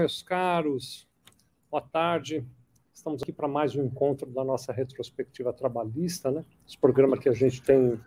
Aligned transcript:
meus 0.00 0.22
caros. 0.22 1.08
Boa 1.68 1.82
tarde. 1.82 2.46
Estamos 2.94 3.20
aqui 3.20 3.32
para 3.32 3.48
mais 3.48 3.74
um 3.74 3.82
encontro 3.82 4.30
da 4.30 4.44
nossa 4.44 4.72
retrospectiva 4.72 5.52
trabalhista, 5.52 6.30
né? 6.30 6.44
Esse 6.64 6.78
programa 6.78 7.18
que 7.18 7.28
a 7.28 7.32
gente 7.32 7.60
tem 7.60 7.98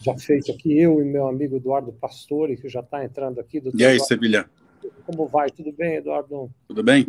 já 0.00 0.16
feito 0.16 0.52
aqui, 0.52 0.78
eu 0.80 1.02
e 1.02 1.04
meu 1.04 1.26
amigo 1.26 1.56
Eduardo 1.56 1.92
Pastore, 1.92 2.56
que 2.56 2.68
já 2.68 2.78
está 2.78 3.04
entrando 3.04 3.40
aqui. 3.40 3.60
e 3.74 3.84
aí, 3.84 3.98
Sevilha? 3.98 4.48
Como 5.04 5.26
vai? 5.26 5.50
Tudo 5.50 5.72
bem, 5.72 5.96
Eduardo? 5.96 6.54
Tudo 6.68 6.84
bem? 6.84 7.08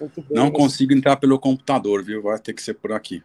Muito 0.00 0.22
bem. 0.22 0.30
Não 0.32 0.50
consigo 0.50 0.92
entrar 0.92 1.16
pelo 1.16 1.38
computador, 1.38 2.02
viu? 2.02 2.22
Vai 2.22 2.40
ter 2.40 2.52
que 2.52 2.60
ser 2.60 2.74
por 2.74 2.90
aqui. 2.90 3.22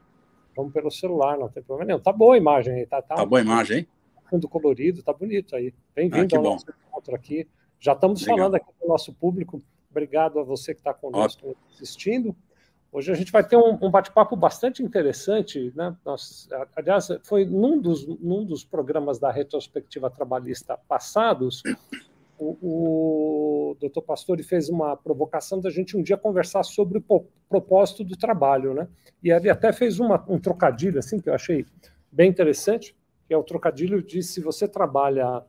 Vamos 0.55 0.71
pelo 0.71 0.91
celular, 0.91 1.35
não 1.35 1.49
tem 1.49 1.63
problema 1.63 1.87
nenhum. 1.87 1.99
Tá 1.99 2.13
boa 2.13 2.35
a 2.35 2.37
imagem 2.37 2.75
aí, 2.75 2.85
tá? 2.85 3.01
Tá, 3.01 3.15
tá 3.15 3.25
boa 3.25 3.41
a 3.41 3.43
imagem, 3.43 3.79
hein? 3.79 3.87
Fundo 4.29 4.47
colorido, 4.47 5.01
tá 5.01 5.13
bonito 5.13 5.55
aí. 5.55 5.73
Bem-vindo 5.95 6.35
ah, 6.35 6.37
ao 6.37 6.43
nosso 6.43 6.65
encontro 6.69 7.15
aqui. 7.15 7.47
Já 7.79 7.93
estamos 7.93 8.21
Legal. 8.21 8.37
falando 8.37 8.55
aqui 8.55 8.67
com 8.77 8.85
o 8.85 8.89
nosso 8.89 9.11
público. 9.13 9.59
Obrigado 9.91 10.39
a 10.39 10.43
você 10.43 10.73
que 10.73 10.79
está 10.79 10.93
conosco 10.93 11.49
Ótimo. 11.49 11.57
assistindo. 11.69 12.35
Hoje 12.93 13.11
a 13.11 13.15
gente 13.15 13.31
vai 13.31 13.45
ter 13.45 13.55
um, 13.55 13.77
um 13.81 13.91
bate-papo 13.91 14.35
bastante 14.35 14.81
interessante. 14.81 15.71
Né? 15.75 15.95
Nós, 16.03 16.49
aliás, 16.75 17.09
foi 17.23 17.45
num 17.45 17.79
dos, 17.79 18.05
num 18.19 18.43
dos 18.43 18.65
programas 18.65 19.19
da 19.19 19.31
retrospectiva 19.31 20.09
trabalhista 20.09 20.77
passados, 20.87 21.61
o, 22.37 22.57
o 23.71 23.77
doutor 23.79 24.01
Pastore 24.01 24.43
fez 24.43 24.67
uma 24.67 24.97
provocação 24.97 25.61
da 25.61 25.69
gente 25.69 25.95
um 25.95 26.01
dia 26.01 26.17
conversar 26.17 26.63
sobre 26.63 27.01
o 27.07 27.25
propósito 27.47 28.03
do 28.03 28.17
trabalho. 28.17 28.73
Né? 28.73 28.87
E 29.23 29.31
ele 29.31 29.49
até 29.49 29.71
fez 29.71 29.99
uma, 29.99 30.23
um 30.27 30.39
trocadilho 30.39 30.99
assim 30.99 31.19
que 31.19 31.29
eu 31.29 31.33
achei 31.33 31.65
bem 32.11 32.29
interessante, 32.29 32.95
que 33.27 33.33
é 33.33 33.37
o 33.37 33.43
trocadilho 33.43 34.01
de 34.01 34.23
se 34.23 34.41
você 34.41 34.67
trabalha 34.67 35.45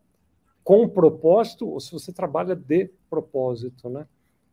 com 0.62 0.88
propósito 0.88 1.68
ou 1.68 1.80
se 1.80 1.90
você 1.90 2.12
trabalha 2.12 2.54
de 2.54 2.90
propósito. 3.10 3.88
Né? 3.88 4.06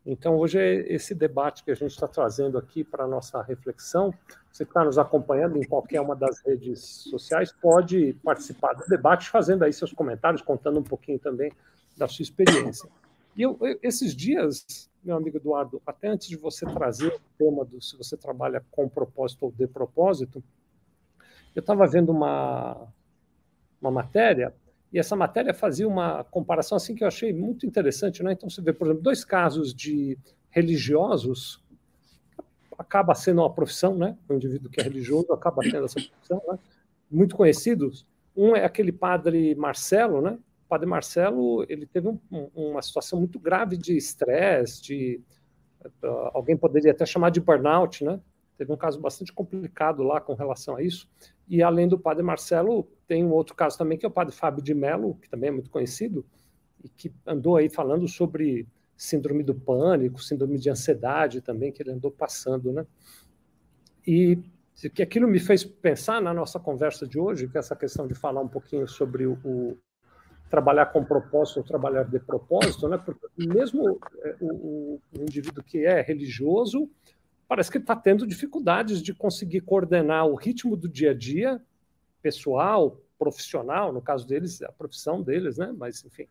Então, 0.06 0.38
hoje 0.38 0.58
é 0.58 0.94
esse 0.94 1.14
debate 1.14 1.64
que 1.64 1.72
a 1.72 1.76
gente 1.76 1.92
está 1.92 2.08
trazendo 2.08 2.58
aqui 2.58 2.84
para 2.84 3.04
a 3.04 3.08
nossa 3.08 3.42
reflexão. 3.42 4.14
Você 4.52 4.64
que 4.64 4.72
está 4.72 4.84
nos 4.84 4.98
acompanhando 4.98 5.58
em 5.58 5.64
qualquer 5.64 6.02
uma 6.02 6.16
das 6.16 6.42
redes 6.42 6.80
sociais 7.10 7.52
pode 7.52 8.14
participar 8.24 8.74
do 8.74 8.86
debate, 8.88 9.30
fazendo 9.30 9.64
aí 9.64 9.74
seus 9.74 9.92
comentários, 9.92 10.42
contando 10.42 10.80
um 10.80 10.84
pouquinho 10.84 11.20
também 11.20 11.52
da 11.98 12.08
sua 12.08 12.24
experiência. 12.24 12.90
E 13.36 13.42
eu, 13.42 13.58
esses 13.84 14.16
dias, 14.16 14.90
meu 15.04 15.16
amigo 15.16 15.38
Eduardo, 15.38 15.82
até 15.86 16.08
antes 16.08 16.28
de 16.28 16.38
você 16.38 16.66
trazer 16.66 17.08
o 17.08 17.22
tema 17.38 17.66
do 17.66 17.82
se 17.82 17.98
você 17.98 18.18
trabalha 18.18 18.64
com 18.72 18.88
propósito 18.88 19.46
ou 19.46 19.52
de 19.52 19.68
propósito, 19.68 20.44
eu 21.56 21.60
estava 21.60 21.86
vendo 21.86 22.12
uma, 22.12 22.88
uma 23.82 23.92
matéria 23.92 24.54
e 24.92 24.98
essa 24.98 25.16
matéria 25.16 25.54
fazia 25.54 25.88
uma 25.88 26.24
comparação 26.24 26.76
assim 26.76 26.96
que 26.96 27.04
eu 27.04 27.08
achei 27.08 27.32
muito 27.32 27.66
interessante, 27.66 28.24
né? 28.24 28.34
Então 28.34 28.50
você 28.50 28.62
vê, 28.62 28.74
por 28.74 28.88
exemplo, 28.88 29.04
dois 29.04 29.24
casos 29.24 29.74
de 29.74 30.18
religiosos 30.50 31.64
acaba 32.78 33.14
sendo 33.14 33.42
uma 33.42 33.54
profissão, 33.54 33.96
né? 33.96 34.18
O 34.28 34.34
indivíduo 34.34 34.70
que 34.72 34.80
é 34.80 34.84
religioso 34.84 35.32
acaba 35.32 35.62
tendo 35.62 35.86
essa 35.86 36.00
profissão, 36.00 36.42
né? 36.48 36.58
Muito 37.12 37.36
conhecidos. 37.36 38.08
Um 38.36 38.56
é 38.56 38.64
aquele 38.64 38.92
padre 38.92 39.54
Marcelo, 39.56 40.22
né? 40.22 40.40
O 40.66 40.70
padre 40.70 40.88
Marcelo, 40.88 41.66
ele 41.70 41.86
teve 41.86 42.08
um, 42.08 42.20
uma 42.56 42.82
situação 42.82 43.20
muito 43.20 43.38
grave 43.38 43.78
de 43.78 43.96
estresse, 43.98 44.82
de 44.82 45.22
uh, 46.04 46.32
alguém 46.34 46.56
poderia 46.56 46.92
até 46.92 47.06
chamar 47.06 47.32
de 47.32 47.42
burnout, 47.42 48.04
né? 48.04 48.20
Teve 48.60 48.74
um 48.74 48.78
caso 48.78 49.00
bastante 49.00 49.32
complicado 49.32 50.04
lá 50.04 50.20
com 50.20 50.34
relação 50.34 50.76
a 50.76 50.84
isso. 50.84 51.10
E 51.48 51.64
além 51.64 51.88
do 51.88 51.98
padre 51.98 52.22
Marcelo, 52.22 52.86
tem 53.08 53.24
um 53.24 53.32
outro 53.32 53.56
caso 53.56 53.78
também, 53.78 53.98
que 53.98 54.06
é 54.06 54.10
o 54.10 54.12
padre 54.12 54.36
Fábio 54.36 54.62
de 54.62 54.74
Mello, 54.74 55.16
que 55.16 55.30
também 55.30 55.48
é 55.48 55.52
muito 55.54 55.70
conhecido, 55.70 56.26
e 56.84 56.90
que 56.90 57.10
andou 57.26 57.56
aí 57.56 57.70
falando 57.70 58.06
sobre 58.06 58.68
síndrome 58.98 59.44
do 59.44 59.56
pânico, 59.56 60.22
síndrome 60.22 60.60
de 60.60 60.70
ansiedade 60.70 61.40
também, 61.40 61.72
que 61.72 61.82
ele 61.82 61.92
andou 61.92 62.12
passando, 62.12 62.74
né? 62.74 62.86
E 64.06 64.38
que 64.94 65.02
aquilo 65.02 65.26
me 65.26 65.40
fez 65.40 65.64
pensar 65.64 66.22
na 66.22 66.34
nossa 66.34 66.60
conversa 66.60 67.08
de 67.08 67.18
hoje, 67.18 67.48
que 67.48 67.56
é 67.56 67.60
essa 67.60 67.78
questão 67.78 68.08
de 68.08 68.14
falar 68.14 68.42
um 68.42 68.48
pouquinho 68.50 68.90
sobre 68.90 69.26
o, 69.26 69.78
trabalhar 70.50 70.88
com 70.88 71.06
propósito 71.06 71.60
ou 71.60 71.64
trabalhar 71.64 72.04
de 72.04 72.20
propósito, 72.20 72.90
né? 72.90 72.98
Porque 72.98 73.26
mesmo 73.38 73.98
é, 74.22 74.36
o, 74.42 74.48
o, 74.48 75.02
o 75.18 75.22
indivíduo 75.22 75.64
que 75.64 75.86
é 75.86 76.02
religioso, 76.02 76.90
parece 77.50 77.72
que 77.72 77.80
está 77.80 77.96
tendo 77.96 78.28
dificuldades 78.28 79.02
de 79.02 79.12
conseguir 79.12 79.62
coordenar 79.62 80.28
o 80.28 80.36
ritmo 80.36 80.78
do 80.78 80.88
dia 80.88 81.12
a 81.12 81.14
dia, 81.16 81.60
pessoal, 82.22 83.02
profissional, 83.18 83.92
no 83.92 84.04
caso 84.04 84.28
deles, 84.28 84.62
a 84.62 84.72
profissão 84.72 85.24
deles, 85.24 85.58
né? 85.58 85.74
Mas, 85.76 86.06
enfim. 86.06 86.28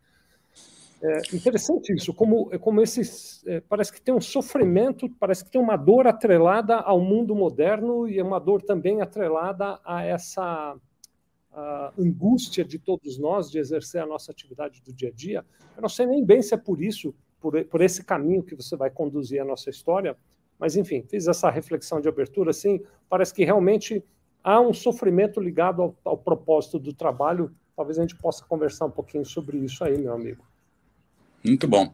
É 1.01 1.35
interessante 1.35 1.93
isso, 1.93 2.13
como, 2.13 2.49
como 2.59 2.81
esses. 2.81 3.45
É, 3.47 3.59
parece 3.59 3.91
que 3.91 4.01
tem 4.01 4.13
um 4.13 4.21
sofrimento, 4.21 5.09
parece 5.19 5.43
que 5.43 5.51
tem 5.51 5.61
uma 5.61 5.77
dor 5.77 6.07
atrelada 6.07 6.75
ao 6.75 6.99
mundo 7.01 7.35
moderno 7.35 8.07
e 8.07 8.21
uma 8.21 8.39
dor 8.39 8.61
também 8.61 9.01
atrelada 9.01 9.79
a 9.85 10.03
essa 10.03 10.75
a 11.51 11.93
angústia 11.97 12.63
de 12.63 12.77
todos 12.77 13.17
nós 13.17 13.49
de 13.49 13.59
exercer 13.59 14.01
a 14.01 14.05
nossa 14.05 14.31
atividade 14.31 14.81
do 14.81 14.93
dia 14.93 15.09
a 15.09 15.11
dia. 15.11 15.45
Eu 15.75 15.81
não 15.81 15.89
sei 15.89 16.05
nem 16.05 16.23
bem 16.23 16.41
se 16.41 16.53
é 16.53 16.57
por 16.57 16.81
isso, 16.81 17.13
por, 17.41 17.63
por 17.65 17.81
esse 17.81 18.03
caminho 18.03 18.43
que 18.43 18.55
você 18.55 18.75
vai 18.75 18.89
conduzir 18.89 19.41
a 19.41 19.45
nossa 19.45 19.69
história, 19.69 20.15
mas, 20.59 20.75
enfim, 20.75 21.03
fiz 21.07 21.27
essa 21.27 21.49
reflexão 21.49 22.01
de 22.01 22.09
abertura, 22.09 22.51
assim, 22.51 22.81
parece 23.09 23.33
que 23.33 23.45
realmente 23.45 24.03
há 24.43 24.59
um 24.59 24.73
sofrimento 24.73 25.39
ligado 25.39 25.81
ao, 25.81 25.95
ao 26.03 26.17
propósito 26.17 26.77
do 26.77 26.93
trabalho. 26.93 27.55
Talvez 27.75 27.97
a 27.97 28.01
gente 28.01 28.15
possa 28.15 28.43
conversar 28.43 28.85
um 28.85 28.91
pouquinho 28.91 29.25
sobre 29.25 29.57
isso 29.57 29.83
aí, 29.83 29.97
meu 29.97 30.13
amigo. 30.13 30.43
Muito 31.43 31.65
bom. 31.67 31.93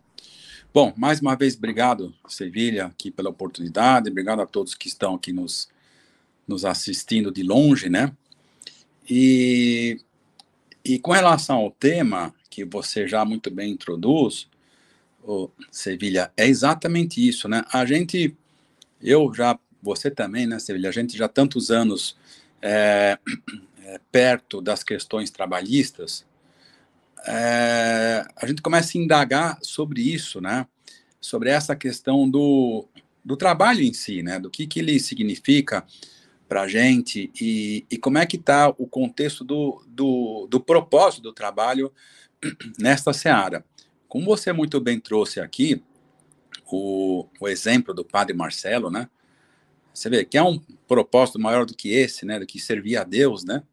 Bom, 0.73 0.91
mais 0.97 1.21
uma 1.21 1.35
vez, 1.35 1.55
obrigado, 1.55 2.13
Sevilha, 2.27 2.87
aqui 2.87 3.09
pela 3.09 3.29
oportunidade, 3.29 4.09
obrigado 4.09 4.41
a 4.41 4.45
todos 4.45 4.73
que 4.73 4.89
estão 4.89 5.15
aqui 5.15 5.31
nos, 5.31 5.69
nos 6.45 6.65
assistindo 6.65 7.31
de 7.31 7.43
longe, 7.43 7.87
né? 7.87 8.11
E, 9.09 10.01
e 10.83 10.99
com 10.99 11.11
relação 11.11 11.57
ao 11.57 11.71
tema, 11.71 12.33
que 12.49 12.65
você 12.65 13.07
já 13.07 13.23
muito 13.23 13.49
bem 13.49 13.71
introduz, 13.71 14.49
Sevilha, 15.71 16.31
é 16.35 16.45
exatamente 16.45 17.25
isso, 17.25 17.47
né? 17.47 17.63
A 17.71 17.85
gente 17.85 18.35
eu 19.05 19.31
já, 19.33 19.57
você 19.81 20.09
também, 20.09 20.47
né, 20.47 20.57
Sevilha? 20.59 20.89
A 20.89 20.91
gente 20.91 21.16
já 21.16 21.27
tantos 21.27 21.69
anos 21.69 22.17
é, 22.61 23.17
é, 23.83 23.99
perto 24.11 24.61
das 24.61 24.83
questões 24.83 25.29
trabalhistas, 25.29 26.25
é, 27.27 28.25
a 28.35 28.45
gente 28.45 28.61
começa 28.61 28.97
a 28.97 29.01
indagar 29.01 29.59
sobre 29.61 30.01
isso, 30.01 30.41
né? 30.41 30.67
Sobre 31.21 31.49
essa 31.49 31.75
questão 31.75 32.29
do, 32.29 32.88
do 33.23 33.35
trabalho 33.38 33.81
em 33.81 33.94
si, 33.94 34.21
né? 34.21 34.39
Do 34.39 34.49
que, 34.49 34.67
que 34.67 34.79
ele 34.79 34.99
significa 34.99 35.85
para 36.47 36.61
a 36.61 36.67
gente 36.67 37.31
e, 37.39 37.85
e 37.89 37.97
como 37.97 38.17
é 38.17 38.25
que 38.25 38.38
está 38.38 38.69
o 38.69 38.88
contexto 38.88 39.44
do, 39.44 39.83
do, 39.88 40.47
do 40.49 40.59
propósito 40.59 41.23
do 41.23 41.33
trabalho 41.33 41.91
nesta 42.77 43.13
seara. 43.13 43.65
Como 44.07 44.25
você 44.25 44.53
muito 44.53 44.79
bem 44.79 44.99
trouxe 44.99 45.39
aqui, 45.39 45.83
o, 46.67 47.27
o 47.39 47.47
exemplo 47.47 47.93
do 47.93 48.03
padre 48.03 48.35
Marcelo, 48.35 48.89
né? 48.89 49.09
Você 49.93 50.09
vê 50.09 50.25
que 50.25 50.37
é 50.37 50.43
um 50.43 50.59
propósito 50.87 51.39
maior 51.39 51.65
do 51.65 51.73
que 51.73 51.93
esse, 51.93 52.25
né? 52.25 52.39
Do 52.39 52.45
que 52.45 52.59
servir 52.59 52.97
a 52.97 53.03
Deus, 53.03 53.43
né? 53.43 53.63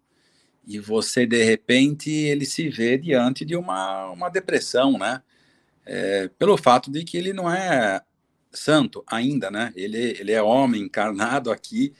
E 0.66 0.78
você, 0.78 1.26
de 1.26 1.42
repente, 1.42 2.10
ele 2.10 2.46
se 2.46 2.68
vê 2.68 2.96
diante 2.96 3.44
de 3.44 3.56
uma, 3.56 4.10
uma 4.10 4.28
depressão, 4.28 4.98
né? 4.98 5.22
É, 5.84 6.28
pelo 6.38 6.56
fato 6.56 6.90
de 6.90 7.02
que 7.02 7.16
ele 7.16 7.32
não 7.32 7.50
é 7.50 8.00
santo 8.52 9.02
ainda, 9.06 9.50
né? 9.50 9.72
Ele, 9.74 9.98
ele 9.98 10.32
é 10.32 10.40
homem 10.40 10.82
encarnado 10.82 11.50
aqui 11.50 11.92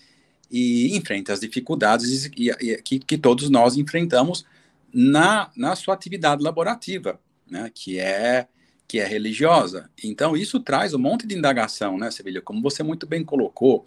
e 0.50 0.97
enfrenta 0.97 1.32
as 1.32 1.41
dificuldades 1.41 2.28
que, 2.28 2.98
que 3.00 3.19
todos 3.19 3.50
nós 3.50 3.76
enfrentamos 3.76 4.44
na, 4.92 5.50
na 5.56 5.74
sua 5.74 5.94
atividade 5.94 6.42
laborativa, 6.42 7.19
né? 7.50 7.70
Que 7.74 7.98
é 7.98 8.47
que 8.92 9.00
é 9.00 9.06
religiosa. 9.06 9.88
Então, 10.04 10.36
isso 10.36 10.60
traz 10.60 10.92
um 10.92 10.98
monte 10.98 11.26
de 11.26 11.34
indagação, 11.34 11.97
né, 11.97 12.10
Sevilha? 12.10 12.42
Como 12.42 12.60
você 12.60 12.83
muito 12.83 13.06
bem 13.06 13.24
colocou, 13.24 13.86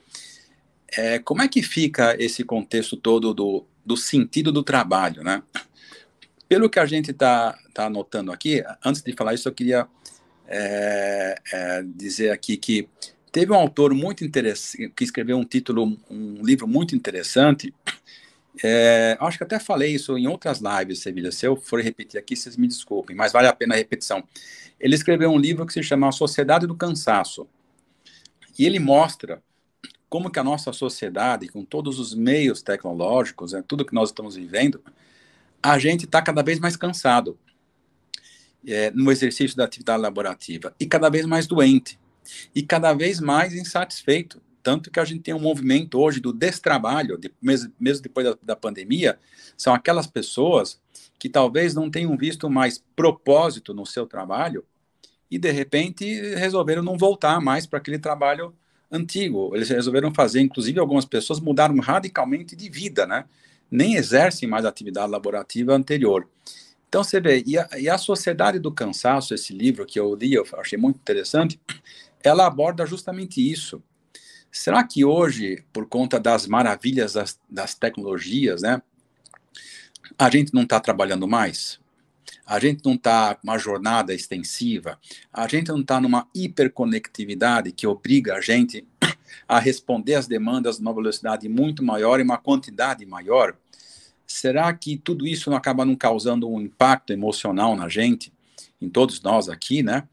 é, 0.98 1.20
como 1.20 1.44
é 1.44 1.48
que 1.48 1.62
fica 1.62 2.16
esse 2.18 2.44
contexto 2.44 2.98
todo 2.98 3.32
do, 3.32 3.68
do 3.86 3.96
sentido 3.96 4.52
do 4.52 4.64
trabalho, 4.64 5.24
né? 5.24 5.44
Pelo 6.50 6.68
que 6.72 6.80
a 6.80 6.88
gente 6.88 7.12
está 7.12 7.56
tá 7.72 7.86
anotando 7.86 8.32
aqui, 8.32 8.64
antes 8.84 9.04
de 9.04 9.14
falar 9.14 9.36
isso, 9.36 9.48
eu 9.48 9.54
queria 9.54 9.88
é, 10.48 11.36
é, 11.54 11.84
dizer 11.86 12.32
aqui 12.32 12.58
que 12.58 12.90
teve 13.32 13.52
um 13.52 13.56
autor 13.56 13.94
muito 13.94 14.26
interessante, 14.26 14.92
que 14.96 15.04
escreveu 15.04 15.38
um 15.38 15.46
título, 15.46 16.00
um 16.10 16.42
livro 16.44 16.68
muito 16.68 16.96
interessante, 16.96 17.72
é, 18.64 19.18
acho 19.20 19.38
que 19.38 19.44
até 19.44 19.60
falei 19.60 19.94
isso 19.94 20.18
em 20.18 20.28
outras 20.28 20.60
lives, 20.60 21.00
Sevilha. 21.00 21.32
Se 21.32 21.46
eu 21.46 21.56
for 21.56 21.82
repetir 21.82 22.20
aqui, 22.20 22.36
vocês 22.36 22.56
me 22.58 22.68
desculpem, 22.68 23.16
mas 23.16 23.32
vale 23.32 23.48
a 23.48 23.54
pena 23.54 23.76
a 23.76 23.78
repetição. 23.78 24.24
Ele 24.80 24.96
escreveu 24.96 25.30
um 25.30 25.38
livro 25.38 25.66
que 25.66 25.74
se 25.74 25.84
chama 25.84 26.08
A 26.08 26.12
Sociedade 26.12 26.68
do 26.68 26.76
Cansaço. 26.76 27.48
E 28.58 28.66
ele 28.66 28.80
mostra 28.80 29.42
como 30.10 30.30
que 30.30 30.40
a 30.40 30.44
nossa 30.44 30.72
sociedade, 30.72 31.50
com 31.50 31.66
todos 31.66 32.00
os 32.00 32.14
meios 32.14 32.62
tecnológicos, 32.62 33.54
é, 33.54 33.62
tudo 33.62 33.86
que 33.86 33.94
nós 33.94 34.10
estamos 34.10 34.36
vivendo, 34.36 34.82
a 35.62 35.78
gente 35.78 36.06
está 36.06 36.22
cada 36.22 36.42
vez 36.42 36.60
mais 36.60 36.78
cansado 36.78 37.38
é, 38.68 38.92
no 38.92 39.12
exercício 39.12 39.58
da 39.58 39.66
atividade 39.66 40.02
laborativa 40.02 40.74
e 40.80 40.86
cada 40.86 41.10
vez 41.10 41.26
mais 41.26 41.48
doente. 41.48 42.00
e 42.56 42.64
cada 42.64 42.92
vez 42.94 43.20
mais 43.20 43.54
insatisfeito. 43.54 44.42
Tanto 44.66 44.90
que 44.90 45.00
a 45.00 45.06
gente 45.06 45.22
tem 45.22 45.32
um 45.32 45.40
movimento 45.40 46.00
hoje 46.00 46.20
do 46.20 46.34
destrabalho, 46.34 47.20
de, 47.20 47.32
mesmo, 47.40 47.72
mesmo 47.80 48.02
depois 48.02 48.26
da, 48.26 48.36
da 48.42 48.56
pandemia, 48.56 49.20
são 49.56 49.76
aquelas 49.76 50.08
pessoas 50.08 50.82
que 51.20 51.30
talvez 51.30 51.76
não 51.76 51.88
tenham 51.88 52.18
visto 52.18 52.50
mais 52.50 52.84
propósito 52.96 53.76
no 53.76 53.86
seu 53.86 54.08
trabalho 54.08 54.66
e, 55.30 55.38
de 55.38 55.52
repente, 55.52 56.04
resolveram 56.34 56.82
não 56.82 56.98
voltar 56.98 57.40
mais 57.40 57.68
para 57.68 57.78
aquele 57.78 58.00
trabalho 58.00 58.56
antigo. 58.92 59.56
Eles 59.56 59.70
resolveram 59.70 60.12
fazer, 60.12 60.42
inclusive, 60.42 60.80
algumas 60.80 61.06
pessoas 61.06 61.40
mudaram 61.40 61.78
radicalmente 61.78 62.56
de 62.56 62.68
vida, 62.68 63.06
né? 63.06 63.26
Nem 63.70 63.94
exercem 63.94 64.50
mais 64.50 64.66
a 64.66 64.70
atividade 64.70 65.12
laborativa 65.12 65.76
anterior. 65.76 66.28
Então, 66.90 67.04
você 67.04 67.22
vê, 67.22 67.44
e 67.46 67.56
a, 67.56 67.70
e 67.78 67.88
a 67.88 68.00
Sociedade 68.00 68.58
do 68.58 68.72
Cansaço, 68.72 69.36
esse 69.36 69.54
livro 69.54 69.86
que 69.86 70.00
eu 70.00 70.16
li, 70.16 70.34
eu 70.34 70.44
achei 70.58 70.76
muito 70.76 70.98
interessante, 70.98 71.60
ela 72.24 72.48
aborda 72.48 72.84
justamente 72.88 73.40
isso. 73.40 73.80
Será 74.58 74.84
que 74.84 75.04
hoje, 75.04 75.64
por 75.74 75.86
conta 75.88 76.20
das 76.20 76.48
maravilhas 76.48 77.14
das, 77.14 77.40
das 77.50 77.76
tecnologias, 77.76 78.62
né, 78.62 78.82
a 80.18 80.30
gente 80.30 80.54
não 80.54 80.64
está 80.64 80.80
trabalhando 80.80 81.28
mais? 81.28 81.80
A 82.46 82.60
gente 82.60 82.84
não 82.86 82.94
está 82.94 83.38
uma 83.44 83.58
jornada 83.58 84.14
extensiva? 84.14 85.00
A 85.34 85.48
gente 85.48 85.70
não 85.70 85.82
está 85.82 86.00
numa 86.00 86.28
hiperconectividade 86.34 87.72
que 87.72 87.86
obriga 87.86 88.36
a 88.36 88.42
gente 88.42 88.88
a 89.48 89.60
responder 89.60 90.16
às 90.16 90.28
demandas 90.28 90.80
numa 90.80 90.94
velocidade 90.94 91.50
muito 91.50 91.84
maior 91.84 92.20
e 92.20 92.24
uma 92.24 92.38
quantidade 92.38 93.06
maior? 93.06 93.58
será 94.28 94.74
que 94.74 94.98
tudo 94.98 95.28
isso 95.28 95.50
não 95.50 95.58
acaba 95.58 95.86
não 95.86 95.96
causando 95.96 96.50
um 96.50 96.60
impacto 96.60 97.14
emocional 97.14 97.76
na 97.76 97.88
gente, 97.88 98.34
em 98.82 98.90
todos 98.90 99.22
nós 99.22 99.48
aqui, 99.50 99.84
né? 99.84 100.08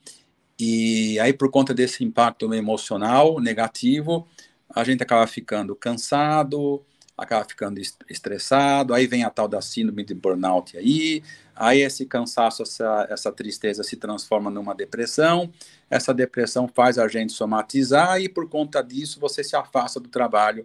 E 0.65 1.19
aí, 1.19 1.33
por 1.33 1.51
conta 1.51 1.75
desse 1.75 2.05
impacto 2.05 2.55
emocional 2.55 3.41
negativo, 3.41 4.29
a 4.71 4.85
gente 4.85 5.03
acaba 5.03 5.27
ficando 5.27 5.75
cansado, 5.75 6.81
acaba 7.19 7.45
ficando 7.45 7.81
estressado, 8.09 8.95
aí 8.95 9.09
vem 9.09 9.25
a 9.25 9.31
tal 9.31 9.49
da 9.49 9.61
síndrome 9.61 10.05
de 10.05 10.15
burnout 10.15 10.79
aí, 10.79 11.21
aí 11.57 11.81
esse 11.81 12.07
cansaço, 12.07 12.63
essa, 12.63 13.09
essa 13.11 13.33
tristeza 13.33 13.83
se 13.83 13.97
transforma 13.97 14.53
numa 14.53 14.73
depressão, 14.73 15.53
essa 15.91 16.15
depressão 16.15 16.69
faz 16.73 16.97
a 16.97 17.09
gente 17.09 17.33
somatizar 17.33 18.21
e 18.21 18.29
por 18.29 18.49
conta 18.49 18.83
disso 18.83 19.19
você 19.19 19.43
se 19.43 19.57
afasta 19.57 19.99
do 19.99 20.09
trabalho, 20.09 20.65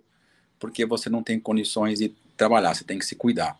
porque 0.59 0.85
você 0.85 1.09
não 1.09 1.23
tem 1.23 1.39
condições 1.39 1.97
de 1.97 2.13
trabalhar, 2.37 2.75
você 2.75 2.83
tem 2.83 2.99
que 2.99 3.05
se 3.05 3.15
cuidar. 3.15 3.57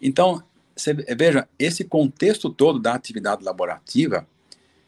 Então, 0.00 0.40
você, 0.76 0.94
veja, 0.94 1.48
esse 1.58 1.82
contexto 1.82 2.50
todo 2.50 2.78
da 2.78 2.94
atividade 2.94 3.42
laborativa 3.42 4.24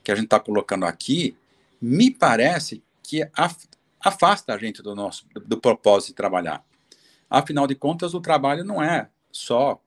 que 0.08 0.12
a 0.12 0.14
gente 0.14 0.24
está 0.24 0.40
colocando 0.40 0.86
aqui, 0.86 1.36
me 1.78 2.10
parece 2.10 2.82
que 3.02 3.28
afasta 4.00 4.54
a 4.54 4.56
gente 4.56 4.80
do 4.80 4.94
nosso 4.94 5.26
do, 5.34 5.60
propósito 5.60 6.08
de 6.08 6.14
trabalhar. 6.14 6.64
Afinal 7.28 7.66
de 7.66 7.74
contas, 7.74 8.14
o 8.14 8.20
trabalho 8.20 8.64
não 8.64 8.82
é 8.82 9.10
só 9.30 9.78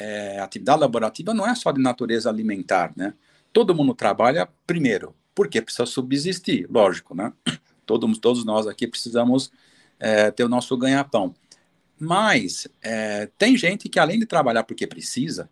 é, 0.00 0.40
atividade 0.40 0.80
laborativa 0.80 1.32
não 1.32 1.46
é 1.48 1.54
só 1.54 1.70
de 1.70 1.80
natureza 1.80 2.28
alimentar, 2.28 2.92
né? 2.96 3.14
Todo 3.52 3.76
mundo 3.76 3.94
trabalha 3.94 4.48
primeiro 4.66 5.14
porque 5.32 5.62
precisa 5.62 5.86
subsistir, 5.86 6.66
lógico, 6.68 7.14
né? 7.14 7.32
Todos, 7.86 8.18
todos 8.18 8.44
nós 8.44 8.66
aqui 8.66 8.88
precisamos 8.88 9.52
é, 10.00 10.32
ter 10.32 10.42
o 10.42 10.48
nosso 10.48 10.76
ganha-pão. 10.76 11.32
Mas 11.96 12.66
é, 12.82 13.28
tem 13.38 13.56
gente 13.56 13.88
que, 13.88 14.00
além 14.00 14.18
de 14.18 14.26
trabalhar 14.26 14.64
porque 14.64 14.84
precisa, 14.84 15.48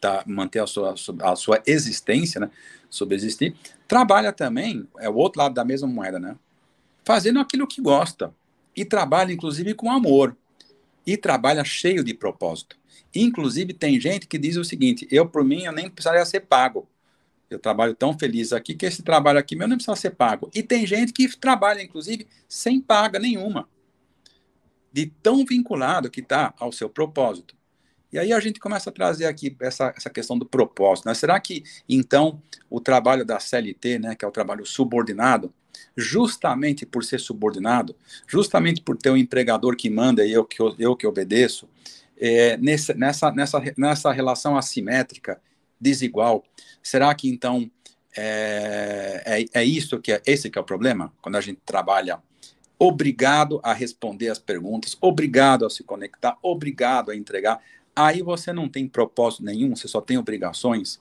tá, 0.00 0.22
manter 0.26 0.60
a 0.60 0.66
sua, 0.66 0.94
a 1.22 1.36
sua 1.36 1.62
existência, 1.66 2.40
né, 2.40 2.50
subsistir, 2.88 3.54
trabalha 3.86 4.32
também, 4.32 4.86
é 4.98 5.08
o 5.08 5.14
outro 5.14 5.40
lado 5.40 5.54
da 5.54 5.64
mesma 5.64 5.88
moeda, 5.88 6.18
né? 6.18 6.36
Fazendo 7.04 7.40
aquilo 7.40 7.66
que 7.66 7.80
gosta. 7.80 8.34
E 8.76 8.84
trabalha, 8.84 9.32
inclusive, 9.32 9.74
com 9.74 9.90
amor. 9.90 10.36
E 11.06 11.16
trabalha 11.16 11.64
cheio 11.64 12.04
de 12.04 12.14
propósito. 12.14 12.76
Inclusive, 13.14 13.72
tem 13.72 14.00
gente 14.00 14.26
que 14.26 14.38
diz 14.38 14.56
o 14.56 14.64
seguinte: 14.64 15.08
eu, 15.10 15.26
por 15.26 15.44
mim, 15.44 15.64
eu 15.64 15.72
nem 15.72 15.90
precisaria 15.90 16.24
ser 16.24 16.40
pago. 16.40 16.88
Eu 17.48 17.58
trabalho 17.58 17.94
tão 17.94 18.16
feliz 18.16 18.52
aqui 18.52 18.74
que 18.74 18.86
esse 18.86 19.02
trabalho 19.02 19.38
aqui 19.38 19.56
meu 19.56 19.66
não 19.66 19.76
precisa 19.76 19.96
ser 19.96 20.10
pago. 20.10 20.48
E 20.54 20.62
tem 20.62 20.86
gente 20.86 21.12
que 21.12 21.36
trabalha, 21.36 21.82
inclusive, 21.82 22.26
sem 22.48 22.80
paga 22.80 23.18
nenhuma 23.18 23.68
de 24.92 25.06
tão 25.06 25.44
vinculado 25.44 26.10
que 26.10 26.20
está 26.20 26.54
ao 26.58 26.72
seu 26.72 26.88
propósito. 26.88 27.54
E 28.12 28.18
aí 28.18 28.32
a 28.32 28.40
gente 28.40 28.58
começa 28.58 28.90
a 28.90 28.92
trazer 28.92 29.26
aqui 29.26 29.56
essa, 29.60 29.92
essa 29.96 30.10
questão 30.10 30.38
do 30.38 30.44
propósito. 30.44 31.06
Né? 31.06 31.14
Será 31.14 31.38
que, 31.38 31.62
então, 31.88 32.42
o 32.68 32.80
trabalho 32.80 33.24
da 33.24 33.38
CLT, 33.38 33.98
né, 33.98 34.14
que 34.14 34.24
é 34.24 34.28
o 34.28 34.32
trabalho 34.32 34.66
subordinado, 34.66 35.52
justamente 35.96 36.84
por 36.84 37.04
ser 37.04 37.20
subordinado, 37.20 37.94
justamente 38.26 38.80
por 38.80 38.96
ter 38.96 39.10
um 39.10 39.16
empregador 39.16 39.76
que 39.76 39.88
manda 39.88 40.24
e 40.24 40.32
eu 40.32 40.44
que, 40.44 40.60
eu 40.60 40.96
que 40.96 41.06
obedeço, 41.06 41.68
é, 42.18 42.56
nesse, 42.58 42.92
nessa, 42.94 43.30
nessa, 43.30 43.62
nessa 43.76 44.12
relação 44.12 44.56
assimétrica, 44.56 45.40
desigual, 45.80 46.44
será 46.82 47.14
que, 47.14 47.28
então, 47.28 47.70
é, 48.16 49.22
é, 49.54 49.60
é 49.60 49.64
isso 49.64 49.98
que 50.00 50.12
é, 50.12 50.20
esse 50.26 50.50
que 50.50 50.58
é 50.58 50.60
o 50.60 50.64
problema? 50.64 51.12
Quando 51.22 51.36
a 51.36 51.40
gente 51.40 51.60
trabalha 51.64 52.20
obrigado 52.78 53.60
a 53.62 53.72
responder 53.72 54.28
as 54.28 54.38
perguntas, 54.38 54.96
obrigado 55.00 55.66
a 55.66 55.70
se 55.70 55.84
conectar, 55.84 56.36
obrigado 56.42 57.10
a 57.10 57.16
entregar. 57.16 57.60
Aí 58.06 58.22
você 58.22 58.52
não 58.52 58.68
tem 58.68 58.88
propósito 58.88 59.44
nenhum, 59.44 59.76
você 59.76 59.86
só 59.86 60.00
tem 60.00 60.16
obrigações. 60.16 61.00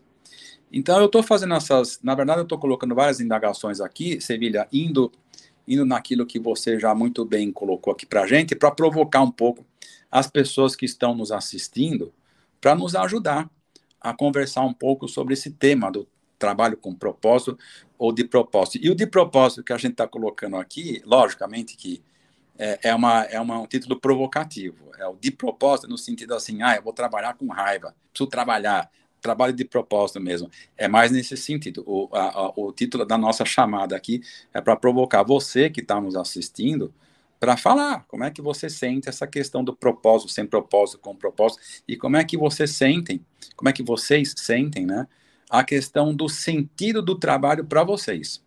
Então 0.72 1.00
eu 1.00 1.06
estou 1.06 1.24
fazendo 1.24 1.54
essas, 1.54 2.00
na 2.04 2.14
verdade 2.14 2.40
eu 2.40 2.44
estou 2.44 2.60
colocando 2.60 2.94
várias 2.94 3.20
indagações 3.20 3.80
aqui, 3.80 4.20
Sevilha, 4.22 4.68
indo 4.72 5.12
indo 5.68 5.86
naquilo 5.86 6.26
que 6.26 6.40
você 6.40 6.80
já 6.80 6.96
muito 6.96 7.24
bem 7.24 7.52
colocou 7.52 7.94
aqui 7.94 8.04
para 8.04 8.26
gente, 8.26 8.56
para 8.56 8.72
provocar 8.72 9.22
um 9.22 9.30
pouco 9.32 9.64
as 10.12 10.28
pessoas 10.28 10.76
que 10.76 10.84
estão 10.84 11.14
nos 11.14 11.32
assistindo, 11.32 12.12
para 12.60 12.74
nos 12.74 12.96
ajudar 12.96 13.48
a 14.02 14.12
conversar 14.12 14.64
um 14.64 14.74
pouco 14.74 15.08
sobre 15.08 15.36
esse 15.36 15.52
tema 15.52 15.92
do 15.92 16.08
trabalho 16.40 16.76
com 16.76 16.96
propósito 16.96 17.58
ou 18.00 18.12
de 18.12 18.24
propósito. 18.24 18.84
E 18.84 18.90
o 18.90 18.96
de 18.96 19.06
propósito 19.06 19.64
que 19.64 19.72
a 19.72 19.78
gente 19.78 19.92
está 19.92 20.08
colocando 20.08 20.56
aqui, 20.56 21.04
logicamente 21.06 21.78
que 21.78 22.02
é, 22.60 22.80
é, 22.90 22.96
uma, 22.96 23.24
é 23.24 23.40
uma, 23.40 23.60
um 23.60 23.66
título 23.66 24.00
provocativo. 24.00 24.92
É 25.00 25.08
o 25.08 25.16
de 25.16 25.32
propósito 25.32 25.88
no 25.88 25.98
sentido 25.98 26.36
assim, 26.36 26.62
ah, 26.62 26.76
eu 26.76 26.84
vou 26.84 26.94
trabalhar 26.94 27.34
com 27.36 27.48
raiva, 27.48 27.96
preciso 28.12 28.30
trabalhar, 28.30 28.92
trabalho 29.22 29.54
de 29.54 29.66
propósito 29.66 30.20
mesmo. 30.20 30.52
É 30.78 30.88
mais 30.88 31.12
nesse 31.12 31.36
sentido. 31.38 31.84
O, 31.88 32.10
a, 32.14 32.30
a, 32.30 32.54
o 32.56 32.72
título 32.74 33.06
da 33.06 33.18
nossa 33.18 33.46
chamada 33.46 33.96
aqui 33.96 34.22
é 34.54 34.60
para 34.60 34.76
provocar 34.76 35.24
você 35.24 35.70
que 35.70 35.80
está 35.80 36.00
nos 36.00 36.16
assistindo 36.16 36.94
para 37.40 37.56
falar 37.56 38.04
como 38.10 38.26
é 38.26 38.30
que 38.30 38.42
você 38.42 38.70
sente 38.70 39.08
essa 39.08 39.26
questão 39.26 39.64
do 39.64 39.74
propósito, 39.74 40.30
sem 40.30 40.46
propósito, 40.46 41.00
com 41.00 41.16
propósito, 41.16 41.62
e 41.88 41.96
como 41.96 42.18
é 42.18 42.24
que 42.26 42.38
vocês 42.38 42.72
sentem, 42.72 43.26
como 43.56 43.70
é 43.70 43.74
que 43.74 43.82
vocês 43.82 44.34
sentem, 44.36 44.86
né? 44.86 45.08
a 45.50 45.64
questão 45.64 46.14
do 46.14 46.30
sentido 46.30 47.02
do 47.02 47.16
trabalho 47.16 47.66
para 47.66 47.84
vocês. 47.84 48.42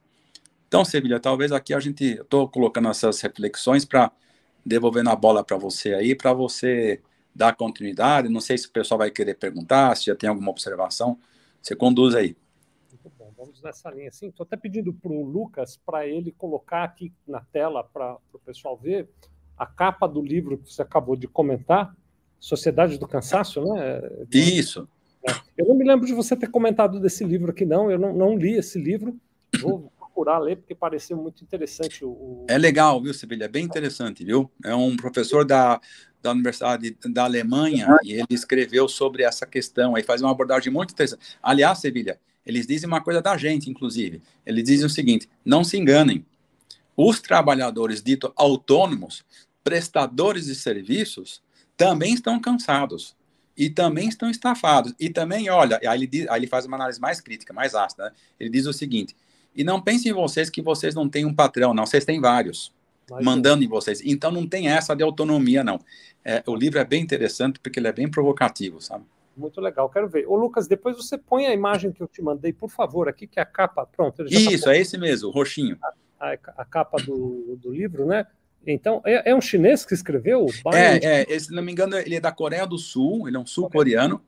Então, 0.72 0.86
Sevilha, 0.86 1.20
talvez 1.20 1.52
aqui 1.52 1.74
a 1.74 1.80
gente 1.80 2.02
estou 2.02 2.48
colocando 2.48 2.88
essas 2.88 3.20
reflexões 3.20 3.84
para 3.84 4.10
devolvendo 4.64 5.10
a 5.10 5.14
bola 5.14 5.44
para 5.44 5.58
você 5.58 5.92
aí, 5.92 6.14
para 6.14 6.32
você 6.32 6.98
dar 7.34 7.54
continuidade. 7.54 8.30
Não 8.30 8.40
sei 8.40 8.56
se 8.56 8.68
o 8.68 8.70
pessoal 8.70 8.96
vai 8.96 9.10
querer 9.10 9.34
perguntar, 9.34 9.94
se 9.94 10.06
já 10.06 10.16
tem 10.16 10.30
alguma 10.30 10.50
observação. 10.50 11.18
Você 11.60 11.76
conduz 11.76 12.14
aí. 12.14 12.34
Muito 12.90 13.12
bom, 13.18 13.30
vamos 13.36 13.60
nessa 13.60 13.90
linha. 13.90 14.10
Sim, 14.10 14.28
estou 14.28 14.44
até 14.44 14.56
pedindo 14.56 14.94
para 14.94 15.12
o 15.12 15.22
Lucas 15.22 15.78
para 15.84 16.06
ele 16.06 16.32
colocar 16.32 16.84
aqui 16.84 17.12
na 17.28 17.42
tela 17.52 17.84
para 17.84 18.16
o 18.32 18.38
pessoal 18.38 18.74
ver 18.74 19.10
a 19.58 19.66
capa 19.66 20.08
do 20.08 20.22
livro 20.22 20.56
que 20.56 20.72
você 20.72 20.80
acabou 20.80 21.16
de 21.16 21.28
comentar, 21.28 21.94
Sociedade 22.40 22.96
do 22.96 23.06
Cansaço, 23.06 23.62
né? 23.74 24.00
Isso. 24.32 24.88
É. 25.22 25.32
Eu 25.58 25.66
não 25.66 25.74
me 25.74 25.84
lembro 25.84 26.06
de 26.06 26.14
você 26.14 26.34
ter 26.34 26.48
comentado 26.48 26.98
desse 26.98 27.24
livro 27.24 27.50
aqui, 27.50 27.66
não. 27.66 27.90
Eu 27.90 27.98
não, 27.98 28.14
não 28.14 28.38
li 28.38 28.54
esse 28.54 28.80
livro. 28.80 29.14
Vou 29.60 29.92
procurar 30.12 30.38
ler, 30.38 30.56
porque 30.56 30.74
pareceu 30.74 31.16
muito 31.16 31.42
interessante. 31.42 32.04
O... 32.04 32.44
É 32.48 32.58
legal, 32.58 33.02
viu, 33.02 33.14
Sevilha? 33.14 33.46
É 33.46 33.48
bem 33.48 33.64
interessante, 33.64 34.24
viu? 34.24 34.50
É 34.62 34.74
um 34.74 34.94
professor 34.94 35.44
da, 35.44 35.80
da 36.20 36.30
Universidade 36.30 36.96
da 37.06 37.24
Alemanha 37.24 37.96
e 38.04 38.12
ele 38.12 38.26
escreveu 38.30 38.86
sobre 38.88 39.22
essa 39.22 39.46
questão. 39.46 39.96
Aí 39.96 40.02
faz 40.02 40.20
uma 40.20 40.30
abordagem 40.30 40.72
muito 40.72 40.92
interessante. 40.92 41.38
Aliás, 41.42 41.78
Sevilha, 41.78 42.20
eles 42.44 42.66
dizem 42.66 42.86
uma 42.86 43.00
coisa 43.00 43.22
da 43.22 43.36
gente, 43.36 43.70
inclusive. 43.70 44.22
Eles 44.44 44.64
dizem 44.64 44.86
o 44.86 44.90
seguinte: 44.90 45.28
não 45.44 45.64
se 45.64 45.78
enganem. 45.78 46.24
Os 46.94 47.20
trabalhadores 47.20 48.02
ditos 48.02 48.30
autônomos, 48.36 49.24
prestadores 49.64 50.44
de 50.44 50.54
serviços, 50.54 51.42
também 51.74 52.12
estão 52.12 52.38
cansados 52.38 53.16
e 53.56 53.70
também 53.70 54.08
estão 54.08 54.30
estafados. 54.30 54.92
E 55.00 55.08
também, 55.08 55.48
olha, 55.48 55.78
aí 55.82 55.98
ele, 55.98 56.06
diz, 56.06 56.28
aí 56.28 56.40
ele 56.40 56.46
faz 56.46 56.66
uma 56.66 56.76
análise 56.76 57.00
mais 57.00 57.20
crítica, 57.20 57.52
mais 57.52 57.74
ácida. 57.74 58.04
Né? 58.04 58.12
Ele 58.38 58.50
diz 58.50 58.66
o 58.66 58.72
seguinte: 58.72 59.16
e 59.54 59.64
não 59.64 59.80
pensem 59.80 60.10
em 60.10 60.14
vocês 60.14 60.48
que 60.48 60.62
vocês 60.62 60.94
não 60.94 61.08
têm 61.08 61.24
um 61.24 61.34
patrão, 61.34 61.74
não, 61.74 61.86
vocês 61.86 62.04
têm 62.04 62.20
vários. 62.20 62.72
Mas 63.10 63.24
mandando 63.24 63.62
é. 63.62 63.66
em 63.66 63.68
vocês. 63.68 64.00
Então 64.04 64.30
não 64.30 64.46
tem 64.46 64.68
essa 64.68 64.94
de 64.94 65.02
autonomia, 65.02 65.62
não. 65.62 65.78
É, 66.24 66.42
o 66.46 66.54
livro 66.54 66.78
é 66.78 66.84
bem 66.84 67.02
interessante 67.02 67.58
porque 67.58 67.78
ele 67.78 67.88
é 67.88 67.92
bem 67.92 68.10
provocativo, 68.10 68.80
sabe? 68.80 69.04
Muito 69.36 69.60
legal, 69.60 69.88
quero 69.88 70.08
ver. 70.08 70.26
Ô, 70.26 70.36
Lucas, 70.36 70.68
depois 70.68 70.96
você 70.96 71.18
põe 71.18 71.46
a 71.46 71.54
imagem 71.54 71.90
que 71.90 72.02
eu 72.02 72.06
te 72.06 72.22
mandei, 72.22 72.52
por 72.52 72.70
favor, 72.70 73.08
aqui, 73.08 73.26
que 73.26 73.38
é 73.38 73.42
a 73.42 73.46
capa. 73.46 73.86
Pronto. 73.86 74.18
Tá 74.18 74.24
Isso, 74.28 74.64
tá 74.64 74.74
é 74.74 74.78
esse 74.78 74.96
mesmo, 74.98 75.30
roxinho. 75.30 75.78
A, 76.20 76.28
a, 76.28 76.38
a 76.58 76.64
capa 76.64 76.98
do, 76.98 77.58
do 77.60 77.72
livro, 77.72 78.06
né? 78.06 78.26
Então, 78.66 79.02
é, 79.04 79.30
é, 79.30 79.34
um 79.34 79.40
chinês 79.40 79.84
que 79.84 79.94
escreveu? 79.94 80.46
É, 80.72 81.34
é, 81.34 81.38
se 81.38 81.52
não 81.52 81.62
me 81.62 81.72
engano, 81.72 81.96
ele 81.96 82.14
é 82.14 82.20
da 82.20 82.30
Coreia 82.30 82.66
do 82.66 82.78
Sul, 82.78 83.26
ele 83.26 83.36
é 83.36 83.40
um 83.40 83.46
sul-coreano 83.46 84.22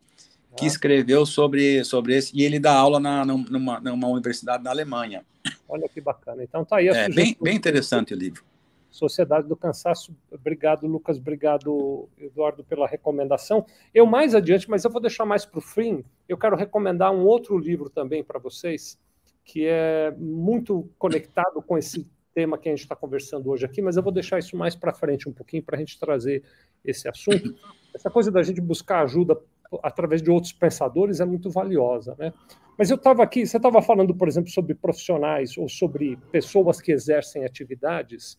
que 0.57 0.67
escreveu 0.67 1.27
sobre, 1.27 1.85
sobre 1.85 2.17
esse, 2.17 2.37
e 2.37 2.43
ele 2.43 2.59
dá 2.59 2.75
aula 2.75 3.01
na, 3.01 3.25
numa, 3.25 3.81
numa 3.81 4.09
universidade 4.09 4.63
na 4.63 4.71
Alemanha. 4.71 5.25
Olha 5.69 5.89
que 5.89 6.01
bacana. 6.01 6.43
Então 6.43 6.65
tá 6.65 6.77
aí 6.77 6.89
a 6.89 6.95
é, 6.95 7.09
bem, 7.09 7.37
bem 7.41 7.57
interessante 7.57 8.15
o 8.15 8.17
livro. 8.17 8.45
Sociedade 8.91 9.49
do 9.49 9.57
Cansaço. 9.57 10.17
Obrigado, 10.31 10.87
Lucas. 10.87 11.19
Obrigado, 11.19 12.09
Eduardo, 12.17 12.63
pela 12.63 12.87
recomendação. 12.87 13.67
Eu 13.93 14.07
mais 14.07 14.37
adiante, 14.37 14.71
mas 14.71 14.85
eu 14.85 14.91
vou 14.91 15.01
deixar 15.01 15.25
mais 15.25 15.45
para 15.45 15.59
o 15.59 15.63
fim. 15.63 16.05
Eu 16.29 16.39
quero 16.39 16.55
recomendar 16.55 17.13
um 17.13 17.25
outro 17.25 17.59
livro 17.59 17.91
também 17.91 18.23
para 18.23 18.39
vocês, 18.39 18.97
que 19.45 19.67
é 19.67 20.13
muito 20.17 20.89
conectado 20.97 21.61
com 21.61 21.77
esse 21.77 22.09
tema 22.33 22.57
que 22.57 22.69
a 22.69 22.73
gente 22.73 22.83
está 22.83 22.95
conversando 22.95 23.51
hoje 23.51 23.65
aqui, 23.65 23.83
mas 23.83 23.97
eu 23.97 24.03
vou 24.03 24.13
deixar 24.13 24.39
isso 24.39 24.57
mais 24.57 24.77
para 24.77 24.93
frente 24.93 25.29
um 25.29 25.33
pouquinho 25.33 25.63
para 25.63 25.77
a 25.77 25.79
gente 25.79 25.99
trazer 25.99 26.45
esse 26.85 27.09
assunto. 27.09 27.55
Essa 27.93 28.11
coisa 28.11 28.31
da 28.31 28.43
gente 28.45 28.61
buscar 28.61 29.03
ajuda 29.03 29.41
através 29.83 30.23
de 30.23 30.31
outros 30.31 30.53
pensadores 30.53 31.21
é 31.21 31.25
muito 31.25 31.51
valiosa, 31.51 32.15
né? 32.19 32.33
Mas 32.77 32.91
eu 32.91 32.97
estava 32.97 33.23
aqui, 33.23 33.47
você 33.47 33.57
estava 33.57 33.81
falando, 33.81 34.15
por 34.15 34.27
exemplo, 34.27 34.51
sobre 34.51 34.75
profissionais 34.75 35.57
ou 35.57 35.69
sobre 35.69 36.17
pessoas 36.33 36.81
que 36.81 36.91
exercem 36.91 37.45
atividades 37.45 38.37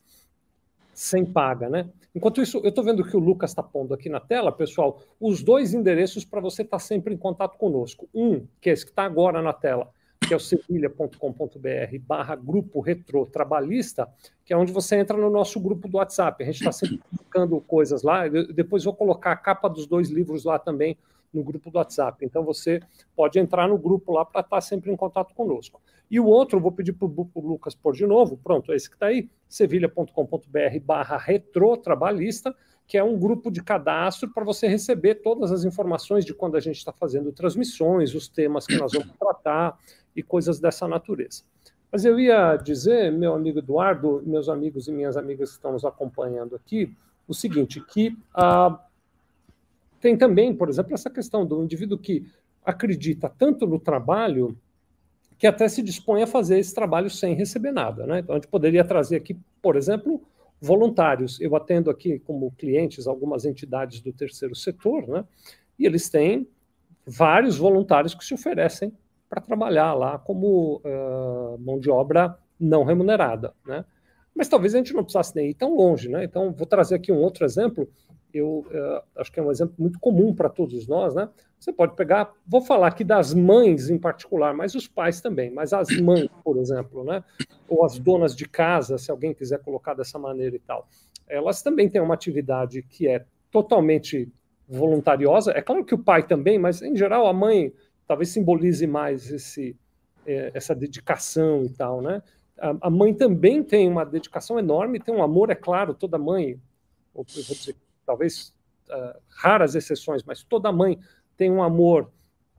sem 0.93 1.25
paga, 1.25 1.69
né? 1.69 1.89
Enquanto 2.13 2.41
isso, 2.41 2.59
eu 2.59 2.69
estou 2.69 2.83
vendo 2.83 3.03
que 3.03 3.15
o 3.15 3.19
Lucas 3.19 3.51
está 3.51 3.61
pondo 3.61 3.93
aqui 3.93 4.07
na 4.07 4.21
tela, 4.21 4.51
pessoal, 4.51 5.01
os 5.19 5.43
dois 5.43 5.73
endereços 5.73 6.23
para 6.23 6.39
você 6.39 6.61
estar 6.61 6.77
tá 6.77 6.83
sempre 6.83 7.13
em 7.13 7.17
contato 7.17 7.57
conosco. 7.57 8.07
Um, 8.13 8.47
que 8.61 8.69
é 8.69 8.73
esse 8.73 8.85
que 8.85 8.91
está 8.91 9.03
agora 9.03 9.41
na 9.41 9.51
tela, 9.51 9.89
que 10.25 10.33
é 10.33 10.37
o 10.37 10.39
sevilha.com.br 10.39 11.99
barra 12.01 12.35
grupo 12.35 12.79
retro 12.79 13.25
trabalhista, 13.25 14.07
que 14.45 14.53
é 14.53 14.57
onde 14.57 14.71
você 14.71 14.95
entra 14.95 15.17
no 15.17 15.29
nosso 15.29 15.59
grupo 15.59 15.89
do 15.89 15.97
WhatsApp. 15.97 16.41
A 16.41 16.45
gente 16.45 16.59
está 16.59 16.71
sempre 16.71 16.99
publicando 17.09 17.59
coisas 17.61 18.01
lá. 18.01 18.25
Eu, 18.27 18.53
depois 18.53 18.85
vou 18.85 18.95
colocar 18.95 19.33
a 19.33 19.37
capa 19.37 19.67
dos 19.67 19.85
dois 19.85 20.09
livros 20.09 20.45
lá 20.45 20.57
também 20.57 20.97
no 21.35 21.43
grupo 21.43 21.69
do 21.69 21.77
WhatsApp. 21.77 22.25
Então 22.25 22.43
você 22.43 22.79
pode 23.15 23.37
entrar 23.37 23.67
no 23.67 23.77
grupo 23.77 24.11
lá 24.13 24.23
para 24.25 24.41
estar 24.41 24.55
tá 24.55 24.61
sempre 24.61 24.91
em 24.91 24.95
contato 24.95 25.33
conosco. 25.33 25.81
E 26.09 26.19
o 26.19 26.25
outro, 26.25 26.59
vou 26.59 26.71
pedir 26.71 26.93
para 26.93 27.07
o 27.07 27.31
Lucas 27.35 27.75
pôr 27.75 27.93
de 27.93 28.05
novo, 28.05 28.37
pronto, 28.37 28.71
esse 28.73 28.89
que 28.89 28.95
está 28.95 29.07
aí, 29.07 29.29
sevilha.com.br 29.49 30.79
barra 30.83 31.17
retrotrabalhista, 31.17 32.55
que 32.87 32.97
é 32.97 33.03
um 33.03 33.17
grupo 33.17 33.49
de 33.49 33.63
cadastro 33.63 34.31
para 34.31 34.43
você 34.43 34.67
receber 34.67 35.15
todas 35.15 35.51
as 35.51 35.63
informações 35.63 36.23
de 36.23 36.33
quando 36.33 36.55
a 36.55 36.59
gente 36.59 36.77
está 36.77 36.93
fazendo 36.93 37.31
transmissões, 37.31 38.13
os 38.13 38.27
temas 38.27 38.67
que 38.67 38.77
nós 38.77 38.93
vamos 38.93 39.11
tratar, 39.17 39.79
e 40.15 40.23
coisas 40.23 40.59
dessa 40.59 40.87
natureza. 40.87 41.43
Mas 41.91 42.05
eu 42.05 42.19
ia 42.19 42.55
dizer, 42.55 43.11
meu 43.11 43.33
amigo 43.33 43.59
Eduardo, 43.59 44.23
meus 44.25 44.49
amigos 44.49 44.87
e 44.87 44.91
minhas 44.91 45.17
amigas 45.17 45.49
que 45.49 45.55
estão 45.55 45.73
nos 45.73 45.85
acompanhando 45.85 46.55
aqui, 46.55 46.95
o 47.27 47.33
seguinte, 47.33 47.81
que 47.81 48.17
ah, 48.33 48.79
tem 50.05 50.15
também, 50.15 50.55
por 50.55 50.69
exemplo, 50.69 50.93
essa 50.93 51.09
questão 51.09 51.43
do 51.47 51.63
indivíduo 51.63 51.97
que 51.97 52.27
acredita 52.63 53.27
tanto 53.27 53.65
no 53.65 53.79
trabalho 53.79 54.55
que 55.35 55.47
até 55.47 55.67
se 55.67 55.81
dispõe 55.81 56.21
a 56.21 56.27
fazer 56.27 56.59
esse 56.59 56.75
trabalho 56.75 57.09
sem 57.09 57.33
receber 57.33 57.71
nada. 57.71 58.05
Né? 58.05 58.19
Então, 58.19 58.35
a 58.35 58.37
gente 58.37 58.47
poderia 58.47 58.85
trazer 58.85 59.15
aqui, 59.15 59.35
por 59.63 59.75
exemplo, 59.75 60.21
voluntários. 60.61 61.41
Eu 61.41 61.55
atendo 61.55 61.89
aqui 61.89 62.19
como 62.19 62.51
clientes 62.51 63.07
algumas 63.07 63.45
entidades 63.45 63.99
do 63.99 64.13
terceiro 64.13 64.53
setor, 64.53 65.07
né? 65.07 65.25
e 65.79 65.87
eles 65.87 66.07
têm 66.07 66.47
vários 67.03 67.57
voluntários 67.57 68.13
que 68.13 68.23
se 68.23 68.35
oferecem 68.35 68.93
para 69.27 69.41
trabalhar 69.41 69.95
lá 69.95 70.19
como 70.19 70.83
uh, 70.85 71.57
mão 71.57 71.79
de 71.79 71.89
obra 71.89 72.37
não 72.59 72.83
remunerada, 72.83 73.55
né? 73.65 73.83
Mas 74.35 74.47
talvez 74.47 74.75
a 74.75 74.77
gente 74.77 74.93
não 74.93 75.03
precisasse 75.03 75.35
nem 75.35 75.49
ir 75.49 75.53
tão 75.55 75.75
longe, 75.75 76.09
né? 76.09 76.23
Então, 76.23 76.51
vou 76.51 76.67
trazer 76.67 76.95
aqui 76.95 77.11
um 77.11 77.21
outro 77.21 77.43
exemplo. 77.43 77.89
Eu 78.35 78.65
uh, 78.67 79.01
acho 79.15 79.31
que 79.31 79.39
é 79.39 79.43
um 79.43 79.49
exemplo 79.49 79.75
muito 79.77 79.97
comum 79.99 80.33
para 80.33 80.49
todos 80.49 80.87
nós, 80.87 81.15
né? 81.15 81.29
Você 81.57 81.71
pode 81.71 81.95
pegar, 81.95 82.33
vou 82.45 82.61
falar 82.61 82.87
aqui 82.87 83.03
das 83.03 83.33
mães 83.33 83.89
em 83.89 83.97
particular, 83.97 84.53
mas 84.53 84.75
os 84.75 84.87
pais 84.87 85.21
também, 85.21 85.49
mas 85.49 85.71
as 85.71 85.89
mães, 86.01 86.29
por 86.43 86.57
exemplo, 86.57 87.03
né? 87.03 87.23
Ou 87.69 87.85
as 87.85 87.97
donas 87.97 88.35
de 88.35 88.47
casa, 88.47 88.97
se 88.97 89.09
alguém 89.09 89.33
quiser 89.33 89.59
colocar 89.59 89.93
dessa 89.93 90.19
maneira 90.19 90.55
e 90.55 90.59
tal. 90.59 90.87
Elas 91.27 91.61
também 91.61 91.89
têm 91.89 92.01
uma 92.01 92.13
atividade 92.13 92.81
que 92.83 93.07
é 93.07 93.25
totalmente 93.49 94.29
voluntariosa. 94.67 95.51
É 95.51 95.61
claro 95.61 95.85
que 95.85 95.95
o 95.95 96.03
pai 96.03 96.27
também, 96.27 96.59
mas 96.59 96.81
em 96.81 96.95
geral 96.95 97.27
a 97.27 97.33
mãe 97.33 97.73
talvez 98.05 98.29
simbolize 98.29 98.85
mais 98.85 99.31
esse, 99.31 99.75
é, 100.25 100.51
essa 100.53 100.75
dedicação 100.75 101.63
e 101.63 101.69
tal, 101.69 102.01
né? 102.01 102.21
A, 102.57 102.89
mãe 102.89 103.13
também 103.13 103.61
tem 103.61 103.87
uma 103.87 104.05
dedicação 104.05 104.57
enorme, 104.57 104.99
tem 104.99 105.13
um 105.13 105.21
amor, 105.21 105.49
é 105.49 105.55
claro, 105.55 105.93
toda 105.93 106.17
mãe, 106.17 106.57
ou 107.13 107.25
eu 107.35 107.43
vou 107.43 107.55
dizer, 107.55 107.75
talvez 108.05 108.53
uh, 108.89 109.19
raras 109.29 109.75
exceções, 109.75 110.23
mas 110.23 110.43
toda 110.43 110.71
mãe 110.71 110.99
tem 111.37 111.51
um 111.51 111.63
amor 111.63 112.11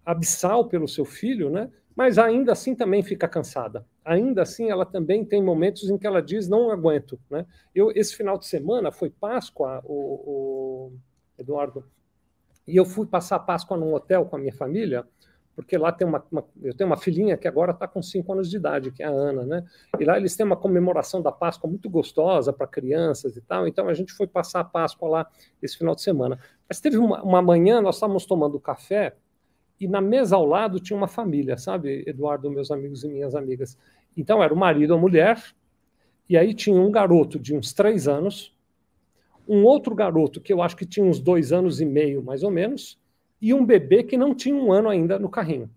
abissal 0.05 0.69
pelo 0.69 0.87
seu 0.87 1.05
filho, 1.05 1.51
né? 1.51 1.71
Mas 1.95 2.19
ainda 2.19 2.53
assim 2.53 2.75
também 2.75 3.03
fica 3.03 3.27
cansada. 3.27 3.87
Ainda 4.05 4.43
assim, 4.43 4.71
ela 4.71 4.85
também 4.85 5.25
tem 5.25 5.43
momentos 5.43 5.89
em 5.89 5.97
que 5.97 6.07
ela 6.07 6.23
diz 6.23 6.47
não 6.47 6.71
aguento, 6.71 7.19
né? 7.31 7.47
Eu 7.75 7.91
esse 7.95 8.15
final 8.15 8.39
de 8.39 8.47
semana 8.47 8.93
foi 8.93 9.11
Páscoa, 9.11 9.81
o, 9.85 9.95
o 9.95 10.93
Eduardo, 11.39 11.85
e 12.67 12.77
eu 12.77 12.85
fui 12.85 13.07
passar 13.07 13.39
Páscoa 13.41 13.77
num 13.77 13.95
hotel 13.95 14.27
com 14.27 14.37
a 14.37 14.39
minha 14.39 14.53
família 14.53 15.07
porque 15.57 15.79
lá 15.79 15.91
tem 15.91 16.07
uma, 16.07 16.23
uma 16.31 16.45
eu 16.63 16.75
tenho 16.77 16.89
uma 16.89 16.99
filhinha 16.99 17.35
que 17.35 17.49
agora 17.49 17.73
está 17.73 17.89
com 17.89 18.03
cinco 18.03 18.31
anos 18.35 18.51
de 18.51 18.59
idade, 18.59 18.93
que 18.93 19.03
é 19.03 19.07
a 19.07 19.11
Ana, 19.11 19.47
né? 19.47 19.65
E 19.99 20.05
lá 20.05 20.19
eles 20.19 20.37
têm 20.37 20.45
uma 20.45 20.57
comemoração 20.57 21.23
da 21.23 21.33
Páscoa 21.33 21.69
muito 21.69 21.89
gostosa 21.89 22.53
para 22.53 22.67
crianças 22.67 23.35
e 23.39 23.41
tal. 23.41 23.67
Então 23.67 23.89
a 23.89 23.95
gente 23.95 24.13
foi 24.13 24.27
passar 24.27 24.61
a 24.61 24.65
Páscoa 24.65 25.09
lá 25.09 25.31
esse 25.63 25.79
final 25.79 25.95
de 25.95 26.03
semana. 26.03 26.39
Mas 26.69 26.79
teve 26.79 26.99
uma, 26.99 27.23
uma 27.23 27.41
manhã, 27.41 27.81
nós 27.81 27.97
estávamos 27.97 28.27
tomando 28.27 28.61
café 28.61 29.17
e 29.81 29.89
na 29.89 30.01
mesa 30.01 30.37
ao 30.37 30.45
lado 30.45 30.79
tinha 30.79 30.97
uma 30.97 31.09
família, 31.09 31.57
sabe, 31.57 32.05
Eduardo, 32.07 32.51
meus 32.51 32.71
amigos 32.71 33.03
e 33.03 33.09
minhas 33.09 33.35
amigas. 33.35 33.79
Então 34.15 34.43
era 34.43 34.53
o 34.53 34.57
marido, 34.57 34.93
a 34.93 34.99
mulher, 34.99 35.43
e 36.29 36.37
aí 36.37 36.53
tinha 36.53 36.79
um 36.79 36.91
garoto 36.91 37.39
de 37.39 37.57
uns 37.57 37.73
três 37.73 38.07
anos, 38.07 38.55
um 39.49 39.65
outro 39.65 39.95
garoto 39.95 40.39
que 40.39 40.53
eu 40.53 40.61
acho 40.61 40.77
que 40.77 40.85
tinha 40.85 41.07
uns 41.07 41.19
dois 41.19 41.51
anos 41.51 41.81
e 41.81 41.87
meio, 41.87 42.23
mais 42.23 42.43
ou 42.43 42.51
menos, 42.51 42.99
e 43.41 43.53
um 43.53 43.65
bebê 43.65 44.03
que 44.03 44.17
não 44.17 44.35
tinha 44.35 44.55
um 44.55 44.73
ano 44.73 44.89
ainda 44.89 45.19
no 45.19 45.29
carrinho. 45.29 45.71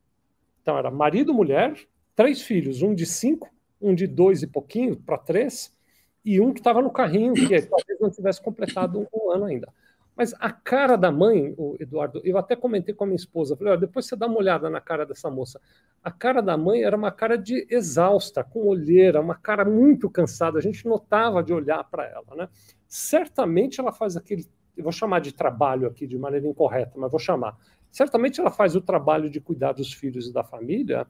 Então 0.61 0.77
era 0.77 0.91
marido, 0.91 1.33
mulher, 1.33 1.75
três 2.15 2.41
filhos, 2.41 2.81
um 2.81 2.93
de 2.93 3.05
cinco, 3.05 3.49
um 3.81 3.93
de 3.93 4.07
dois 4.07 4.43
e 4.43 4.47
pouquinho 4.47 4.95
para 4.95 5.17
três, 5.17 5.75
e 6.23 6.39
um 6.41 6.53
que 6.53 6.59
estava 6.59 6.81
no 6.81 6.91
carrinho, 6.91 7.33
que 7.33 7.61
talvez 7.61 7.99
não 7.99 8.09
tivesse 8.09 8.41
completado 8.41 9.07
um, 9.13 9.31
ano 9.31 9.45
ainda. 9.45 9.71
Mas 10.15 10.33
a 10.37 10.51
cara 10.51 10.97
da 10.97 11.09
mãe, 11.09 11.53
o 11.57 11.77
Eduardo, 11.79 12.21
eu 12.25 12.37
até 12.37 12.53
comentei 12.53 12.93
com 12.93 13.05
a 13.05 13.07
minha 13.07 13.15
esposa, 13.15 13.55
falei, 13.55 13.71
olha, 13.71 13.79
depois 13.79 14.05
você 14.05 14.17
dá 14.17 14.27
uma 14.27 14.37
olhada 14.37 14.69
na 14.69 14.81
cara 14.81 15.05
dessa 15.05 15.29
moça. 15.29 15.61
A 16.03 16.11
cara 16.11 16.41
da 16.41 16.57
mãe 16.57 16.83
era 16.83 16.95
uma 16.95 17.09
cara 17.09 17.37
de 17.37 17.65
exausta, 17.69 18.43
com 18.43 18.67
olheira, 18.67 19.21
uma 19.21 19.35
cara 19.35 19.63
muito 19.63 20.09
cansada. 20.09 20.59
A 20.59 20.61
gente 20.61 20.85
notava 20.85 21.41
de 21.41 21.53
olhar 21.53 21.85
para 21.85 22.05
ela, 22.05 22.35
né? 22.35 22.49
Certamente 22.85 23.79
ela 23.79 23.93
faz 23.93 24.17
aquele 24.17 24.45
eu 24.75 24.83
vou 24.83 24.91
chamar 24.91 25.19
de 25.19 25.33
trabalho 25.33 25.87
aqui 25.87 26.07
de 26.07 26.17
maneira 26.17 26.47
incorreta, 26.47 26.93
mas 26.97 27.11
vou 27.11 27.19
chamar. 27.19 27.57
Certamente 27.91 28.39
ela 28.39 28.51
faz 28.51 28.75
o 28.75 28.81
trabalho 28.81 29.29
de 29.29 29.39
cuidar 29.39 29.73
dos 29.73 29.91
filhos 29.91 30.27
e 30.27 30.33
da 30.33 30.43
família 30.43 31.07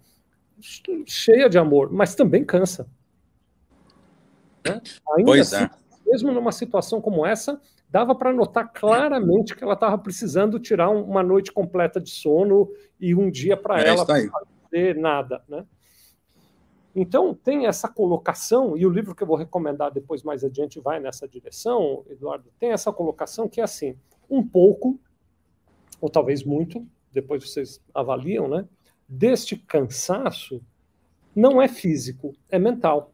cheia 1.06 1.50
de 1.50 1.58
amor, 1.58 1.92
mas 1.92 2.16
também 2.16 2.44
cansa. 2.44 2.90
Né? 4.66 4.82
Ainda 5.16 5.32
pois 5.32 5.54
assim, 5.54 5.66
é. 5.66 5.70
mesmo 6.06 6.32
numa 6.32 6.52
situação 6.52 7.00
como 7.02 7.26
essa, 7.26 7.62
dava 7.90 8.14
para 8.14 8.34
notar 8.34 8.72
claramente 8.72 9.56
que 9.56 9.64
ela 9.64 9.74
estava 9.74 9.98
precisando 9.98 10.60
tirar 10.60 10.90
uma 10.90 11.24
noite 11.24 11.52
completa 11.52 12.00
de 12.00 12.10
sono 12.10 12.70
e 13.00 13.16
um 13.16 13.30
dia 13.32 13.58
para 13.58 13.82
é, 13.82 13.90
ela 13.90 14.06
fazer 14.06 14.96
nada, 14.96 15.44
né? 15.48 15.66
Então, 16.96 17.34
tem 17.34 17.68
essa 17.68 17.88
colocação, 17.88 18.76
e 18.76 18.86
o 18.86 18.90
livro 18.90 19.14
que 19.14 19.22
eu 19.22 19.28
vou 19.28 19.36
recomendar 19.36 19.92
depois, 19.92 20.24
mais 20.24 20.44
adiante, 20.44 20.80
vai 20.80 21.00
nessa 21.00 21.28
direção, 21.28 22.04
Eduardo, 22.10 22.52
tem 22.60 22.72
essa 22.72 22.92
colocação 22.92 23.48
que 23.48 23.62
é 23.62 23.64
assim: 23.64 23.96
um 24.30 24.46
pouco, 24.46 25.00
ou 26.02 26.10
talvez 26.10 26.44
muito, 26.44 26.86
depois 27.12 27.48
vocês 27.48 27.82
avaliam, 27.94 28.48
né? 28.48 28.68
Deste 29.08 29.56
cansaço 29.56 30.62
não 31.36 31.62
é 31.62 31.68
físico, 31.68 32.36
é 32.50 32.60
mental. 32.60 33.14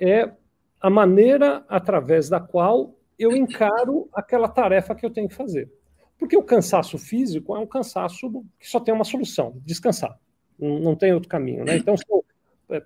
É 0.00 0.32
a 0.80 0.90
maneira 0.90 1.64
através 1.68 2.28
da 2.28 2.40
qual 2.40 2.94
eu 3.18 3.36
encaro 3.36 4.08
aquela 4.12 4.48
tarefa 4.48 4.94
que 4.94 5.06
eu 5.06 5.10
tenho 5.10 5.28
que 5.28 5.34
fazer. 5.34 5.72
Porque 6.18 6.36
o 6.36 6.42
cansaço 6.42 6.98
físico 6.98 7.56
é 7.56 7.58
um 7.58 7.66
cansaço 7.66 8.30
que 8.58 8.68
só 8.68 8.78
tem 8.78 8.94
uma 8.94 9.04
solução: 9.04 9.54
descansar. 9.64 10.18
Não 10.58 10.94
tem 10.94 11.12
outro 11.12 11.28
caminho. 11.28 11.64
Né? 11.64 11.76
Então, 11.76 11.96
se 11.96 12.04
eu 12.08 12.24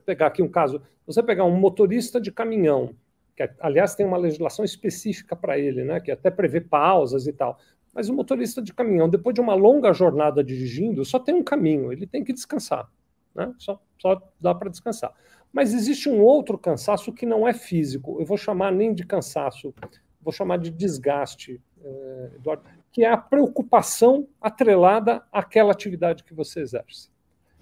pegar 0.04 0.28
aqui 0.28 0.42
um 0.42 0.48
caso, 0.48 0.82
você 1.06 1.22
pegar 1.22 1.44
um 1.44 1.56
motorista 1.56 2.20
de 2.20 2.32
caminhão, 2.32 2.94
que 3.36 3.48
aliás 3.60 3.94
tem 3.94 4.06
uma 4.06 4.16
legislação 4.16 4.64
específica 4.64 5.36
para 5.36 5.58
ele, 5.58 5.84
né, 5.84 6.00
que 6.00 6.10
até 6.10 6.30
prevê 6.30 6.60
pausas 6.60 7.26
e 7.26 7.32
tal. 7.32 7.58
Mas 7.94 8.08
o 8.08 8.14
motorista 8.14 8.60
de 8.60 8.74
caminhão, 8.74 9.08
depois 9.08 9.34
de 9.34 9.40
uma 9.40 9.54
longa 9.54 9.92
jornada 9.92 10.44
dirigindo, 10.44 11.04
só 11.04 11.18
tem 11.18 11.34
um 11.34 11.42
caminho, 11.42 11.92
ele 11.92 12.06
tem 12.06 12.22
que 12.22 12.32
descansar. 12.32 12.90
Né? 13.34 13.54
Só, 13.58 13.80
só 13.98 14.20
dá 14.40 14.54
para 14.54 14.70
descansar. 14.70 15.14
Mas 15.52 15.72
existe 15.72 16.08
um 16.08 16.20
outro 16.20 16.58
cansaço 16.58 17.12
que 17.12 17.24
não 17.24 17.48
é 17.48 17.54
físico. 17.54 18.20
Eu 18.20 18.26
vou 18.26 18.36
chamar 18.36 18.70
nem 18.72 18.92
de 18.92 19.06
cansaço, 19.06 19.74
vou 20.20 20.32
chamar 20.32 20.58
de 20.58 20.70
desgaste, 20.70 21.58
eh, 21.82 22.32
Eduardo, 22.34 22.64
que 22.92 23.04
é 23.04 23.10
a 23.10 23.16
preocupação 23.16 24.28
atrelada 24.40 25.22
àquela 25.32 25.72
atividade 25.72 26.24
que 26.24 26.34
você 26.34 26.60
exerce. 26.60 27.10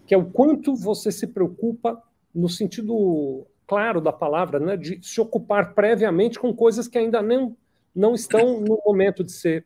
Que 0.07 0.15
é 0.15 0.19
o 0.19 0.27
quanto 0.27 0.75
você 0.75 1.11
se 1.11 1.27
preocupa 1.27 2.03
no 2.35 2.49
sentido 2.49 3.47
claro 3.67 4.01
da 4.01 4.13
palavra, 4.13 4.59
né, 4.59 4.77
de 4.77 4.99
se 5.03 5.21
ocupar 5.21 5.75
previamente 5.75 6.39
com 6.39 6.55
coisas 6.55 6.87
que 6.87 6.99
ainda 6.99 7.23
não, 7.23 7.57
não 7.95 8.15
estão 8.15 8.61
no 8.61 8.81
momento 8.85 9.25
de, 9.25 9.33
ser, 9.33 9.65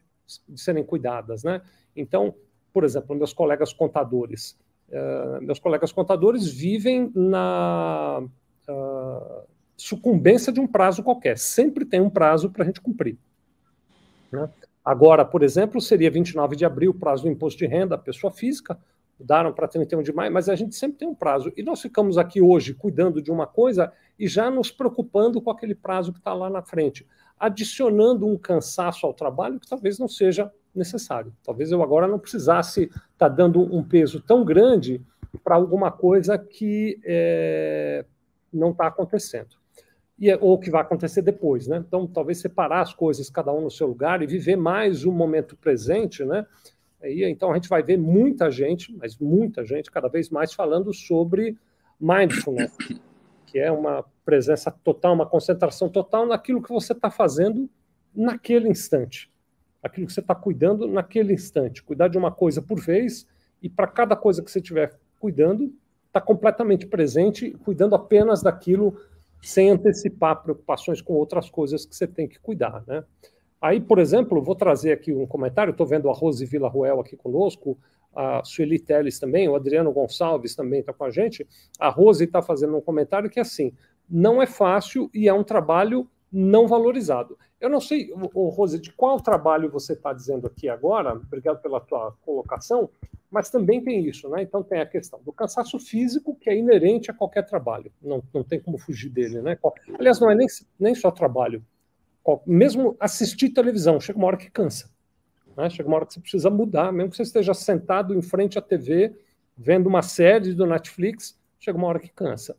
de 0.49 0.61
serem 0.61 0.85
cuidadas. 0.85 1.42
Né? 1.42 1.61
Então, 1.97 2.35
por 2.73 2.85
exemplo, 2.85 3.16
meus 3.16 3.33
colegas 3.33 3.73
contadores. 3.73 4.57
Uh, 4.88 5.42
meus 5.42 5.59
colegas 5.59 5.92
contadores 5.92 6.47
vivem 6.47 7.11
na 7.14 8.23
uh, 8.68 9.42
sucumbência 9.76 10.52
de 10.52 10.61
um 10.61 10.66
prazo 10.66 11.02
qualquer. 11.02 11.37
Sempre 11.38 11.85
tem 11.85 12.00
um 12.00 12.09
prazo 12.09 12.50
para 12.50 12.62
a 12.62 12.66
gente 12.66 12.80
cumprir. 12.80 13.18
Né? 14.30 14.49
Agora, 14.85 15.25
por 15.25 15.42
exemplo, 15.42 15.80
seria 15.80 16.11
29 16.11 16.57
de 16.57 16.64
abril, 16.64 16.95
prazo 16.95 17.25
do 17.25 17.28
imposto 17.28 17.59
de 17.59 17.66
renda, 17.66 17.99
pessoa 17.99 18.33
física, 18.33 18.78
mudaram 19.18 19.52
para 19.52 19.66
31 19.66 20.02
de 20.02 20.12
maio, 20.12 20.32
mas 20.32 20.48
a 20.48 20.54
gente 20.54 20.75
sempre 20.75 20.98
tem 20.98 21.08
um 21.08 21.14
prazo. 21.14 21.52
E 21.56 21.62
nós 21.62 21.80
ficamos 21.80 22.16
aqui 22.16 22.40
hoje 22.40 22.75
cuidando 22.75 23.20
de 23.20 23.30
uma 23.30 23.46
coisa 23.46 23.92
e 24.18 24.28
já 24.28 24.50
nos 24.50 24.70
preocupando 24.70 25.40
com 25.40 25.50
aquele 25.50 25.75
prazo 25.75 26.12
que 26.12 26.18
está 26.18 26.32
lá 26.32 26.48
na 26.48 26.62
frente, 26.62 27.06
adicionando 27.38 28.26
um 28.26 28.37
cansaço 28.37 29.06
ao 29.06 29.14
trabalho 29.14 29.58
que 29.58 29.68
talvez 29.68 29.98
não 29.98 30.08
seja 30.08 30.52
necessário. 30.75 31.32
Talvez 31.44 31.72
eu 31.72 31.82
agora 31.82 32.06
não 32.06 32.18
precisasse 32.18 32.84
estar 32.84 33.06
tá 33.16 33.28
dando 33.28 33.60
um 33.60 33.82
peso 33.82 34.20
tão 34.20 34.44
grande 34.44 35.02
para 35.42 35.56
alguma 35.56 35.90
coisa 35.90 36.38
que 36.38 37.00
é, 37.04 38.04
não 38.52 38.70
está 38.70 38.87
acontecendo 38.87 39.58
e, 40.18 40.30
é, 40.30 40.38
ou 40.40 40.58
que 40.58 40.70
vai 40.70 40.82
acontecer 40.82 41.22
depois, 41.22 41.68
né? 41.68 41.82
Então, 41.87 42.06
talvez 42.06 42.40
separar 42.40 42.80
as 42.80 42.92
coisas, 42.92 43.30
cada 43.30 43.52
um 43.52 43.60
no 43.60 43.70
seu 43.70 43.87
lugar, 43.87 44.20
e 44.20 44.26
viver 44.26 44.56
mais 44.56 45.04
o 45.04 45.12
momento 45.12 45.56
presente, 45.56 46.25
né? 46.25 46.44
Então, 47.02 47.52
a 47.52 47.55
gente 47.55 47.69
vai 47.69 47.83
ver 47.83 47.97
muita 47.97 48.50
gente, 48.50 48.95
mas 48.97 49.17
muita 49.17 49.64
gente, 49.64 49.90
cada 49.90 50.09
vez 50.09 50.31
mais 50.31 50.52
falando 50.52 50.93
sobre 50.93 51.57
mindfulness, 52.00 52.76
que 53.47 53.59
é 53.59 53.71
uma 53.71 54.05
presença 54.25 54.71
total, 54.71 55.14
uma 55.14 55.26
concentração 55.26 55.88
total 55.88 56.26
naquilo 56.26 56.62
que 56.62 56.71
você 56.71 56.93
está 56.93 57.11
fazendo 57.11 57.69
naquele 58.14 58.69
instante, 58.69 59.31
aquilo 59.83 60.07
que 60.07 60.12
você 60.12 60.21
está 60.21 60.35
cuidando 60.35 60.88
naquele 60.88 61.33
instante. 61.33 61.83
Cuidar 61.83 62.09
de 62.09 62.19
uma 62.19 62.33
coisa 62.33 62.61
por 62.61 62.81
vez, 62.81 63.26
e 63.62 63.69
para 63.69 63.87
cada 63.87 64.17
coisa 64.17 64.43
que 64.43 64.50
você 64.50 64.59
estiver 64.59 64.99
cuidando, 65.19 65.73
está 66.07 66.21
completamente 66.21 66.87
presente, 66.87 67.50
cuidando 67.64 67.95
apenas 67.95 68.43
daquilo 68.43 69.00
sem 69.40 69.71
antecipar 69.71 70.43
preocupações 70.43 71.00
com 71.00 71.12
outras 71.14 71.49
coisas 71.49 71.87
que 71.87 71.95
você 71.95 72.07
tem 72.07 72.26
que 72.26 72.38
cuidar, 72.40 72.83
né? 72.87 73.05
Aí, 73.61 73.81
por 73.81 73.99
exemplo, 73.99 74.43
vou 74.43 74.55
trazer 74.55 74.93
aqui 74.93 75.12
um 75.12 75.27
comentário, 75.27 75.73
estou 75.73 75.87
vendo 75.87 76.09
a 76.09 76.12
Rose 76.12 76.45
Vila 76.45 76.69
Ruel 76.69 77.00
aqui 77.00 77.17
conosco, 77.17 77.77
a 78.15 78.43
Sueli 78.45 78.79
Teles 78.79 79.19
também, 79.19 79.49
o 79.49 79.57
Adriano 79.57 79.93
Gonçalves 79.93 80.55
também 80.55 80.81
está 80.81 80.93
com 80.93 81.05
a 81.05 81.11
gente. 81.11 81.47
A 81.79 81.88
Rose 81.88 82.25
está 82.25 82.41
fazendo 82.41 82.77
um 82.77 82.81
comentário 82.81 83.29
que, 83.31 83.41
assim, 83.41 83.73
não 84.09 84.41
é 84.41 84.47
fácil 84.47 85.11
e 85.12 85.29
é 85.29 85.35
um 85.35 85.45
trabalho 85.45 86.09
não 86.33 86.67
valorizado. 86.67 87.38
Eu 87.61 87.69
não 87.69 87.81
sei, 87.81 88.12
ô, 88.35 88.49
Rose, 88.49 88.79
de 88.79 88.93
qual 88.93 89.21
trabalho 89.21 89.71
você 89.71 89.95
está 89.95 90.12
dizendo 90.12 90.47
aqui 90.47 90.69
agora, 90.69 91.12
obrigado 91.12 91.61
pela 91.61 91.81
tua 91.81 92.12
colocação, 92.23 92.88
mas 93.31 93.50
também 93.50 93.83
tem 93.83 94.07
isso, 94.07 94.29
né? 94.29 94.43
Então 94.43 94.62
tem 94.62 94.81
a 94.81 94.87
questão 94.87 95.21
do 95.23 95.33
cansaço 95.33 95.79
físico, 95.79 96.37
que 96.37 96.49
é 96.49 96.57
inerente 96.57 97.11
a 97.11 97.15
qualquer 97.15 97.45
trabalho, 97.45 97.93
não, 98.00 98.23
não 98.33 98.45
tem 98.45 98.61
como 98.61 98.79
fugir 98.79 99.11
dele, 99.11 99.43
né? 99.43 99.59
Aliás, 99.99 100.21
não 100.21 100.31
é 100.31 100.35
nem, 100.35 100.47
nem 100.79 100.95
só 100.95 101.11
trabalho, 101.11 101.65
mesmo 102.47 102.96
assistir 102.98 103.50
televisão, 103.50 104.00
chega 104.00 104.18
uma 104.18 104.26
hora 104.26 104.37
que 104.37 104.50
cansa, 104.50 104.90
né? 105.57 105.68
Chega 105.70 105.88
uma 105.88 105.96
hora 105.96 106.07
que 106.07 106.14
você 106.14 106.20
precisa 106.20 106.50
mudar, 106.50 106.92
mesmo 106.92 107.11
que 107.11 107.16
você 107.16 107.22
esteja 107.22 107.55
sentado 107.55 108.14
em 108.14 108.22
frente 108.22 108.59
à 108.59 108.62
TV, 108.62 109.14
vendo 109.57 109.88
uma 109.88 110.03
série 110.03 110.55
do 110.55 110.66
Netflix, 110.66 111.38
chega 111.59 111.76
uma 111.76 111.88
hora 111.88 111.98
que 111.98 112.09
cansa. 112.09 112.57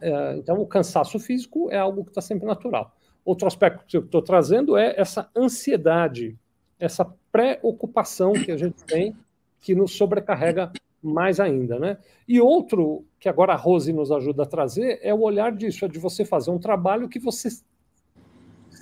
É, 0.00 0.36
então, 0.36 0.60
o 0.60 0.66
cansaço 0.66 1.18
físico 1.18 1.70
é 1.70 1.78
algo 1.78 2.04
que 2.04 2.10
está 2.10 2.20
sempre 2.20 2.46
natural. 2.46 2.94
Outro 3.24 3.46
aspecto 3.46 3.84
que 3.86 3.96
eu 3.96 4.02
estou 4.02 4.20
trazendo 4.20 4.76
é 4.76 4.94
essa 4.98 5.30
ansiedade, 5.34 6.38
essa 6.78 7.06
preocupação 7.32 8.32
que 8.34 8.52
a 8.52 8.56
gente 8.56 8.84
tem, 8.84 9.16
que 9.60 9.74
nos 9.74 9.96
sobrecarrega 9.96 10.70
mais 11.02 11.40
ainda, 11.40 11.78
né? 11.78 11.98
E 12.28 12.40
outro 12.40 13.04
que 13.18 13.28
agora 13.28 13.54
a 13.54 13.56
Rose 13.56 13.92
nos 13.92 14.12
ajuda 14.12 14.42
a 14.42 14.46
trazer 14.46 14.98
é 15.02 15.12
o 15.12 15.20
olhar 15.20 15.52
disso, 15.52 15.84
é 15.84 15.88
de 15.88 15.98
você 15.98 16.24
fazer 16.24 16.50
um 16.50 16.58
trabalho 16.58 17.08
que 17.08 17.18
você 17.18 17.48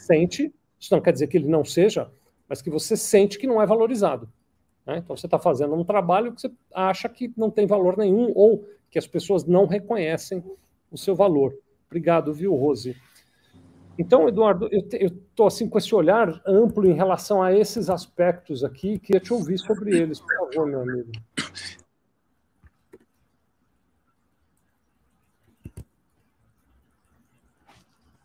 sente, 0.05 0.53
isso 0.79 0.95
não 0.95 1.01
quer 1.01 1.13
dizer 1.13 1.27
que 1.29 1.37
ele 1.37 1.49
não 1.49 1.65
seja, 1.65 2.11
mas 2.49 2.61
que 2.61 2.71
você 2.71 2.97
sente 2.97 3.39
que 3.39 3.47
não 3.47 3.63
é 3.63 3.67
valorizado. 3.67 4.29
Né? 4.87 4.99
Então 4.99 5.17
você 5.17 5.27
está 5.27 5.39
fazendo 5.39 5.75
um 5.75 5.85
trabalho 5.85 6.33
que 6.33 6.41
você 6.41 6.51
acha 6.75 7.09
que 7.09 7.33
não 7.37 7.51
tem 7.51 7.67
valor 7.67 7.97
nenhum 7.97 8.33
ou 8.35 8.67
que 8.91 8.99
as 8.99 9.07
pessoas 9.07 9.45
não 9.45 9.67
reconhecem 9.67 10.43
o 10.91 10.99
seu 10.99 11.15
valor. 11.15 11.55
Obrigado, 11.87 12.33
viu, 12.33 12.55
Rose? 12.55 12.97
Então, 13.99 14.27
Eduardo, 14.27 14.69
eu 14.73 14.81
estou 15.09 15.47
assim 15.47 15.69
com 15.69 15.79
esse 15.79 15.95
olhar 15.95 16.41
amplo 16.47 16.87
em 16.87 16.95
relação 16.95 17.43
a 17.43 17.53
esses 17.53 17.91
aspectos 17.91 18.65
aqui, 18.65 18.99
queria 18.99 19.21
te 19.21 19.33
ouvir 19.33 19.59
sobre 19.59 19.97
eles, 19.97 20.19
por 20.19 20.35
favor, 20.35 20.67
meu 20.67 20.81
amigo. 20.81 21.13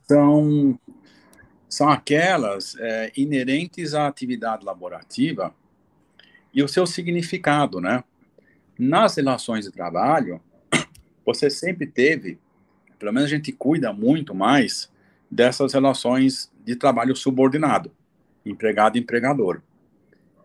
São, 0.03 0.79
são 1.77 1.89
aquelas 1.89 2.75
é, 2.79 3.11
inerentes 3.15 3.93
à 3.93 4.07
atividade 4.07 4.65
laborativa 4.65 5.53
e 6.51 6.63
o 6.63 6.67
seu 6.67 6.87
significado, 6.87 7.79
né? 7.79 8.03
Nas 8.79 9.15
relações 9.15 9.65
de 9.65 9.71
trabalho, 9.71 10.41
você 11.23 11.51
sempre 11.51 11.85
teve, 11.85 12.39
pelo 12.97 13.13
menos 13.13 13.31
a 13.31 13.35
gente 13.35 13.51
cuida 13.51 13.93
muito 13.93 14.33
mais 14.33 14.91
dessas 15.29 15.71
relações 15.71 16.51
de 16.65 16.75
trabalho 16.75 17.15
subordinado, 17.15 17.91
empregado 18.43 18.97
e 18.97 19.01
empregador. 19.01 19.61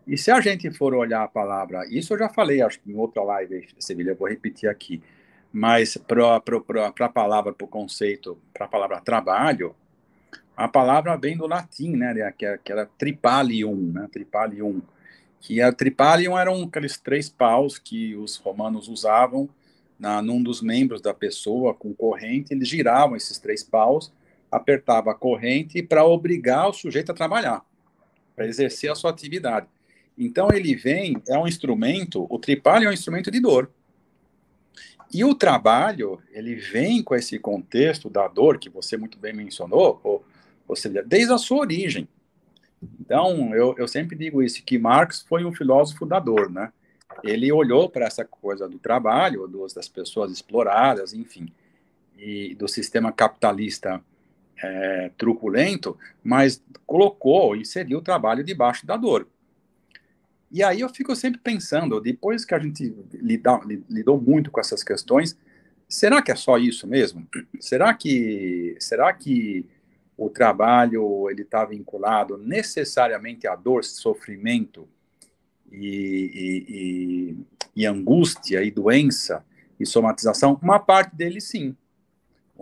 E 0.07 0.19
se 0.19 0.31
a 0.31 0.39
gente 0.39 0.71
for 0.71 0.93
olhar 0.93 1.23
a 1.23 1.29
palavra, 1.29 1.87
isso 1.89 2.13
eu 2.13 2.19
já 2.19 2.29
falei, 2.29 2.61
acho 2.61 2.79
que 2.79 2.93
em 2.93 2.95
outra 2.95 3.23
live, 3.23 3.69
Sevilha, 3.79 4.11
eu 4.11 4.17
vou 4.17 4.29
repetir 4.29 4.69
aqui, 4.69 5.03
mas 5.51 5.97
para 5.97 6.37
a 6.37 7.09
palavra, 7.09 7.55
para 7.55 7.65
o 7.65 7.69
conceito, 7.69 8.37
para 8.53 8.67
a 8.67 8.69
palavra 8.69 9.01
trabalho, 9.01 9.75
a 10.57 10.69
palavra 10.69 11.17
vem 11.17 11.37
do 11.37 11.47
latim, 11.47 11.97
né, 11.97 12.33
que, 12.37 12.59
que 12.59 12.73
era 12.73 12.87
tripalium, 12.99 13.93
né, 13.93 14.09
tripalium, 14.13 14.83
que 15.41 15.61
a 15.61 15.73
tripalium 15.73 16.39
eram 16.39 16.63
aqueles 16.63 16.99
três 16.99 17.29
paus 17.29 17.79
que 17.79 18.15
os 18.15 18.37
romanos 18.37 18.89
usavam 18.89 19.49
na, 19.99 20.21
num 20.23 20.43
dos 20.43 20.61
membros 20.61 21.01
da 21.01 21.15
pessoa 21.15 21.75
com 21.75 21.95
corrente, 21.95 22.53
eles 22.53 22.69
giravam 22.69 23.17
esses 23.17 23.39
três 23.39 23.63
paus 23.63 24.13
apertava 24.51 25.13
a 25.13 25.15
corrente 25.15 25.83
para 25.83 26.05
obrigar 26.05 26.69
o 26.69 26.75
sujeito 26.75 27.11
a 27.11 27.15
trabalhar, 27.15 27.65
para 28.37 28.47
exercer 28.47 28.91
a 28.91 28.95
sua 28.95 29.11
atividade. 29.11 29.67
Então 30.17 30.49
ele 30.53 30.75
vem, 30.75 31.17
é 31.27 31.39
um 31.39 31.49
instrumento, 31.49 32.27
o 32.29 32.39
tripalho 32.39 32.87
é 32.87 32.91
um 32.91 32.93
instrumento 32.93 33.31
de 33.31 33.41
dor. 33.41 33.71
E 35.13 35.25
o 35.25 35.35
trabalho, 35.35 36.23
ele 36.33 36.55
vem 36.55 37.03
com 37.03 37.15
esse 37.15 37.39
contexto 37.39 38.11
da 38.11 38.29
dor 38.29 38.59
que 38.59 38.69
você 38.69 38.97
muito 38.97 39.19
bem 39.19 39.33
mencionou, 39.33 40.23
ou, 40.73 40.77
seja, 40.77 41.03
desde 41.03 41.33
a 41.33 41.39
sua 41.39 41.59
origem. 41.59 42.09
Então, 43.01 43.55
eu, 43.55 43.75
eu 43.77 43.87
sempre 43.87 44.17
digo 44.17 44.43
isso, 44.43 44.63
que 44.65 44.79
Marx 44.79 45.21
foi 45.21 45.45
um 45.45 45.53
filósofo 45.53 46.07
da 46.07 46.19
dor, 46.19 46.51
né? 46.51 46.73
Ele 47.23 47.53
olhou 47.53 47.91
para 47.91 48.07
essa 48.07 48.25
coisa 48.25 48.67
do 48.67 48.79
trabalho, 48.79 49.47
dos, 49.47 49.75
das 49.75 49.87
pessoas 49.87 50.33
exploradas, 50.33 51.13
enfim, 51.13 51.53
e 52.17 52.55
do 52.55 52.67
sistema 52.67 53.13
capitalista 53.13 54.03
é, 54.57 55.11
truculento, 55.19 55.97
mas 56.25 56.63
colocou, 56.87 57.55
inseriu 57.55 57.99
o 57.99 58.03
trabalho 58.03 58.43
debaixo 58.43 58.87
da 58.87 58.97
dor. 58.97 59.29
E 60.51 60.63
aí 60.63 60.81
eu 60.81 60.89
fico 60.89 61.15
sempre 61.15 61.39
pensando, 61.39 62.01
depois 62.01 62.47
que 62.47 62.55
a 62.55 62.59
gente 62.59 62.95
lida, 63.13 63.61
lidou 63.91 64.19
muito 64.19 64.51
com 64.51 64.61
essas 64.61 64.83
questões, 64.83 65.37
será 65.87 66.23
que 66.23 66.33
é 66.33 66.37
só 66.37 66.57
isso 66.57 66.87
mesmo? 66.87 67.29
Será 67.61 67.93
que, 67.93 68.75
será 68.81 69.13
que 69.13 69.67
o 70.25 70.31
trabalho 70.31 71.29
ele 71.31 71.43
está 71.43 71.65
vinculado 71.65 72.37
necessariamente 72.39 73.47
à 73.47 73.57
dor, 73.57 73.85
sofrimento 73.85 74.89
e, 75.71 75.79
e, 76.35 76.67
e, 76.69 77.83
e 77.83 77.87
angústia 77.87 78.63
e 78.63 78.71
doença 78.71 79.45
e 79.79 79.87
somatização? 79.87 80.59
Uma 80.63 80.79
parte 80.79 81.15
dele 81.17 81.41
sim 81.41 81.77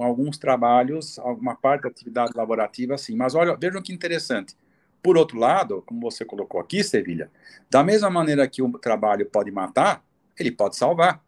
alguns 0.03 0.38
trabalhos, 0.38 1.18
alguma 1.18 1.55
parte 1.55 1.83
da 1.83 1.88
atividade 1.88 2.33
laborativa, 2.35 2.96
sim. 2.96 3.16
Mas 3.16 3.35
olha, 3.35 3.57
vejam 3.57 3.83
que 3.83 3.92
interessante. 3.92 4.57
Por 5.03 5.16
outro 5.16 5.38
lado, 5.38 5.83
como 5.87 6.01
você 6.01 6.25
colocou 6.25 6.61
aqui, 6.61 6.83
Sevilha, 6.83 7.31
da 7.70 7.83
mesma 7.83 8.11
maneira 8.11 8.46
que 8.49 8.62
o 8.62 8.70
trabalho 8.79 9.27
pode 9.27 9.51
matar, 9.51 10.05
ele 10.38 10.51
pode 10.51 10.77
salvar. 10.77 11.23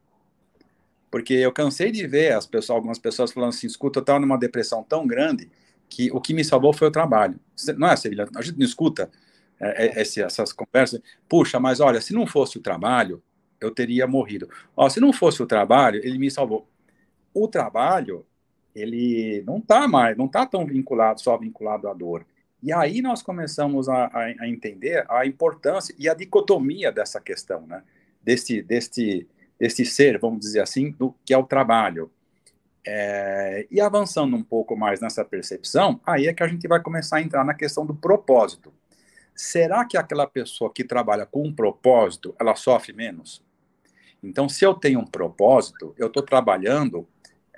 Porque 1.10 1.34
eu 1.34 1.52
cansei 1.52 1.90
de 1.90 2.06
ver 2.06 2.32
as 2.32 2.46
pessoas, 2.46 2.76
algumas 2.76 2.98
pessoas 2.98 3.32
falando 3.32 3.50
assim: 3.50 3.66
escuta, 3.66 3.98
eu 3.98 4.02
estava 4.02 4.20
numa 4.20 4.38
depressão 4.38 4.82
tão 4.82 5.06
grande 5.06 5.50
que 5.92 6.10
o 6.10 6.20
que 6.20 6.32
me 6.32 6.42
salvou 6.42 6.72
foi 6.72 6.88
o 6.88 6.90
trabalho. 6.90 7.38
Não 7.76 7.88
é, 7.88 7.96
Sevilha? 7.96 8.26
A 8.34 8.40
gente 8.40 8.58
não 8.58 8.64
escuta 8.64 9.10
é, 9.60 10.00
é, 10.00 10.00
essas 10.00 10.52
conversas. 10.52 11.02
Puxa, 11.28 11.60
mas 11.60 11.80
olha, 11.80 12.00
se 12.00 12.14
não 12.14 12.26
fosse 12.26 12.56
o 12.56 12.62
trabalho, 12.62 13.22
eu 13.60 13.70
teria 13.70 14.06
morrido. 14.06 14.48
Ó, 14.74 14.88
se 14.88 15.00
não 15.00 15.12
fosse 15.12 15.42
o 15.42 15.46
trabalho, 15.46 16.00
ele 16.02 16.18
me 16.18 16.30
salvou. 16.30 16.66
O 17.34 17.46
trabalho, 17.46 18.24
ele 18.74 19.42
não 19.46 19.58
está 19.58 19.86
mais, 19.86 20.16
não 20.16 20.26
está 20.26 20.46
tão 20.46 20.66
vinculado, 20.66 21.20
só 21.20 21.36
vinculado 21.36 21.88
à 21.88 21.94
dor. 21.94 22.24
E 22.62 22.72
aí 22.72 23.02
nós 23.02 23.22
começamos 23.22 23.88
a, 23.88 24.06
a, 24.06 24.20
a, 24.40 24.48
entender 24.48 25.04
a 25.10 25.26
importância 25.26 25.94
e 25.98 26.08
a 26.08 26.14
dicotomia 26.14 26.90
dessa 26.90 27.20
questão, 27.20 27.66
né? 27.66 27.82
Desse, 28.22 28.62
desse, 28.62 29.28
desse 29.58 29.84
ser, 29.84 30.18
vamos 30.18 30.40
dizer 30.40 30.60
assim, 30.60 30.92
do 30.92 31.14
que 31.24 31.34
é 31.34 31.38
o 31.38 31.44
trabalho. 31.44 32.10
É, 32.84 33.66
e 33.70 33.80
avançando 33.80 34.36
um 34.36 34.42
pouco 34.42 34.76
mais 34.76 35.00
nessa 35.00 35.24
percepção, 35.24 36.00
aí 36.04 36.26
é 36.26 36.34
que 36.34 36.42
a 36.42 36.48
gente 36.48 36.66
vai 36.66 36.80
começar 36.80 37.18
a 37.18 37.22
entrar 37.22 37.44
na 37.44 37.54
questão 37.54 37.86
do 37.86 37.94
propósito. 37.94 38.72
Será 39.34 39.84
que 39.84 39.96
aquela 39.96 40.26
pessoa 40.26 40.72
que 40.72 40.84
trabalha 40.84 41.24
com 41.24 41.46
um 41.46 41.54
propósito, 41.54 42.34
ela 42.38 42.54
sofre 42.54 42.92
menos? 42.92 43.42
Então, 44.22 44.48
se 44.48 44.64
eu 44.64 44.74
tenho 44.74 45.00
um 45.00 45.06
propósito, 45.06 45.94
eu 45.96 46.06
estou 46.06 46.22
trabalhando 46.22 47.06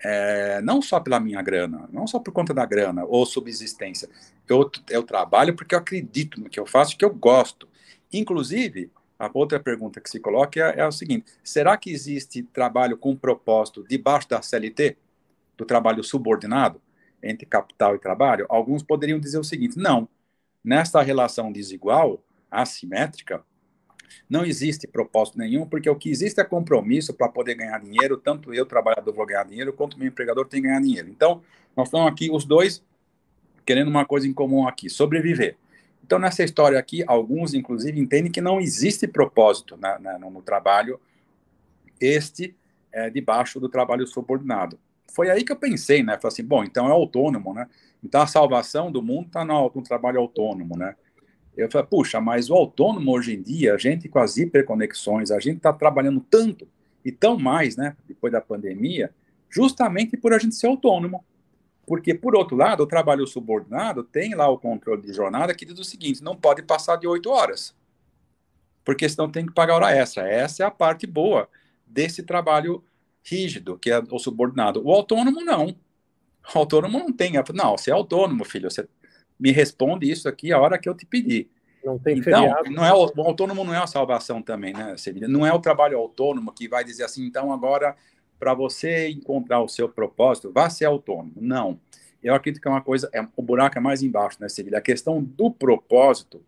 é, 0.03 0.61
não 0.63 0.83
só 0.83 1.01
pela 1.01 1.19
minha 1.19 1.43
grana, 1.43 1.89
não 1.93 2.07
só 2.07 2.19
por 2.19 2.33
conta 2.33 2.53
da 2.53 2.65
grana 2.65 3.05
ou 3.05 3.25
subsistência. 3.25 4.09
Eu, 4.49 4.71
eu 4.91 5.03
trabalho 5.03 5.55
porque 5.55 5.75
eu 5.75 5.79
acredito 5.79 6.41
no 6.41 6.49
que 6.49 6.61
eu 6.61 6.67
faço, 6.67 6.97
que 6.97 7.05
eu 7.05 7.13
gosto. 7.13 7.69
Inclusive, 8.13 8.91
a 9.19 9.31
outra 9.33 9.59
pergunta 9.59 10.01
que 10.01 10.11
se 10.11 10.21
coloca 10.21 10.61
é, 10.61 10.81
é 10.81 10.87
o 10.87 10.93
seguinte: 10.93 11.33
será 11.43 11.77
que 11.77 11.91
existe 11.91 12.43
trabalho 12.43 12.97
com 12.97 13.17
propósito 13.17 13.85
debaixo 13.89 14.29
da 14.29 14.43
CLT, 14.43 14.97
do 15.57 15.65
trabalho 15.65 16.03
subordinado, 16.03 16.81
entre 17.23 17.47
capital 17.47 17.95
e 17.95 17.99
trabalho? 17.99 18.47
Alguns 18.49 18.83
poderiam 18.83 19.19
dizer 19.19 19.39
o 19.39 19.45
seguinte: 19.45 19.79
não. 19.79 20.09
Nesta 20.63 21.03
relação 21.03 21.53
desigual, 21.53 22.25
assimétrica, 22.51 23.45
não 24.29 24.45
existe 24.45 24.87
propósito 24.87 25.39
nenhum, 25.39 25.67
porque 25.67 25.89
o 25.89 25.97
que 25.97 26.11
existe 26.11 26.41
é 26.41 26.45
compromisso 26.45 27.13
para 27.13 27.29
poder 27.29 27.55
ganhar 27.55 27.79
dinheiro, 27.81 28.17
tanto 28.17 28.55
eu, 28.55 28.65
trabalhador, 28.65 29.13
vou 29.13 29.27
ganhar 29.27 29.45
dinheiro, 29.45 29.73
quanto 29.73 29.99
meu 29.99 30.09
empregador 30.09 30.47
tem 30.47 30.63
que 30.63 30.69
ganhar 30.69 30.81
dinheiro. 30.81 31.09
Então, 31.09 31.43
nós 31.77 31.89
estamos 31.89 32.11
aqui, 32.11 32.31
os 32.31 32.45
dois, 32.45 32.83
querendo 33.65 33.89
uma 33.89 34.05
coisa 34.05 34.27
em 34.27 34.33
comum 34.33 34.67
aqui, 34.67 34.89
sobreviver. 34.89 35.57
Então, 36.03 36.19
nessa 36.19 36.45
história 36.45 36.79
aqui, 36.79 37.03
alguns, 37.07 37.55
inclusive, 37.55 37.99
entendem 37.99 38.31
que 38.31 38.41
não 38.41 38.61
existe 38.61 39.09
propósito 39.09 39.77
na, 39.77 39.99
na, 39.99 40.19
no, 40.19 40.43
trabalho, 40.43 41.01
este 42.01 42.55
é 42.93 43.09
debaixo 43.09 43.59
do 43.59 43.69
trabalho 43.69 44.07
subordinado. 44.07 44.79
Foi 45.15 45.31
aí 45.31 45.45
que 45.45 45.53
eu 45.53 45.57
pensei, 45.57 46.03
né? 46.03 46.19
Falei 46.21 46.33
assim, 46.33 46.45
bom, 46.45 46.65
então 46.65 46.89
é 46.89 46.91
autônomo, 46.91 47.55
né? 47.55 47.69
Então 48.03 48.21
a 48.21 48.27
salvação 48.27 48.91
do 48.91 49.01
mundo 49.01 49.29
está 49.29 49.45
no, 49.45 49.71
no 49.73 49.83
trabalho 49.83 50.19
autônomo, 50.19 50.77
né? 50.77 50.97
Eu 51.57 51.71
falei, 51.71 51.87
puxa, 51.87 52.21
mas 52.21 52.51
o 52.51 52.55
autônomo 52.55 53.13
hoje 53.13 53.35
em 53.35 53.41
dia, 53.41 53.75
a 53.75 53.79
gente 53.79 54.09
com 54.09 54.19
as 54.19 54.37
hiperconexões, 54.37 55.31
a 55.31 55.39
gente 55.39 55.59
está 55.59 55.73
trabalhando 55.73 56.21
tanto 56.21 56.67
e 57.05 57.13
tão 57.13 57.39
mais, 57.39 57.77
né, 57.77 57.97
depois 58.09 58.33
da 58.33 58.41
pandemia, 58.41 59.13
justamente 59.49 60.17
por 60.17 60.33
a 60.33 60.39
gente 60.39 60.57
ser 60.57 60.67
autônomo. 60.67 61.25
Porque, 61.87 62.13
por 62.13 62.35
outro 62.35 62.57
lado, 62.57 62.83
o 62.83 62.87
trabalho 62.87 63.27
subordinado 63.27 64.03
tem 64.03 64.35
lá 64.35 64.49
o 64.49 64.59
controle 64.59 65.03
de 65.03 65.13
jornada 65.13 65.55
que 65.55 65.67
diz 65.67 65.79
o 65.79 65.85
seguinte: 65.85 66.25
não 66.25 66.35
pode 66.35 66.63
passar 66.63 66.97
de 66.97 67.07
oito 67.07 67.31
horas, 67.31 67.75
porque 68.85 69.09
senão 69.09 69.31
tem 69.31 69.47
que 69.47 69.53
pagar 69.53 69.75
hora 69.75 69.93
extra. 69.93 70.27
Essa 70.27 70.65
é 70.65 70.67
a 70.67 70.71
parte 70.71 71.07
boa 71.07 71.49
desse 71.87 72.23
trabalho 72.23 72.83
rígido, 73.25 73.79
que 73.79 73.91
é 73.91 73.99
o 74.11 74.19
subordinado. 74.19 74.85
O 74.85 74.93
autônomo 74.93 75.41
não. 75.41 75.75
O 76.55 76.59
autônomo 76.59 76.99
não 76.99 77.13
tem. 77.13 77.33
Não, 77.55 77.77
você 77.77 77.91
é 77.91 77.95
autônomo, 77.95 78.45
filho. 78.45 78.71
Você 78.71 78.87
me 79.41 79.51
responde 79.51 80.11
isso 80.11 80.29
aqui 80.29 80.53
a 80.53 80.61
hora 80.61 80.79
que 80.79 80.89
eu 80.89 80.95
te 80.95 81.07
pedir. 81.07 81.51
Não 81.85 81.99
tem 81.99 82.19
então, 82.19 82.43
feriado. 82.43 82.71
Não 82.71 82.85
é 82.85 82.93
o, 82.93 83.13
o, 83.15 83.23
autônomo 83.23 83.65
não 83.65 83.75
é 83.75 83.79
a 83.79 83.87
salvação 83.87 84.41
também, 84.41 84.73
né, 84.73 84.97
Sevilha? 84.97 85.29
Não 85.29 85.47
é 85.47 85.53
o 85.53 85.59
trabalho 85.59 85.99
autônomo 85.99 86.53
que 86.53 86.67
vai 86.67 86.83
dizer 86.83 87.05
assim, 87.05 87.25
então 87.27 87.53
agora, 87.53 87.95
para 88.39 88.55
você 88.55 89.09
encontrar 89.11 89.61
o 89.61 89.69
seu 89.69 89.89
propósito, 89.89 90.51
vá 90.51 90.71
ser 90.71 90.87
autônomo. 90.87 91.35
Não. 91.37 91.79
Eu 92.23 92.35
acredito 92.35 92.63
que 92.63 92.67
é 92.67 92.71
uma 92.71 92.81
coisa, 92.81 93.11
é, 93.13 93.27
o 93.37 93.43
buraco 93.43 93.77
é 93.77 93.81
mais 93.81 94.03
embaixo, 94.03 94.39
né, 94.41 94.49
Sevilha? 94.49 94.79
A 94.79 94.83
questão 94.83 95.23
do 95.23 95.51
propósito 95.51 96.43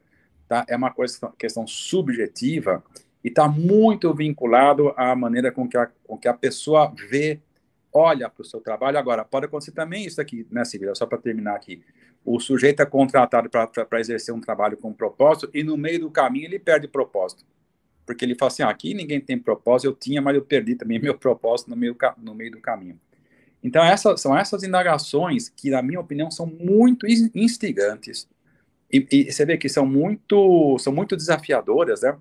tá, 0.49 0.65
é 0.69 0.77
uma 0.77 0.91
coisa, 0.91 1.31
questão 1.39 1.67
subjetiva 1.67 2.83
e 3.27 3.29
está 3.29 3.49
muito 3.49 4.15
vinculado 4.15 4.95
à 4.97 5.17
maneira 5.17 5.51
com 5.51 5.69
que 5.69 5.77
a, 5.77 5.91
com 6.05 6.17
que 6.17 6.29
a 6.29 6.33
pessoa 6.33 6.95
vê, 7.11 7.41
olha 7.93 8.31
para 8.31 8.41
o 8.41 8.45
seu 8.45 8.61
trabalho. 8.61 8.97
Agora, 8.97 9.25
pode 9.25 9.47
acontecer 9.47 9.73
também 9.73 10.07
isso 10.07 10.21
aqui, 10.21 10.47
né, 10.49 10.65
Sevilha? 10.65 10.95
Só 10.95 11.07
para 11.07 11.19
terminar 11.19 11.57
aqui 11.57 11.83
o 12.25 12.39
sujeito 12.39 12.83
é 12.83 12.87
contratado 12.87 13.51
para 13.51 13.99
exercer 13.99 14.33
um 14.33 14.41
trabalho 14.41 14.77
com 14.77 14.93
propósito 14.93 15.51
e 15.53 15.65
no 15.65 15.77
meio 15.77 15.99
do 15.99 16.11
caminho 16.11 16.45
ele 16.45 16.61
perde 16.61 16.87
propósito. 16.87 17.45
Porque 18.07 18.25
ele 18.25 18.37
fala 18.37 18.47
assim: 18.47 18.63
ah, 18.63 18.71
aqui 18.71 18.95
ninguém 18.95 19.21
tem 19.21 19.37
propósito, 19.37 19.89
eu 19.89 19.93
tinha, 19.93 20.23
mas 20.23 20.37
eu 20.37 20.43
perdi 20.43 20.77
também 20.77 20.99
meu 21.03 21.19
propósito 21.19 21.69
no 21.69 21.77
meio, 21.77 21.97
no 22.19 22.33
meio 22.33 22.53
do 22.53 22.61
caminho. 22.61 22.97
Então, 23.61 23.83
essas, 23.83 24.21
são 24.21 24.39
essas 24.39 24.63
indagações 24.63 25.49
que, 25.49 25.71
na 25.71 25.83
minha 25.83 25.99
opinião, 25.99 26.31
são 26.31 26.47
muito 26.47 27.09
instigantes. 27.35 28.29
E, 28.93 29.05
e 29.11 29.33
você 29.33 29.45
vê 29.45 29.59
que 29.59 29.69
são 29.69 29.85
muito, 29.85 30.79
são 30.79 30.93
muito 30.93 31.17
desafiadoras, 31.17 32.03
né? 32.03 32.17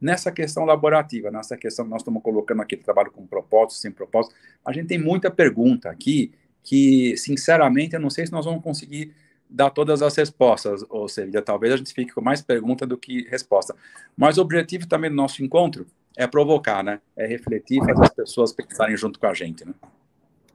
Nessa 0.00 0.32
questão 0.32 0.64
laborativa, 0.64 1.30
nessa 1.30 1.56
questão 1.56 1.84
que 1.84 1.90
nós 1.90 2.00
estamos 2.00 2.22
colocando 2.22 2.62
aqui, 2.62 2.76
trabalho 2.76 3.10
com 3.10 3.26
propósito, 3.26 3.74
sem 3.74 3.92
propósito, 3.92 4.34
a 4.64 4.72
gente 4.72 4.86
tem 4.86 4.98
muita 4.98 5.30
pergunta 5.30 5.90
aqui 5.90 6.32
que, 6.62 7.16
sinceramente, 7.16 7.94
eu 7.94 8.00
não 8.00 8.10
sei 8.10 8.26
se 8.26 8.32
nós 8.32 8.44
vamos 8.44 8.62
conseguir 8.62 9.14
dar 9.48 9.70
todas 9.70 10.00
as 10.00 10.16
respostas, 10.16 10.84
ou 10.88 11.08
seja, 11.08 11.42
talvez 11.42 11.74
a 11.74 11.76
gente 11.76 11.92
fique 11.92 12.12
com 12.12 12.20
mais 12.20 12.40
pergunta 12.40 12.86
do 12.86 12.96
que 12.96 13.26
resposta. 13.28 13.74
Mas 14.16 14.38
o 14.38 14.42
objetivo 14.42 14.86
também 14.86 15.10
do 15.10 15.16
nosso 15.16 15.42
encontro 15.42 15.86
é 16.16 16.26
provocar, 16.26 16.82
né? 16.82 17.00
É 17.16 17.26
refletir, 17.26 17.80
fazer 17.80 18.02
as 18.02 18.14
pessoas 18.14 18.52
pensarem 18.52 18.96
junto 18.96 19.18
com 19.18 19.26
a 19.26 19.34
gente, 19.34 19.66
né? 19.66 19.74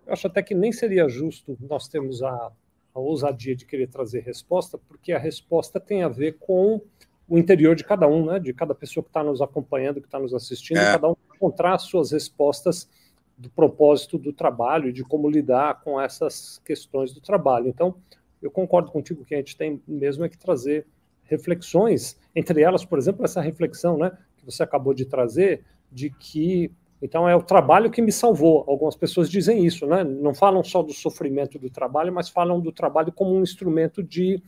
Eu 0.08 0.14
acho 0.14 0.28
até 0.28 0.42
que 0.42 0.56
nem 0.56 0.72
seria 0.72 1.10
justo 1.10 1.58
nós 1.60 1.88
termos 1.88 2.22
a, 2.24 2.52
a 2.94 3.00
ousadia 3.00 3.56
de 3.56 3.66
querer 3.66 3.88
trazer 3.88 4.22
resposta, 4.22 4.78
porque 4.78 5.12
a 5.12 5.20
resposta 5.20 5.80
tem 5.80 6.04
a 6.04 6.08
ver 6.08 6.38
com 6.40 6.82
o 7.28 7.38
interior 7.38 7.76
de 7.76 7.84
cada 7.84 8.08
um, 8.08 8.26
né? 8.26 8.40
De 8.40 8.54
cada 8.54 8.76
pessoa 8.76 9.04
que 9.04 9.10
está 9.10 9.24
nos 9.24 9.42
acompanhando, 9.42 10.00
que 10.00 10.08
está 10.08 10.20
nos 10.20 10.34
assistindo, 10.34 10.78
é. 10.78 10.94
cada 10.94 11.10
um 11.10 11.16
encontrar 11.34 11.76
as 11.76 11.84
suas 11.84 12.12
respostas 12.12 12.90
do 13.38 13.50
propósito 13.50 14.18
do 14.18 14.32
trabalho 14.32 14.90
e 14.90 14.94
de 14.94 15.04
como 15.04 15.30
lidar 15.30 15.82
com 15.82 16.00
essas 16.00 16.62
questões 16.64 17.14
do 17.14 17.20
trabalho. 17.20 17.68
Então, 17.68 17.96
eu 18.42 18.50
concordo 18.50 18.92
contigo 18.92 19.26
que 19.26 19.36
a 19.36 19.38
gente 19.38 19.58
tem 19.58 19.82
mesmo 19.88 20.24
é 20.24 20.30
que 20.30 20.38
trazer 20.38 20.86
reflexões, 21.24 22.18
entre 22.36 22.62
elas, 22.62 22.86
por 22.86 22.98
exemplo, 22.98 23.26
essa 23.26 23.42
reflexão, 23.42 23.98
né, 23.98 24.12
que 24.38 24.46
você 24.46 24.64
acabou 24.64 24.94
de 24.94 25.06
trazer, 25.06 25.66
de 25.92 26.10
que 26.12 26.72
então 27.02 27.28
é 27.28 27.36
o 27.36 27.42
trabalho 27.42 27.92
que 27.92 28.02
me 28.02 28.12
salvou. 28.12 28.64
Algumas 28.68 28.96
pessoas 28.96 29.30
dizem 29.30 29.66
isso, 29.66 29.86
né? 29.86 30.04
Não 30.04 30.34
falam 30.34 30.64
só 30.64 30.82
do 30.82 30.94
sofrimento 30.94 31.60
do 31.60 31.70
trabalho, 31.70 32.12
mas 32.12 32.30
falam 32.30 32.60
do 32.60 32.72
trabalho 32.72 33.12
como 33.12 33.36
um 33.36 33.44
instrumento 33.44 34.02
de 34.02 34.42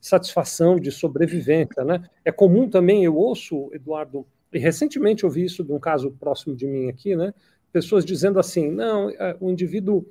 satisfação, 0.00 0.78
de 0.78 0.90
sobrevivência, 0.90 1.84
né? 1.84 2.08
É 2.24 2.30
comum 2.30 2.68
também, 2.68 3.04
eu 3.04 3.16
ouço, 3.16 3.70
Eduardo, 3.72 4.26
e 4.52 4.58
recentemente 4.58 5.24
eu 5.24 5.30
vi 5.30 5.44
isso 5.44 5.64
de 5.64 5.72
um 5.72 5.78
caso 5.78 6.10
próximo 6.12 6.54
de 6.54 6.66
mim 6.66 6.88
aqui, 6.88 7.14
né? 7.16 7.34
Pessoas 7.72 8.04
dizendo 8.04 8.38
assim, 8.38 8.70
não, 8.70 9.10
é, 9.10 9.36
o 9.40 9.50
indivíduo 9.50 10.06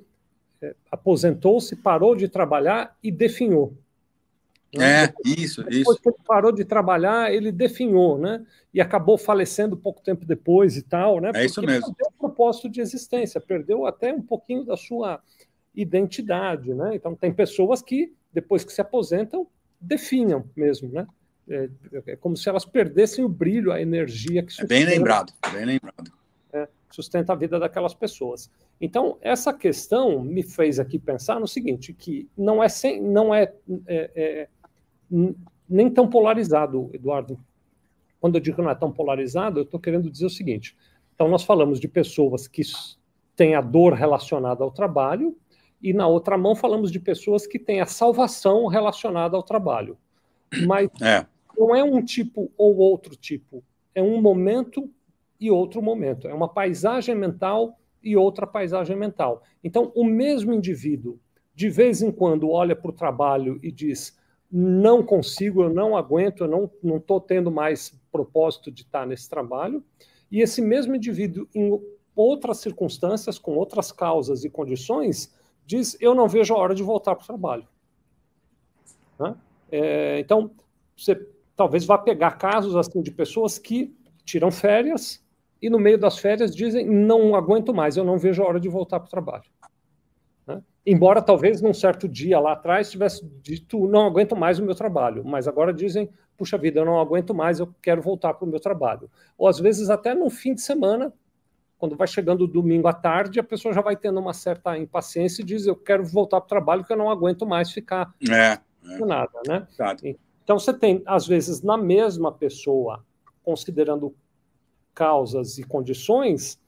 é, 0.62 0.74
aposentou-se, 0.90 1.74
parou 1.76 2.14
de 2.14 2.28
trabalhar 2.28 2.96
e 3.02 3.10
definhou. 3.10 3.74
Né? 4.74 5.04
É, 5.04 5.14
isso, 5.24 5.62
depois 5.64 5.96
isso. 5.96 6.02
que 6.02 6.08
ele 6.10 6.18
parou 6.26 6.52
de 6.52 6.64
trabalhar, 6.64 7.32
ele 7.32 7.50
definhou, 7.50 8.18
né? 8.18 8.44
E 8.72 8.82
acabou 8.82 9.16
falecendo 9.16 9.76
pouco 9.76 10.02
tempo 10.02 10.26
depois 10.26 10.76
e 10.76 10.82
tal, 10.82 11.20
né? 11.20 11.32
É 11.34 11.46
isso 11.46 11.62
mesmo. 11.62 11.86
Perdeu 11.86 12.12
o 12.14 12.18
propósito 12.18 12.68
de 12.68 12.80
existência, 12.80 13.40
perdeu 13.40 13.86
até 13.86 14.12
um 14.12 14.20
pouquinho 14.20 14.64
da 14.64 14.76
sua 14.76 15.22
identidade, 15.74 16.74
né? 16.74 16.94
Então 16.94 17.14
tem 17.14 17.32
pessoas 17.32 17.80
que 17.80 18.12
depois 18.32 18.62
que 18.62 18.72
se 18.72 18.80
aposentam 18.80 19.46
definham 19.80 20.44
mesmo, 20.56 20.88
né? 20.90 21.06
É, 21.48 21.68
é 22.06 22.16
como 22.16 22.36
se 22.36 22.48
elas 22.48 22.64
perdessem 22.64 23.24
o 23.24 23.28
brilho, 23.28 23.72
a 23.72 23.80
energia 23.80 24.42
que 24.42 24.60
é 24.60 24.66
bem 24.66 24.84
lembrado, 24.84 25.32
bem 25.52 25.64
lembrado. 25.64 26.12
É, 26.52 26.68
sustenta 26.90 27.32
a 27.32 27.36
vida 27.36 27.58
daquelas 27.58 27.94
pessoas. 27.94 28.50
Então, 28.80 29.16
essa 29.20 29.52
questão 29.52 30.22
me 30.22 30.42
fez 30.42 30.78
aqui 30.78 30.98
pensar 30.98 31.40
no 31.40 31.48
seguinte, 31.48 31.92
que 31.92 32.28
não 32.36 32.62
é, 32.62 32.68
sem, 32.68 33.00
não 33.00 33.34
é, 33.34 33.52
é, 33.86 34.10
é 34.14 34.48
nem 35.68 35.90
tão 35.90 36.08
polarizado, 36.08 36.90
Eduardo. 36.92 37.38
Quando 38.20 38.34
eu 38.36 38.40
digo 38.40 38.56
que 38.56 38.62
não 38.62 38.70
é 38.70 38.74
tão 38.74 38.92
polarizado, 38.92 39.58
eu 39.58 39.64
estou 39.64 39.80
querendo 39.80 40.10
dizer 40.10 40.26
o 40.26 40.30
seguinte. 40.30 40.76
Então, 41.14 41.28
nós 41.28 41.42
falamos 41.42 41.80
de 41.80 41.88
pessoas 41.88 42.46
que 42.46 42.62
têm 43.34 43.54
a 43.54 43.60
dor 43.60 43.94
relacionada 43.94 44.62
ao 44.62 44.70
trabalho, 44.70 45.36
e 45.82 45.92
na 45.92 46.06
outra 46.06 46.36
mão 46.36 46.54
falamos 46.54 46.90
de 46.90 46.98
pessoas 46.98 47.46
que 47.46 47.58
têm 47.58 47.80
a 47.80 47.86
salvação 47.86 48.66
relacionada 48.66 49.36
ao 49.36 49.42
trabalho. 49.42 49.96
mas 50.66 50.88
é. 51.00 51.26
não 51.56 51.74
é 51.74 51.82
um 51.82 52.02
tipo 52.02 52.50
ou 52.56 52.76
outro 52.76 53.14
tipo, 53.14 53.62
é 53.94 54.02
um 54.02 54.20
momento 54.20 54.90
e 55.40 55.50
outro 55.50 55.80
momento, 55.80 56.26
é 56.26 56.34
uma 56.34 56.48
paisagem 56.48 57.14
mental 57.14 57.78
e 58.02 58.16
outra 58.16 58.46
paisagem 58.46 58.96
mental. 58.96 59.42
Então, 59.62 59.92
o 59.94 60.04
mesmo 60.04 60.52
indivíduo, 60.52 61.18
de 61.54 61.68
vez 61.68 62.02
em 62.02 62.10
quando, 62.10 62.50
olha 62.50 62.74
para 62.74 62.90
o 62.90 62.94
trabalho 62.94 63.58
e 63.62 63.70
diz: 63.70 64.16
não 64.50 65.02
consigo, 65.02 65.62
eu 65.62 65.70
não 65.70 65.96
aguento, 65.96 66.44
eu 66.44 66.70
não 66.82 66.96
estou 66.96 67.20
tendo 67.20 67.50
mais 67.50 67.94
propósito 68.10 68.70
de 68.70 68.82
estar 68.82 69.06
nesse 69.06 69.28
trabalho. 69.28 69.84
E 70.30 70.40
esse 70.40 70.60
mesmo 70.60 70.94
indivíduo, 70.94 71.46
em 71.54 71.78
outras 72.14 72.58
circunstâncias, 72.58 73.38
com 73.38 73.56
outras 73.56 73.92
causas 73.92 74.44
e 74.44 74.50
condições, 74.50 75.34
diz: 75.68 75.96
eu 76.00 76.14
não 76.14 76.26
vejo 76.26 76.54
a 76.54 76.56
hora 76.56 76.74
de 76.74 76.82
voltar 76.82 77.14
para 77.14 77.22
o 77.22 77.26
trabalho. 77.26 77.68
Né? 79.20 79.36
É, 79.70 80.18
então, 80.18 80.50
você 80.96 81.14
talvez 81.54 81.84
vá 81.84 81.98
pegar 81.98 82.32
casos 82.32 82.74
assim 82.74 83.02
de 83.02 83.10
pessoas 83.10 83.58
que 83.58 83.94
tiram 84.24 84.50
férias 84.50 85.22
e 85.60 85.68
no 85.68 85.78
meio 85.78 85.98
das 85.98 86.18
férias 86.18 86.56
dizem: 86.56 86.86
não 86.86 87.36
aguento 87.36 87.74
mais, 87.74 87.96
eu 87.98 88.04
não 88.04 88.16
vejo 88.16 88.42
a 88.42 88.46
hora 88.46 88.58
de 88.58 88.68
voltar 88.68 88.98
para 88.98 89.08
o 89.08 89.10
trabalho. 89.10 89.44
Né? 90.46 90.62
Embora 90.86 91.20
talvez 91.20 91.60
num 91.60 91.74
certo 91.74 92.08
dia 92.08 92.40
lá 92.40 92.52
atrás 92.52 92.90
tivesse 92.90 93.22
dito: 93.42 93.86
não 93.86 94.06
aguento 94.06 94.34
mais 94.34 94.58
o 94.58 94.64
meu 94.64 94.74
trabalho, 94.74 95.22
mas 95.22 95.46
agora 95.46 95.72
dizem: 95.72 96.08
puxa 96.34 96.56
vida, 96.56 96.80
eu 96.80 96.86
não 96.86 96.98
aguento 96.98 97.34
mais, 97.34 97.60
eu 97.60 97.68
quero 97.82 98.00
voltar 98.00 98.32
para 98.32 98.46
o 98.46 98.48
meu 98.48 98.58
trabalho. 98.58 99.10
Ou 99.36 99.46
às 99.46 99.58
vezes 99.58 99.90
até 99.90 100.14
no 100.14 100.30
fim 100.30 100.54
de 100.54 100.62
semana, 100.62 101.12
quando 101.78 101.96
vai 101.96 102.08
chegando 102.08 102.46
domingo 102.46 102.88
à 102.88 102.92
tarde, 102.92 103.38
a 103.38 103.44
pessoa 103.44 103.72
já 103.72 103.80
vai 103.80 103.96
tendo 103.96 104.18
uma 104.18 104.34
certa 104.34 104.76
impaciência 104.76 105.42
e 105.42 105.44
diz: 105.44 105.66
eu 105.66 105.76
quero 105.76 106.04
voltar 106.04 106.40
para 106.40 106.46
o 106.46 106.48
trabalho, 106.48 106.84
que 106.84 106.92
eu 106.92 106.96
não 106.96 107.10
aguento 107.10 107.46
mais 107.46 107.70
ficar 107.70 108.12
é, 108.28 108.58
é. 108.90 108.98
nada, 108.98 109.40
né? 109.46 109.66
Então 110.42 110.58
você 110.58 110.72
tem 110.72 111.02
às 111.06 111.26
vezes 111.26 111.62
na 111.62 111.76
mesma 111.76 112.32
pessoa, 112.32 113.04
considerando 113.44 114.14
causas 114.94 115.58
e 115.58 115.62
condições, 115.62 116.60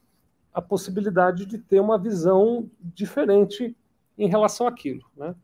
a 0.54 0.62
possibilidade 0.62 1.44
de 1.44 1.58
ter 1.58 1.80
uma 1.80 1.98
visão 1.98 2.70
diferente 2.80 3.76
em 4.16 4.28
relação 4.28 4.66
àquilo. 4.66 5.02
Né? 5.16 5.34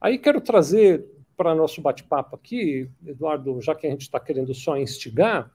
Aí 0.00 0.18
quero 0.18 0.40
trazer 0.40 1.06
para 1.36 1.54
nosso 1.54 1.80
bate-papo 1.80 2.36
aqui, 2.36 2.90
Eduardo, 3.06 3.60
já 3.60 3.74
que 3.74 3.86
a 3.86 3.90
gente 3.90 4.02
está 4.02 4.18
querendo 4.18 4.52
só 4.54 4.76
instigar, 4.76 5.50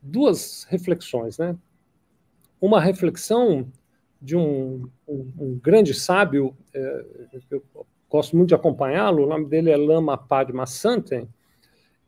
duas 0.00 0.64
reflexões. 0.64 1.38
Né? 1.38 1.56
Uma 2.62 2.80
reflexão 2.80 3.66
de 4.20 4.36
um, 4.36 4.88
um, 5.06 5.32
um 5.36 5.60
grande 5.60 5.92
sábio, 5.92 6.56
é, 6.72 7.04
eu 7.50 7.60
gosto 8.08 8.36
muito 8.36 8.50
de 8.50 8.54
acompanhá-lo, 8.54 9.24
o 9.24 9.28
nome 9.28 9.46
dele 9.46 9.68
é 9.68 9.76
Lama 9.76 10.16
Padma 10.16 10.64
Santen, 10.64 11.28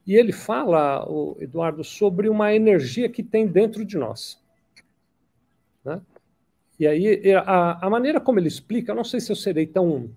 e 0.07 0.14
ele 0.14 0.31
fala, 0.31 1.05
o 1.11 1.37
Eduardo, 1.40 1.83
sobre 1.83 2.29
uma 2.29 2.55
energia 2.55 3.09
que 3.09 3.21
tem 3.21 3.49
dentro 3.49 3.85
de 3.85 3.99
nós. 3.99 4.40
Né? 5.85 6.01
E 6.79 6.87
aí, 6.87 7.35
a, 7.35 7.87
a, 7.87 7.90
maneira 7.90 8.21
como 8.21 8.38
ele 8.38 8.47
explica, 8.47 8.93
eu 8.93 8.97
não 8.97 9.03
sei 9.03 9.19
se 9.19 9.33
eu 9.33 9.37
serei 9.37 9.67
tão, 9.67 10.09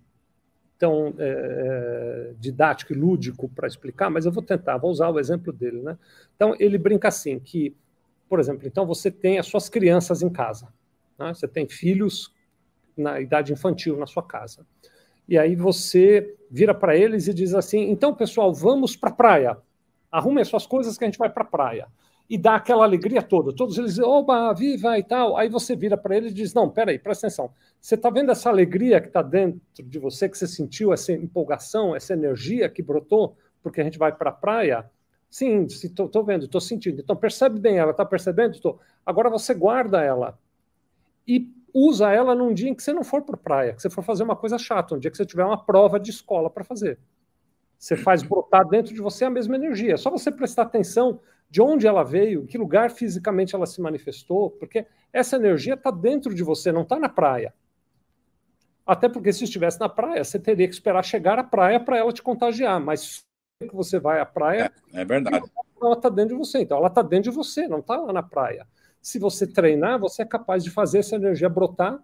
tão 0.77 1.15
é, 1.17 2.33
didático 2.39 2.93
e 2.93 2.95
lúdico 2.95 3.49
para 3.49 3.67
explicar, 3.67 4.11
mas 4.11 4.27
eu 4.27 4.31
vou 4.31 4.43
tentar, 4.43 4.77
vou 4.77 4.91
usar 4.91 5.09
o 5.09 5.19
exemplo 5.19 5.51
dele. 5.51 5.81
Né? 5.81 5.97
Então, 6.35 6.55
ele 6.59 6.77
brinca 6.77 7.07
assim, 7.07 7.39
que, 7.39 7.75
por 8.29 8.39
exemplo, 8.39 8.67
então 8.67 8.85
você 8.85 9.09
tem 9.09 9.39
as 9.39 9.47
suas 9.47 9.69
crianças 9.69 10.21
em 10.21 10.29
casa, 10.29 10.67
né? 11.17 11.33
você 11.33 11.47
tem 11.47 11.67
filhos 11.67 12.33
na 12.95 13.19
idade 13.19 13.53
infantil 13.53 13.97
na 13.97 14.07
sua 14.07 14.23
casa. 14.23 14.65
E 15.29 15.37
aí 15.37 15.55
você 15.55 16.35
vira 16.49 16.73
para 16.73 16.95
eles 16.95 17.27
e 17.27 17.33
diz 17.33 17.53
assim: 17.53 17.89
então, 17.91 18.15
pessoal, 18.15 18.53
vamos 18.53 18.95
para 18.95 19.09
a 19.09 19.13
praia 19.13 19.57
arrume 20.11 20.41
as 20.41 20.47
suas 20.47 20.65
coisas 20.65 20.97
que 20.97 21.03
a 21.03 21.07
gente 21.07 21.17
vai 21.17 21.29
para 21.29 21.43
a 21.43 21.47
praia. 21.47 21.87
E 22.29 22.37
dá 22.37 22.55
aquela 22.55 22.83
alegria 22.83 23.21
toda. 23.21 23.55
Todos 23.55 23.77
eles 23.77 23.91
dizem, 23.91 24.05
oba, 24.05 24.51
viva 24.53 24.99
e 24.99 25.03
tal. 25.03 25.37
Aí 25.37 25.47
você 25.47 25.75
vira 25.77 25.95
para 25.95 26.17
ele 26.17 26.27
e 26.27 26.33
diz: 26.33 26.53
Não, 26.53 26.69
peraí, 26.69 26.99
presta 26.99 27.27
atenção. 27.27 27.51
Você 27.79 27.95
está 27.95 28.09
vendo 28.09 28.31
essa 28.31 28.49
alegria 28.49 28.99
que 28.99 29.07
está 29.07 29.21
dentro 29.21 29.61
de 29.77 29.97
você, 29.97 30.27
que 30.27 30.37
você 30.37 30.47
sentiu, 30.47 30.91
essa 30.91 31.13
empolgação, 31.13 31.95
essa 31.95 32.13
energia 32.13 32.67
que 32.69 32.81
brotou 32.81 33.37
porque 33.63 33.79
a 33.79 33.83
gente 33.83 33.97
vai 33.97 34.11
para 34.11 34.29
a 34.29 34.33
praia? 34.33 34.89
Sim, 35.29 35.65
estou 35.65 36.23
vendo, 36.23 36.45
estou 36.45 36.61
sentindo. 36.61 37.01
Então 37.01 37.15
percebe 37.15 37.59
bem 37.59 37.77
ela, 37.77 37.91
está 37.91 38.05
percebendo? 38.05 38.59
Tô. 38.59 38.79
Agora 39.05 39.29
você 39.29 39.53
guarda 39.53 40.01
ela 40.01 40.39
e 41.27 41.51
usa 41.73 42.11
ela 42.11 42.33
num 42.33 42.53
dia 42.53 42.69
em 42.69 42.73
que 42.73 42.81
você 42.81 42.93
não 42.93 43.03
for 43.03 43.21
para 43.21 43.37
praia, 43.37 43.73
que 43.73 43.81
você 43.81 43.89
for 43.89 44.03
fazer 44.03 44.23
uma 44.23 44.35
coisa 44.35 44.57
chata, 44.57 44.95
um 44.95 44.99
dia 44.99 45.11
que 45.11 45.17
você 45.17 45.25
tiver 45.25 45.45
uma 45.45 45.63
prova 45.63 45.99
de 45.99 46.09
escola 46.09 46.49
para 46.49 46.63
fazer. 46.63 46.97
Você 47.77 47.95
faz 47.95 48.23
brotar 48.23 48.67
dentro 48.67 48.93
de 48.93 49.01
você 49.01 49.25
a 49.25 49.29
mesma 49.29 49.55
energia. 49.55 49.93
É 49.93 49.97
só 49.97 50.09
você 50.09 50.31
prestar 50.31 50.63
atenção 50.63 51.19
de 51.49 51.61
onde 51.61 51.85
ela 51.85 52.03
veio, 52.03 52.45
que 52.45 52.57
lugar 52.57 52.89
fisicamente 52.89 53.53
ela 53.53 53.65
se 53.65 53.79
manifestou, 53.81 54.49
porque 54.51 54.85
essa 55.13 55.35
energia 55.35 55.75
está 55.75 55.91
dentro 55.91 56.33
de 56.33 56.43
você, 56.43 56.71
não 56.71 56.81
está 56.81 56.97
na 56.97 57.07
praia. 57.07 57.53
Até 58.85 59.09
porque 59.09 59.33
se 59.33 59.43
estivesse 59.43 59.79
na 59.79 59.89
praia, 59.89 60.23
você 60.23 60.39
teria 60.39 60.67
que 60.67 60.73
esperar 60.73 61.03
chegar 61.03 61.37
à 61.37 61.43
praia 61.43 61.79
para 61.79 61.97
ela 61.97 62.11
te 62.11 62.23
contagiar. 62.23 62.79
Mas 62.79 63.26
que 63.65 63.75
você 63.75 63.99
vai 63.99 64.19
à 64.19 64.25
praia, 64.25 64.71
é, 64.93 65.01
é 65.01 65.05
verdade. 65.05 65.49
Ela 65.81 65.93
está 65.93 66.09
dentro 66.09 66.35
de 66.35 66.39
você. 66.39 66.59
Então, 66.59 66.77
ela 66.77 66.87
está 66.87 67.01
dentro 67.01 67.31
de 67.31 67.35
você, 67.35 67.67
não 67.67 67.79
está 67.79 67.97
lá 67.97 68.13
na 68.13 68.21
praia. 68.21 68.67
Se 69.01 69.17
você 69.17 69.47
treinar, 69.47 69.99
você 69.99 70.21
é 70.21 70.25
capaz 70.25 70.63
de 70.63 70.69
fazer 70.69 70.99
essa 70.99 71.15
energia 71.15 71.49
brotar 71.49 71.99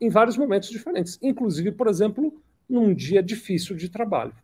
em 0.00 0.08
vários 0.08 0.36
momentos 0.36 0.70
diferentes. 0.70 1.18
Inclusive, 1.20 1.72
por 1.72 1.88
exemplo, 1.88 2.40
num 2.68 2.94
dia 2.94 3.22
difícil 3.22 3.76
de 3.76 3.88
trabalho. 3.88 4.34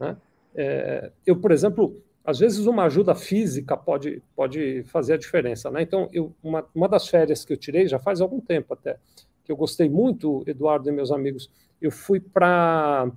Né? 0.00 0.16
É, 0.54 1.12
eu, 1.26 1.36
por 1.36 1.52
exemplo, 1.52 2.02
às 2.24 2.38
vezes 2.38 2.66
uma 2.66 2.84
ajuda 2.84 3.14
física 3.14 3.76
pode, 3.76 4.22
pode 4.34 4.82
fazer 4.84 5.14
a 5.14 5.18
diferença. 5.18 5.70
Né? 5.70 5.82
Então, 5.82 6.08
eu, 6.12 6.34
uma, 6.42 6.66
uma 6.74 6.88
das 6.88 7.06
férias 7.08 7.44
que 7.44 7.52
eu 7.52 7.56
tirei, 7.56 7.86
já 7.86 7.98
faz 7.98 8.20
algum 8.20 8.40
tempo 8.40 8.74
até, 8.74 8.98
que 9.44 9.52
eu 9.52 9.56
gostei 9.56 9.88
muito, 9.88 10.42
Eduardo 10.46 10.88
e 10.88 10.92
meus 10.92 11.10
amigos, 11.10 11.50
eu 11.80 11.90
fui 11.90 12.18
para 12.18 13.12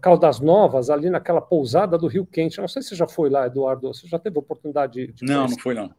Caldas 0.00 0.40
Novas, 0.40 0.88
ali 0.88 1.10
naquela 1.10 1.40
pousada 1.40 1.98
do 1.98 2.06
Rio 2.06 2.24
Quente. 2.24 2.60
Não 2.60 2.68
sei 2.68 2.82
se 2.82 2.88
você 2.88 2.96
já 2.96 3.06
foi 3.06 3.28
lá, 3.28 3.46
Eduardo. 3.46 3.92
Você 3.92 4.06
já 4.06 4.18
teve 4.18 4.38
oportunidade 4.38 5.08
de. 5.08 5.24
Não, 5.24 5.46
não 5.46 5.58
foi 5.58 5.74
não. 5.74 5.90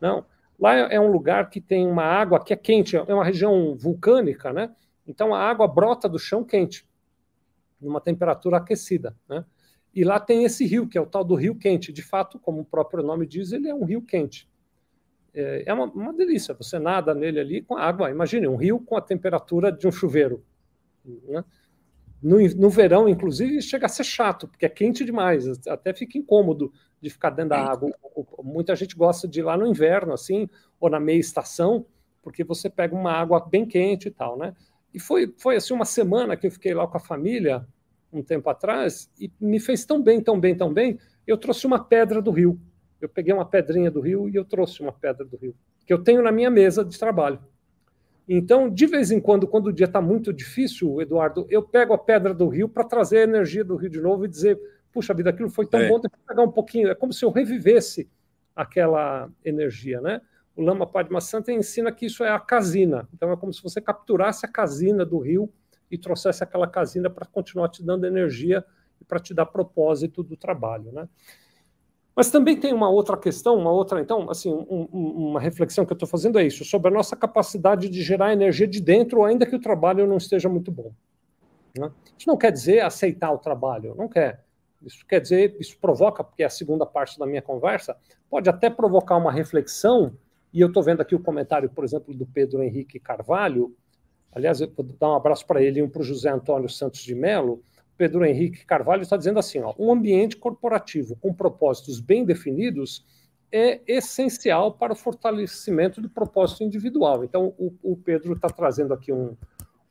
Não. 0.00 0.24
Lá 0.58 0.74
é 0.74 0.98
um 0.98 1.10
lugar 1.10 1.50
que 1.50 1.60
tem 1.60 1.86
uma 1.86 2.02
água 2.02 2.42
que 2.42 2.52
é 2.52 2.56
quente, 2.56 2.96
é 2.96 3.14
uma 3.14 3.24
região 3.24 3.76
vulcânica, 3.76 4.52
né? 4.52 4.74
Então 5.06 5.32
a 5.32 5.40
água 5.40 5.68
brota 5.68 6.08
do 6.08 6.18
chão 6.18 6.42
quente, 6.42 6.86
numa 7.80 8.00
temperatura 8.00 8.56
aquecida. 8.56 9.16
Né? 9.28 9.44
E 9.94 10.02
lá 10.02 10.18
tem 10.18 10.44
esse 10.44 10.66
rio, 10.66 10.88
que 10.88 10.98
é 10.98 11.00
o 11.00 11.06
tal 11.06 11.22
do 11.22 11.36
rio 11.36 11.54
quente. 11.54 11.92
De 11.92 12.02
fato, 12.02 12.40
como 12.40 12.60
o 12.60 12.64
próprio 12.64 13.04
nome 13.04 13.24
diz, 13.24 13.52
ele 13.52 13.68
é 13.68 13.74
um 13.74 13.84
rio 13.84 14.02
quente. 14.02 14.48
É, 15.32 15.62
é 15.66 15.72
uma, 15.72 15.84
uma 15.84 16.12
delícia, 16.12 16.54
você 16.54 16.78
nada 16.78 17.14
nele 17.14 17.38
ali 17.38 17.62
com 17.62 17.76
água. 17.76 18.10
Imagine, 18.10 18.48
um 18.48 18.56
rio 18.56 18.80
com 18.80 18.96
a 18.96 19.00
temperatura 19.00 19.70
de 19.70 19.86
um 19.86 19.92
chuveiro. 19.92 20.44
Né? 21.04 21.44
No, 22.22 22.38
no, 22.56 22.68
verão, 22.68 23.08
inclusive, 23.08 23.62
chega 23.62 23.86
a 23.86 23.88
ser 23.88 24.04
chato, 24.04 24.48
porque 24.48 24.66
é 24.66 24.68
quente 24.68 25.04
demais, 25.04 25.46
até 25.68 25.94
fica 25.94 26.18
incômodo 26.18 26.72
de 27.00 27.10
ficar 27.10 27.30
dentro 27.30 27.50
da 27.50 27.60
água. 27.60 27.90
Muita 28.42 28.74
gente 28.74 28.96
gosta 28.96 29.28
de 29.28 29.40
ir 29.40 29.44
lá 29.44 29.56
no 29.56 29.66
inverno, 29.66 30.12
assim, 30.12 30.48
ou 30.80 30.90
na 30.90 30.98
meia 30.98 31.18
estação, 31.18 31.86
porque 32.22 32.42
você 32.42 32.68
pega 32.68 32.94
uma 32.94 33.12
água 33.12 33.40
bem 33.40 33.64
quente 33.64 34.08
e 34.08 34.10
tal, 34.10 34.36
né? 34.36 34.54
E 34.92 34.98
foi, 34.98 35.32
foi 35.38 35.56
assim 35.56 35.74
uma 35.74 35.84
semana 35.84 36.36
que 36.36 36.46
eu 36.46 36.50
fiquei 36.50 36.74
lá 36.74 36.86
com 36.86 36.96
a 36.96 37.00
família, 37.00 37.66
um 38.12 38.22
tempo 38.22 38.48
atrás, 38.50 39.10
e 39.18 39.30
me 39.40 39.60
fez 39.60 39.84
tão 39.84 40.02
bem, 40.02 40.20
tão 40.20 40.40
bem, 40.40 40.56
tão 40.56 40.72
bem, 40.72 40.98
eu 41.26 41.36
trouxe 41.36 41.66
uma 41.66 41.82
pedra 41.84 42.20
do 42.20 42.30
rio. 42.30 42.58
Eu 43.00 43.08
peguei 43.08 43.32
uma 43.32 43.44
pedrinha 43.44 43.90
do 43.90 44.00
rio 44.00 44.28
e 44.28 44.34
eu 44.34 44.44
trouxe 44.44 44.80
uma 44.80 44.92
pedra 44.92 45.24
do 45.24 45.36
rio, 45.36 45.54
que 45.86 45.92
eu 45.92 46.02
tenho 46.02 46.22
na 46.22 46.32
minha 46.32 46.50
mesa 46.50 46.84
de 46.84 46.98
trabalho. 46.98 47.38
Então, 48.28 48.68
de 48.68 48.86
vez 48.86 49.10
em 49.10 49.20
quando, 49.20 49.46
quando 49.46 49.68
o 49.68 49.72
dia 49.72 49.86
está 49.86 50.00
muito 50.00 50.32
difícil, 50.32 51.00
Eduardo, 51.00 51.46
eu 51.48 51.62
pego 51.62 51.94
a 51.94 51.98
pedra 51.98 52.34
do 52.34 52.46
rio 52.46 52.68
para 52.68 52.84
trazer 52.84 53.18
a 53.18 53.22
energia 53.22 53.64
do 53.64 53.76
rio 53.76 53.88
de 53.88 54.00
novo 54.00 54.24
e 54.24 54.28
dizer: 54.28 54.60
puxa 54.92 55.14
vida, 55.14 55.30
aquilo 55.30 55.48
foi 55.48 55.66
tão 55.66 55.80
é. 55.80 55.88
bom, 55.88 55.98
tem 55.98 56.10
que 56.10 56.18
pegar 56.26 56.42
um 56.42 56.52
pouquinho. 56.52 56.88
É 56.88 56.94
como 56.94 57.12
se 57.12 57.24
eu 57.24 57.30
revivesse 57.30 58.10
aquela 58.54 59.30
energia, 59.44 60.00
né? 60.00 60.20
o 60.58 60.62
Lama 60.62 60.84
Padmasanta 60.84 61.52
ensina 61.52 61.92
que 61.92 62.06
isso 62.06 62.24
é 62.24 62.30
a 62.30 62.40
casina. 62.40 63.08
Então 63.14 63.30
é 63.30 63.36
como 63.36 63.54
se 63.54 63.62
você 63.62 63.80
capturasse 63.80 64.44
a 64.44 64.48
casina 64.48 65.06
do 65.06 65.20
rio 65.20 65.48
e 65.88 65.96
trouxesse 65.96 66.42
aquela 66.42 66.66
casina 66.66 67.08
para 67.08 67.24
continuar 67.26 67.68
te 67.68 67.80
dando 67.80 68.04
energia 68.04 68.64
e 69.00 69.04
para 69.04 69.20
te 69.20 69.32
dar 69.32 69.46
propósito 69.46 70.20
do 70.20 70.36
trabalho, 70.36 70.90
né? 70.90 71.08
Mas 72.18 72.32
também 72.32 72.58
tem 72.58 72.74
uma 72.74 72.90
outra 72.90 73.16
questão, 73.16 73.54
uma 73.54 73.70
outra, 73.70 74.00
então, 74.00 74.28
assim, 74.28 74.52
um, 74.52 74.88
um, 74.92 75.28
uma 75.28 75.38
reflexão 75.38 75.86
que 75.86 75.92
eu 75.92 75.94
estou 75.94 76.08
fazendo 76.08 76.36
é 76.36 76.44
isso, 76.44 76.64
sobre 76.64 76.88
a 76.88 76.90
nossa 76.90 77.14
capacidade 77.14 77.88
de 77.88 78.02
gerar 78.02 78.32
energia 78.32 78.66
de 78.66 78.80
dentro, 78.80 79.22
ainda 79.22 79.46
que 79.46 79.54
o 79.54 79.60
trabalho 79.60 80.04
não 80.04 80.16
esteja 80.16 80.48
muito 80.48 80.72
bom. 80.72 80.90
Né? 81.78 81.88
Isso 82.18 82.26
não 82.26 82.36
quer 82.36 82.50
dizer 82.50 82.80
aceitar 82.80 83.30
o 83.30 83.38
trabalho, 83.38 83.94
não 83.96 84.08
quer. 84.08 84.44
Isso 84.84 85.06
quer 85.06 85.20
dizer, 85.20 85.56
isso 85.60 85.78
provoca, 85.78 86.24
porque 86.24 86.42
é 86.42 86.46
a 86.46 86.50
segunda 86.50 86.84
parte 86.84 87.16
da 87.20 87.24
minha 87.24 87.40
conversa, 87.40 87.96
pode 88.28 88.50
até 88.50 88.68
provocar 88.68 89.16
uma 89.16 89.30
reflexão 89.30 90.12
e 90.52 90.60
eu 90.60 90.66
estou 90.66 90.82
vendo 90.82 91.00
aqui 91.00 91.14
o 91.14 91.20
comentário, 91.20 91.70
por 91.70 91.84
exemplo, 91.84 92.12
do 92.12 92.26
Pedro 92.26 92.64
Henrique 92.64 92.98
Carvalho. 92.98 93.76
Aliás, 94.32 94.60
eu 94.60 94.68
vou 94.76 94.84
dar 94.98 95.10
um 95.10 95.14
abraço 95.14 95.46
para 95.46 95.62
ele 95.62 95.78
e 95.78 95.82
um 95.84 95.88
para 95.88 96.00
o 96.00 96.04
José 96.04 96.30
Antônio 96.30 96.68
Santos 96.68 96.98
de 96.98 97.14
Mello. 97.14 97.62
Pedro 97.98 98.24
Henrique 98.24 98.64
Carvalho 98.64 99.02
está 99.02 99.16
dizendo 99.16 99.40
assim: 99.40 99.58
ó, 99.58 99.74
um 99.76 99.92
ambiente 99.92 100.36
corporativo 100.36 101.16
com 101.16 101.34
propósitos 101.34 102.00
bem 102.00 102.24
definidos 102.24 103.04
é 103.50 103.80
essencial 103.86 104.72
para 104.72 104.92
o 104.92 104.96
fortalecimento 104.96 106.00
do 106.00 106.08
propósito 106.08 106.62
individual. 106.62 107.24
Então, 107.24 107.54
o, 107.58 107.74
o 107.82 107.96
Pedro 107.96 108.34
está 108.34 108.48
trazendo 108.48 108.94
aqui 108.94 109.12
um, 109.12 109.36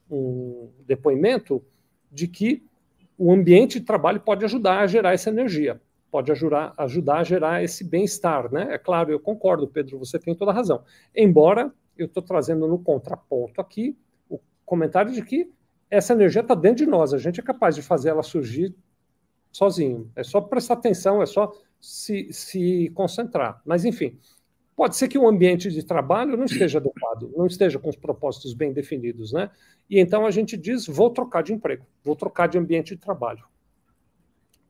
um 0.10 0.70
depoimento 0.86 1.62
de 2.12 2.28
que 2.28 2.64
o 3.18 3.32
ambiente 3.32 3.80
de 3.80 3.86
trabalho 3.86 4.22
pode 4.22 4.46
ajudar 4.46 4.80
a 4.80 4.88
gerar 4.88 5.14
essa 5.14 5.30
energia, 5.30 5.82
pode 6.10 6.32
ajudar, 6.32 6.74
ajudar 6.78 7.18
a 7.18 7.24
gerar 7.24 7.64
esse 7.64 7.84
bem-estar. 7.84 8.52
Né? 8.52 8.68
É 8.70 8.78
claro, 8.78 9.12
eu 9.12 9.20
concordo, 9.20 9.68
Pedro, 9.68 9.98
você 9.98 10.20
tem 10.20 10.36
toda 10.36 10.52
a 10.52 10.54
razão. 10.54 10.84
Embora 11.16 11.74
eu 11.98 12.06
estou 12.06 12.22
trazendo 12.22 12.68
no 12.68 12.78
contraponto 12.78 13.60
aqui 13.60 13.98
o 14.30 14.40
comentário 14.64 15.12
de 15.12 15.24
que 15.24 15.52
essa 15.90 16.14
energia 16.14 16.42
está 16.42 16.56
dentro 16.56 16.86
de 16.86 16.90
nós, 16.90 17.14
a 17.14 17.18
gente 17.18 17.40
é 17.40 17.44
capaz 17.44 17.76
de 17.76 17.82
fazer 17.82 18.10
ela 18.10 18.24
surgir 18.24 18.76
sozinho. 19.52 20.12
É 20.16 20.24
só 20.24 20.42
prestar 20.42 20.76
atenção, 20.76 21.22
é 21.22 21.26
só 21.26 21.52
se, 21.80 22.32
se 22.32 22.92
concentrar. 22.94 23.62
Mas, 23.66 23.86
enfim, 23.86 24.18
pode 24.76 24.96
ser 24.96 25.08
que 25.08 25.18
o 25.18 25.28
ambiente 25.28 25.72
de 25.72 25.84
trabalho 25.84 26.38
não 26.38 26.46
esteja 26.46 26.78
adequado, 26.80 27.32
não 27.36 27.48
esteja 27.48 27.80
com 27.80 27.90
os 27.90 27.96
propósitos 27.96 28.54
bem 28.54 28.74
definidos, 28.74 29.32
né? 29.32 29.50
E 29.90 30.00
então 30.00 30.26
a 30.26 30.32
gente 30.32 30.58
diz: 30.58 30.86
vou 30.86 31.10
trocar 31.10 31.42
de 31.42 31.54
emprego, 31.54 31.86
vou 32.04 32.16
trocar 32.16 32.48
de 32.48 32.58
ambiente 32.58 32.96
de 32.96 33.02
trabalho. 33.02 33.46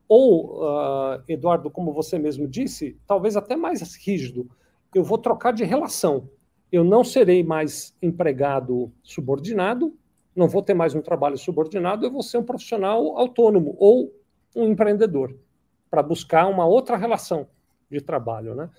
Ou, 0.08 0.64
uh, 0.64 1.22
Eduardo, 1.28 1.70
como 1.70 1.92
você 1.92 2.18
mesmo 2.18 2.48
disse, 2.48 2.98
talvez 3.06 3.36
até 3.36 3.58
mais 3.58 3.82
rígido, 3.96 4.50
eu 4.96 5.04
vou 5.04 5.18
trocar 5.18 5.52
de 5.52 5.66
relação. 5.66 6.30
Eu 6.72 6.84
não 6.84 7.04
serei 7.04 7.44
mais 7.44 7.94
empregado 8.02 8.92
subordinado, 9.04 9.94
não 10.38 10.48
vou 10.48 10.62
ter 10.62 10.76
mais 10.76 10.94
um 10.94 11.02
trabalho 11.02 11.38
subordinado, 11.38 12.06
eu 12.06 12.12
vou 12.12 12.22
ser 12.22 12.38
um 12.38 12.44
profissional 12.44 13.18
autônomo 13.18 13.76
ou 13.80 14.14
um 14.56 14.66
empreendedor 14.66 15.36
para 15.90 16.04
buscar 16.04 16.46
uma 16.46 16.66
outra 16.66 16.96
relação 16.96 17.48
de 17.90 18.00
trabalho, 18.00 18.54
né? 18.54 18.70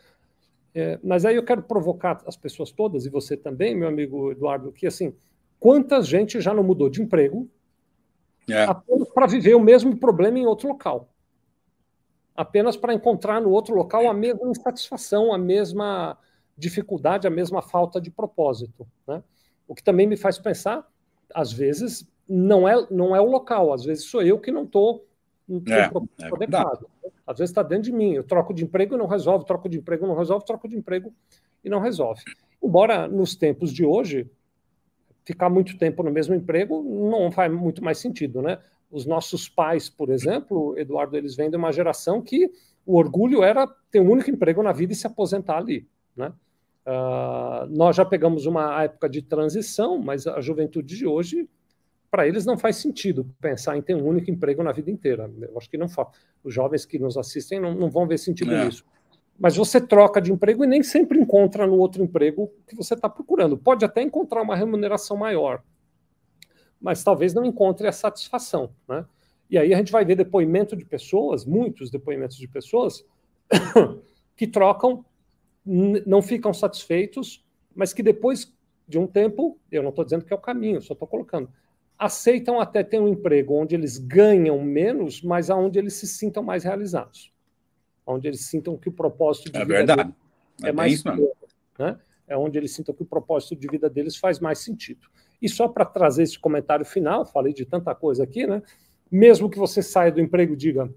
É, 0.73 1.01
mas 1.03 1.25
aí 1.25 1.35
eu 1.35 1.45
quero 1.45 1.63
provocar 1.63 2.23
as 2.27 2.37
pessoas 2.37 2.71
todas 2.71 3.05
e 3.05 3.11
você 3.11 3.37
também, 3.37 3.75
meu 3.75 3.89
amigo 3.89 4.31
Eduardo, 4.31 4.71
que 4.71 4.87
assim, 4.87 5.13
quanta 5.59 6.01
gente 6.01 6.41
já 6.41 6.55
não 6.55 6.63
mudou 6.63 6.89
de 6.89 7.03
emprego 7.03 7.49
é. 8.49 8.63
apenas 8.65 9.09
para 9.09 9.27
viver 9.27 9.55
o 9.55 9.61
mesmo 9.61 9.97
problema 9.97 10.39
em 10.39 10.47
outro 10.47 10.69
local, 10.69 11.09
apenas 12.37 12.77
para 12.77 12.95
encontrar 12.95 13.41
no 13.41 13.51
outro 13.51 13.75
local 13.75 14.09
a 14.09 14.15
mesma 14.15 14.49
insatisfação, 14.49 15.33
a 15.35 15.39
mesma 15.39 16.17
dificuldade, 16.57 17.27
a 17.27 17.31
mesma 17.31 17.63
falta 17.63 18.01
de 18.01 18.13
propósito, 18.13 18.87
né? 19.07 19.25
O 19.67 19.75
que 19.75 19.83
também 19.83 20.07
me 20.07 20.17
faz 20.17 20.39
pensar, 20.39 20.87
às 21.35 21.53
vezes 21.53 22.09
não 22.29 22.69
é 22.69 22.87
não 22.91 23.15
é 23.15 23.21
o 23.21 23.31
local, 23.31 23.73
às 23.73 23.85
vezes 23.85 24.05
sou 24.05 24.23
eu 24.23 24.39
que 24.39 24.51
não 24.51 24.65
estou 24.65 25.07
é, 25.69 26.25
é 26.25 26.27
adequado. 26.27 26.87
Às 27.27 27.39
vezes 27.39 27.51
está 27.51 27.63
dentro 27.63 27.85
de 27.85 27.93
mim. 27.93 28.13
Eu 28.13 28.25
troco 28.25 28.53
de 28.53 28.65
emprego 28.65 28.95
e 28.95 28.99
não 28.99 29.07
resolve, 29.07 29.47
troco 29.47 29.69
de 29.69 29.79
emprego 29.79 30.05
e 30.05 30.09
não 30.09 30.17
resolve, 30.17 30.45
troco 30.45 30.69
de 30.69 30.77
emprego 30.77 31.13
e 31.65 31.71
não 31.71 31.81
resolve. 31.81 32.23
Embora 32.63 33.09
nos 33.09 33.35
tempos 33.35 33.73
de 33.73 33.85
hoje, 33.85 34.31
ficar 35.25 35.49
muito 35.49 35.77
tempo 35.79 36.03
no 36.03 36.11
mesmo 36.11 36.35
emprego 36.35 36.83
não 36.83 37.31
faz 37.31 37.53
muito 37.53 37.83
mais 37.83 37.99
sentido, 37.99 38.43
né? 38.43 38.59
Os 38.91 39.05
nossos 39.05 39.49
pais, 39.49 39.89
por 39.89 40.11
exemplo, 40.11 40.79
Eduardo, 40.79 41.17
eles 41.17 41.37
vêm 41.37 41.51
de 41.51 41.57
uma 41.57 41.71
geração 41.71 42.23
que 42.23 42.51
o 42.87 42.97
orgulho 42.97 43.43
era 43.43 43.67
ter 43.91 44.01
um 44.01 44.11
único 44.11 44.31
emprego 44.31 44.63
na 44.63 44.73
vida 44.73 44.93
e 44.95 44.97
se 44.97 45.07
aposentar 45.07 45.59
ali, 45.59 45.87
né? 46.17 46.33
Uh, 46.89 47.67
nós 47.69 47.97
já 47.97 48.05
pegamos 48.05 48.47
uma 48.47 48.83
época 48.83 49.11
de 49.11 49.21
transição, 49.21 49.99
mas 49.99 50.27
a 50.27 50.41
juventude 50.41 50.97
de 50.97 51.07
hoje 51.07 51.47
para 52.11 52.27
eles 52.27 52.47
não 52.47 52.57
faz 52.57 52.77
sentido 52.77 53.27
pensar 53.39 53.77
em 53.77 53.83
ter 53.83 53.95
um 53.95 54.07
único 54.07 54.31
emprego 54.31 54.63
na 54.63 54.73
vida 54.73 54.91
inteira. 54.91 55.31
Eu 55.43 55.59
acho 55.59 55.69
que 55.69 55.77
não 55.77 55.89
faz. 55.89 56.09
Os 56.43 56.55
jovens 56.55 56.87
que 56.87 56.99
nos 56.99 57.19
assistem 57.19 57.61
não, 57.61 57.75
não 57.75 57.91
vão 57.91 58.07
ver 58.07 58.17
sentido 58.17 58.55
é. 58.55 58.65
nisso. 58.65 58.87
Mas 59.39 59.55
você 59.55 59.79
troca 59.79 60.19
de 60.19 60.33
emprego 60.33 60.65
e 60.65 60.67
nem 60.67 60.83
sempre 60.83 61.19
encontra 61.19 61.67
no 61.67 61.77
outro 61.77 62.03
emprego 62.03 62.51
que 62.67 62.75
você 62.75 62.95
está 62.95 63.09
procurando. 63.09 63.59
Pode 63.59 63.85
até 63.85 64.01
encontrar 64.01 64.41
uma 64.41 64.57
remuneração 64.57 65.17
maior, 65.17 65.63
mas 66.81 67.05
talvez 67.05 67.35
não 67.35 67.45
encontre 67.45 67.87
a 67.87 67.93
satisfação. 67.93 68.71
Né? 68.89 69.05
E 69.51 69.59
aí 69.59 69.75
a 69.75 69.77
gente 69.77 69.93
vai 69.93 70.05
ver 70.05 70.17
depoimento 70.17 70.75
de 70.75 70.87
pessoas, 70.87 71.45
muitos 71.45 71.91
depoimentos 71.91 72.39
de 72.39 72.49
pessoas, 72.49 73.05
que 74.35 74.47
trocam, 74.47 75.05
não 75.69 76.23
ficam 76.23 76.55
satisfeitos, 76.55 77.45
mas 77.75 77.93
que 77.93 78.03
depois 78.03 78.53
de 78.89 78.99
um 78.99 79.07
tempo, 79.07 79.59
eu 79.71 79.83
não 79.83 79.91
estou 79.91 80.05
dizendo 80.05 80.25
que 80.25 80.33
é 80.33 80.37
o 80.37 80.41
caminho, 80.41 80.81
só 80.81 80.95
estou 80.95 81.07
colocando, 81.07 81.51
aceitam 81.99 82.59
até 82.59 82.83
ter 82.83 82.99
um 82.99 83.09
emprego 83.09 83.55
onde 83.55 83.75
eles 83.75 83.99
ganham 83.99 84.63
menos, 84.63 85.21
mas 85.21 85.51
aonde 85.51 85.79
eles 85.79 85.95
se 85.95 86.07
sintam 86.07 86.43
mais 86.43 86.65
realizados. 86.65 87.33
Onde 88.07 88.29
eles 88.29 88.47
sintam 88.47 88.79
que 88.79 88.89
o 88.89 88.93
propósito 88.93 89.53
de 89.53 89.59
é 89.59 89.65
vida 89.65 89.75
verdade. 89.77 90.15
é, 90.63 90.69
é 90.69 90.73
mais 90.73 90.95
isso, 90.95 91.09
né? 91.79 91.99
É 92.27 92.37
onde 92.37 92.59
eles 92.59 92.73
sintam 92.73 92.95
que 92.95 93.03
o 93.03 93.07
propósito 93.07 93.57
de 93.57 93.67
vida 93.69 93.91
deles 93.91 94.17
faz 94.17 94.39
mais 94.39 94.59
sentido. 94.61 95.07
E 95.41 95.49
só 95.49 95.69
para 95.69 95.85
trazer 95.85 96.23
esse 96.23 96.39
comentário 96.39 96.85
final, 96.85 97.27
falei 97.27 97.53
de 97.53 97.65
tanta 97.65 97.95
coisa 97.95 98.25
aqui, 98.25 98.47
né? 98.47 98.63
Mesmo 99.11 99.51
que 99.51 99.59
você 99.59 99.83
saia 99.83 100.13
do 100.13 100.21
emprego 100.21 100.55
e 100.55 100.57
diga, 100.57 100.93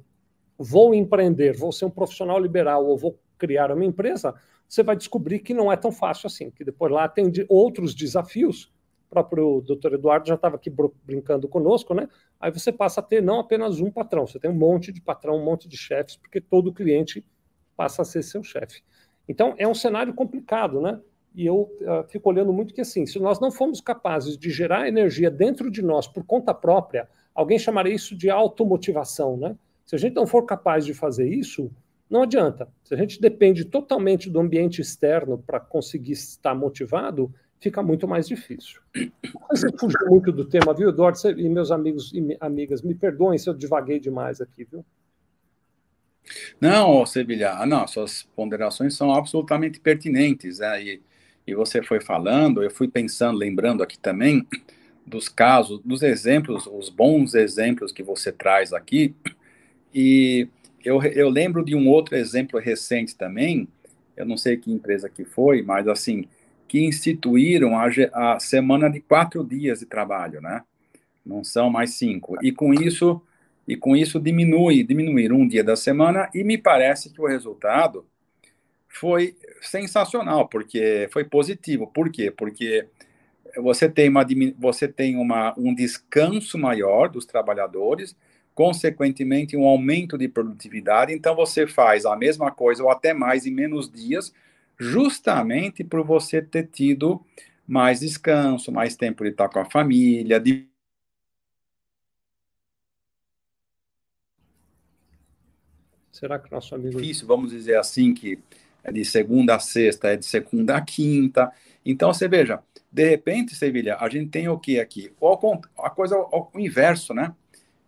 vou 0.57 0.93
empreender, 0.93 1.53
vou 1.57 1.71
ser 1.71 1.85
um 1.85 1.89
profissional 1.89 2.39
liberal 2.39 2.85
ou 2.85 2.97
vou 2.97 3.19
criar 3.37 3.71
uma 3.71 3.85
empresa, 3.85 4.35
você 4.71 4.83
vai 4.83 4.95
descobrir 4.95 5.39
que 5.39 5.53
não 5.53 5.71
é 5.71 5.75
tão 5.75 5.91
fácil 5.91 6.27
assim, 6.27 6.49
que 6.49 6.63
depois 6.63 6.91
lá 6.91 7.07
tem 7.09 7.31
outros 7.49 7.93
desafios 7.93 8.71
próprio 9.11 9.59
doutor 9.59 9.93
Eduardo 9.93 10.25
já 10.25 10.35
estava 10.35 10.55
aqui 10.55 10.73
brincando 11.03 11.45
conosco, 11.49 11.93
né? 11.93 12.07
Aí 12.39 12.49
você 12.49 12.71
passa 12.71 13.01
a 13.01 13.03
ter 13.03 13.21
não 13.21 13.41
apenas 13.41 13.81
um 13.81 13.91
patrão, 13.91 14.25
você 14.25 14.39
tem 14.39 14.49
um 14.49 14.55
monte 14.55 14.89
de 14.93 15.01
patrão, 15.01 15.35
um 15.35 15.43
monte 15.43 15.67
de 15.67 15.75
chefes, 15.75 16.15
porque 16.15 16.39
todo 16.39 16.73
cliente 16.73 17.23
passa 17.75 18.03
a 18.03 18.05
ser 18.05 18.23
seu 18.23 18.41
chefe. 18.41 18.81
Então, 19.27 19.53
é 19.57 19.67
um 19.67 19.73
cenário 19.73 20.13
complicado, 20.13 20.79
né? 20.79 20.97
E 21.35 21.45
eu 21.45 21.63
uh, 21.81 22.07
fico 22.07 22.29
olhando 22.29 22.53
muito 22.53 22.73
que, 22.73 22.79
assim, 22.79 23.05
se 23.05 23.19
nós 23.19 23.39
não 23.39 23.51
formos 23.51 23.81
capazes 23.81 24.37
de 24.37 24.49
gerar 24.49 24.87
energia 24.87 25.29
dentro 25.29 25.69
de 25.69 25.81
nós 25.81 26.07
por 26.07 26.23
conta 26.23 26.53
própria, 26.53 27.09
alguém 27.35 27.59
chamaria 27.59 27.93
isso 27.93 28.15
de 28.15 28.29
automotivação, 28.29 29.35
né? 29.35 29.57
Se 29.85 29.93
a 29.93 29.99
gente 29.99 30.15
não 30.15 30.25
for 30.25 30.45
capaz 30.45 30.85
de 30.85 30.93
fazer 30.93 31.27
isso, 31.27 31.69
não 32.11 32.23
adianta. 32.23 32.67
Se 32.83 32.93
a 32.93 32.97
gente 32.97 33.21
depende 33.21 33.63
totalmente 33.63 34.29
do 34.29 34.39
ambiente 34.41 34.81
externo 34.81 35.37
para 35.37 35.61
conseguir 35.61 36.11
estar 36.11 36.53
motivado, 36.53 37.33
fica 37.57 37.81
muito 37.81 38.05
mais 38.05 38.27
difícil. 38.27 38.81
Você 39.49 39.71
fugiu 39.79 40.07
muito 40.07 40.29
do 40.29 40.43
tema, 40.43 40.73
viu, 40.73 40.89
Eduardo? 40.89 41.17
Você, 41.17 41.31
e 41.31 41.47
meus 41.47 41.71
amigos 41.71 42.11
e 42.13 42.35
amigas, 42.41 42.81
me 42.81 42.93
perdoem 42.93 43.37
se 43.37 43.49
eu 43.49 43.53
divaguei 43.53 43.97
demais 43.97 44.41
aqui, 44.41 44.67
viu? 44.69 44.85
Não, 46.59 47.05
Sevilha, 47.05 47.53
ah, 47.53 47.65
não, 47.65 47.87
suas 47.87 48.23
ponderações 48.35 48.93
são 48.93 49.13
absolutamente 49.13 49.79
pertinentes, 49.79 50.59
né? 50.59 50.83
E, 50.83 51.01
e 51.47 51.55
você 51.55 51.81
foi 51.81 52.01
falando, 52.01 52.61
eu 52.61 52.69
fui 52.69 52.89
pensando, 52.89 53.37
lembrando 53.37 53.81
aqui 53.81 53.97
também 53.97 54.45
dos 55.05 55.29
casos, 55.29 55.79
dos 55.83 56.03
exemplos, 56.03 56.67
os 56.67 56.89
bons 56.89 57.35
exemplos 57.35 57.91
que 57.91 58.03
você 58.03 58.31
traz 58.31 58.73
aqui, 58.73 59.15
e 59.93 60.47
eu, 60.83 61.01
eu 61.03 61.29
lembro 61.29 61.63
de 61.63 61.75
um 61.75 61.87
outro 61.87 62.15
exemplo 62.15 62.59
recente 62.59 63.15
também, 63.15 63.67
eu 64.15 64.25
não 64.25 64.37
sei 64.37 64.57
que 64.57 64.71
empresa 64.71 65.09
que 65.09 65.23
foi, 65.23 65.61
mas 65.61 65.87
assim, 65.87 66.25
que 66.67 66.85
instituíram 66.85 67.77
a, 67.77 67.89
a 68.13 68.39
semana 68.39 68.89
de 68.89 69.01
quatro 69.01 69.43
dias 69.43 69.79
de 69.79 69.85
trabalho, 69.85 70.41
né? 70.41 70.63
Não 71.25 71.43
são 71.43 71.69
mais 71.69 71.95
cinco. 71.95 72.37
E 72.41 72.51
com 72.51 72.73
isso, 72.73 73.21
e 73.67 73.75
com 73.75 73.95
isso 73.95 74.19
diminui, 74.19 74.83
diminuir 74.83 75.31
um 75.31 75.47
dia 75.47 75.63
da 75.63 75.75
semana. 75.75 76.29
E 76.33 76.43
me 76.43 76.57
parece 76.57 77.09
que 77.11 77.21
o 77.21 77.27
resultado 77.27 78.05
foi 78.87 79.35
sensacional, 79.61 80.47
porque 80.47 81.09
foi 81.11 81.23
positivo. 81.23 81.87
Por 81.87 82.11
quê? 82.11 82.31
Porque 82.31 82.87
você 83.57 83.89
tem, 83.89 84.09
uma, 84.09 84.25
você 84.57 84.87
tem 84.87 85.17
uma, 85.17 85.53
um 85.57 85.73
descanso 85.73 86.57
maior 86.57 87.09
dos 87.09 87.25
trabalhadores, 87.25 88.15
consequentemente, 88.61 89.57
um 89.57 89.65
aumento 89.65 90.15
de 90.19 90.27
produtividade. 90.27 91.11
Então, 91.11 91.35
você 91.35 91.65
faz 91.65 92.05
a 92.05 92.15
mesma 92.15 92.51
coisa 92.51 92.83
ou 92.83 92.91
até 92.91 93.11
mais 93.11 93.47
em 93.47 93.51
menos 93.51 93.91
dias, 93.91 94.31
justamente 94.77 95.83
por 95.83 96.05
você 96.05 96.43
ter 96.43 96.67
tido 96.67 97.19
mais 97.67 98.01
descanso, 98.01 98.71
mais 98.71 98.95
tempo 98.95 99.23
de 99.23 99.31
estar 99.31 99.49
com 99.49 99.57
a 99.57 99.65
família, 99.65 100.39
de 100.39 100.67
Será 106.11 106.37
que 106.37 106.51
nosso 106.51 106.75
amigo. 106.75 107.01
Difícil, 107.01 107.25
vamos 107.25 107.49
dizer 107.49 107.79
assim, 107.79 108.13
que 108.13 108.37
é 108.83 108.91
de 108.91 109.03
segunda 109.03 109.55
a 109.55 109.59
sexta, 109.59 110.09
é 110.09 110.15
de 110.15 110.25
segunda 110.27 110.77
a 110.77 110.81
quinta. 110.81 111.51
Então, 111.83 112.13
você 112.13 112.27
veja, 112.27 112.61
de 112.91 113.09
repente, 113.09 113.55
Sevilha, 113.55 113.97
a 113.99 114.07
gente 114.07 114.29
tem 114.29 114.47
o 114.47 114.59
que 114.59 114.79
aqui? 114.79 115.11
A 115.79 115.89
coisa 115.89 116.15
o 116.15 116.59
inverso, 116.59 117.11
né? 117.11 117.33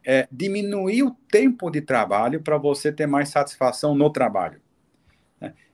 É 0.05 0.27
diminuir 0.31 1.03
o 1.03 1.11
tempo 1.31 1.69
de 1.69 1.81
trabalho 1.81 2.41
para 2.41 2.57
você 2.57 2.91
ter 2.91 3.07
mais 3.07 3.29
satisfação 3.29 3.95
no 3.95 4.09
trabalho. 4.09 4.61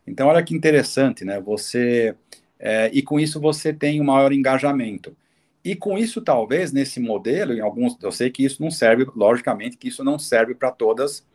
Então, 0.05 0.27
olha 0.27 0.43
que 0.43 0.55
interessante, 0.55 1.23
né? 1.23 1.39
Você 1.39 2.15
é, 2.59 2.89
e 2.91 3.01
com 3.01 3.19
isso 3.19 3.39
você 3.39 3.71
tem 3.71 4.01
um 4.01 4.05
maior 4.05 4.33
engajamento. 4.33 5.15
E 5.63 5.75
com 5.75 5.97
isso, 5.97 6.21
talvez, 6.21 6.71
nesse 6.71 6.99
modelo, 6.99 7.53
em 7.53 7.59
alguns, 7.59 7.97
eu 8.01 8.11
sei 8.11 8.29
que 8.29 8.43
isso 8.43 8.61
não 8.61 8.71
serve, 8.71 9.05
logicamente, 9.15 9.77
que 9.77 9.87
isso 9.87 10.03
não 10.03 10.17
serve 10.17 10.55
para 10.55 10.71
todas 10.71 11.25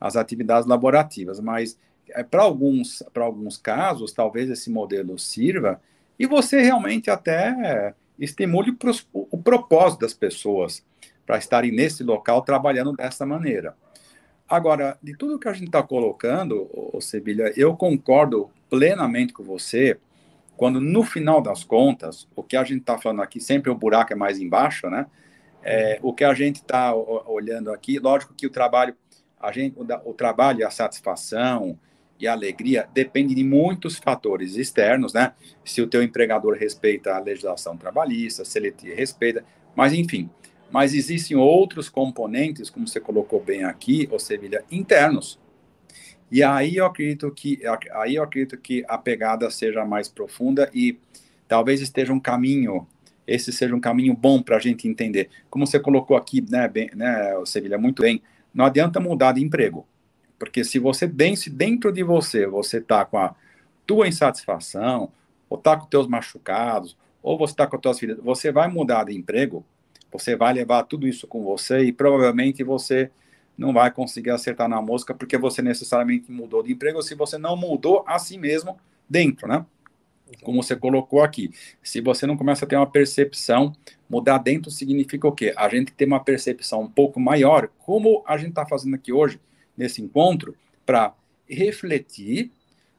as 0.00 0.16
atividades 0.16 0.68
laborativas, 0.68 1.40
mas 1.40 1.78
é, 2.10 2.22
para 2.22 2.42
alguns, 2.42 3.02
alguns 3.14 3.56
casos, 3.56 4.12
talvez 4.12 4.50
esse 4.50 4.70
modelo 4.70 5.18
sirva 5.18 5.80
e 6.18 6.26
você 6.26 6.60
realmente 6.60 7.10
até 7.10 7.94
estimule 8.18 8.70
o, 9.12 9.28
o 9.30 9.38
propósito 9.38 10.00
das 10.00 10.14
pessoas 10.14 10.84
para 11.26 11.38
estarem 11.38 11.72
nesse 11.72 12.04
local 12.04 12.42
trabalhando 12.42 12.92
dessa 12.92 13.26
maneira. 13.26 13.76
Agora, 14.48 14.96
de 15.02 15.16
tudo 15.16 15.38
que 15.38 15.48
a 15.48 15.52
gente 15.52 15.66
está 15.66 15.82
colocando, 15.82 16.70
Sebilha, 17.00 17.52
eu 17.56 17.76
concordo 17.76 18.48
plenamente 18.70 19.32
com 19.32 19.42
você 19.42 19.98
quando 20.56 20.80
no 20.80 21.02
final 21.02 21.40
das 21.40 21.62
contas, 21.62 22.26
o 22.34 22.42
que 22.42 22.56
a 22.56 22.64
gente 22.64 22.80
está 22.80 22.96
falando 22.96 23.22
aqui, 23.22 23.40
sempre 23.40 23.70
o 23.70 23.74
buraco 23.74 24.12
é 24.12 24.16
mais 24.16 24.40
embaixo, 24.40 24.88
né? 24.88 25.06
É, 25.62 25.98
o 26.00 26.12
que 26.14 26.24
a 26.24 26.32
gente 26.32 26.56
está 26.56 26.94
olhando 26.94 27.72
aqui, 27.72 27.98
lógico 27.98 28.32
que 28.34 28.46
o 28.46 28.50
trabalho, 28.50 28.94
a 29.38 29.52
gente, 29.52 29.76
o, 29.76 30.10
o 30.10 30.14
trabalho 30.14 30.60
e 30.60 30.64
a 30.64 30.70
satisfação 30.70 31.78
e 32.18 32.26
a 32.26 32.32
alegria 32.32 32.88
depende 32.94 33.34
de 33.34 33.44
muitos 33.44 33.98
fatores 33.98 34.56
externos, 34.56 35.12
né? 35.12 35.34
Se 35.64 35.82
o 35.82 35.86
teu 35.86 36.02
empregador 36.02 36.56
respeita 36.56 37.14
a 37.14 37.18
legislação 37.18 37.76
trabalhista, 37.76 38.44
se 38.44 38.58
ele 38.58 38.70
te 38.70 38.92
respeita, 38.94 39.44
mas 39.74 39.92
enfim. 39.92 40.30
Mas 40.70 40.94
existem 40.94 41.36
outros 41.36 41.88
componentes, 41.88 42.70
como 42.70 42.86
você 42.86 43.00
colocou 43.00 43.40
bem 43.40 43.64
aqui, 43.64 44.08
ou 44.10 44.18
seja, 44.18 44.64
internos. 44.70 45.38
E 46.30 46.42
aí 46.42 46.76
eu 46.76 46.86
acredito 46.86 47.30
que 47.30 47.60
aí 47.92 48.16
eu 48.16 48.22
acredito 48.22 48.56
que 48.56 48.84
a 48.88 48.98
pegada 48.98 49.48
seja 49.50 49.84
mais 49.84 50.08
profunda 50.08 50.68
e 50.74 50.98
talvez 51.46 51.80
esteja 51.80 52.12
um 52.12 52.18
caminho, 52.18 52.86
esse 53.26 53.52
seja 53.52 53.74
um 53.74 53.80
caminho 53.80 54.12
bom 54.14 54.42
para 54.42 54.56
a 54.56 54.60
gente 54.60 54.88
entender. 54.88 55.30
Como 55.48 55.66
você 55.66 55.78
colocou 55.78 56.16
aqui, 56.16 56.44
né, 56.50 56.66
bem, 56.66 56.90
né, 56.94 57.32
Sevilha, 57.44 57.78
muito 57.78 58.02
bem. 58.02 58.20
Não 58.52 58.64
adianta 58.64 58.98
mudar 58.98 59.32
de 59.32 59.42
emprego 59.42 59.86
porque 60.38 60.64
se 60.64 60.78
você 60.78 61.06
vence 61.06 61.48
dentro 61.48 61.92
de 61.92 62.02
você, 62.02 62.46
você 62.46 62.80
tá 62.80 63.04
com 63.04 63.18
a 63.18 63.34
tua 63.86 64.08
insatisfação, 64.08 65.10
ou 65.48 65.56
tá 65.56 65.76
com 65.76 65.86
teus 65.86 66.06
machucados, 66.06 66.96
ou 67.22 67.38
você 67.38 67.54
tá 67.54 67.66
com 67.66 67.76
as 67.76 67.82
tuas 67.82 67.98
filhas, 67.98 68.18
você 68.18 68.52
vai 68.52 68.68
mudar 68.68 69.04
de 69.04 69.16
emprego, 69.16 69.64
você 70.12 70.36
vai 70.36 70.52
levar 70.52 70.84
tudo 70.84 71.06
isso 71.06 71.26
com 71.26 71.42
você 71.44 71.80
e 71.80 71.92
provavelmente 71.92 72.62
você 72.62 73.10
não 73.56 73.72
vai 73.72 73.90
conseguir 73.90 74.30
acertar 74.30 74.68
na 74.68 74.80
mosca 74.80 75.14
porque 75.14 75.38
você 75.38 75.62
necessariamente 75.62 76.30
mudou 76.30 76.62
de 76.62 76.72
emprego 76.72 77.02
se 77.02 77.14
você 77.14 77.38
não 77.38 77.56
mudou 77.56 78.04
a 78.06 78.18
si 78.18 78.36
mesmo 78.36 78.78
dentro, 79.08 79.48
né? 79.48 79.64
Como 80.42 80.62
você 80.62 80.74
colocou 80.74 81.22
aqui. 81.22 81.50
Se 81.82 82.00
você 82.00 82.26
não 82.26 82.36
começa 82.36 82.64
a 82.64 82.68
ter 82.68 82.76
uma 82.76 82.90
percepção, 82.90 83.72
mudar 84.10 84.38
dentro 84.38 84.70
significa 84.70 85.26
o 85.26 85.32
quê? 85.32 85.54
A 85.56 85.68
gente 85.68 85.92
tem 85.92 86.06
uma 86.06 86.22
percepção 86.22 86.82
um 86.82 86.90
pouco 86.90 87.20
maior, 87.20 87.68
como 87.78 88.24
a 88.26 88.36
gente 88.36 88.50
está 88.50 88.66
fazendo 88.66 88.96
aqui 88.96 89.12
hoje, 89.12 89.40
nesse 89.76 90.02
encontro 90.02 90.56
para 90.84 91.14
refletir 91.48 92.50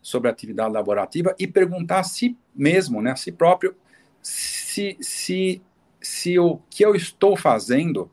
sobre 0.01 0.29
a 0.29 0.31
atividade 0.31 0.73
laborativa 0.73 1.35
e 1.37 1.45
perguntar 1.45 1.99
a 1.99 2.03
si 2.03 2.37
mesmo, 2.55 3.01
né, 3.01 3.11
a 3.11 3.15
si 3.15 3.31
próprio, 3.31 3.75
se, 4.21 4.97
se, 5.01 5.61
se 6.01 6.37
o 6.37 6.59
que 6.69 6.83
eu 6.83 6.95
estou 6.95 7.35
fazendo 7.35 8.09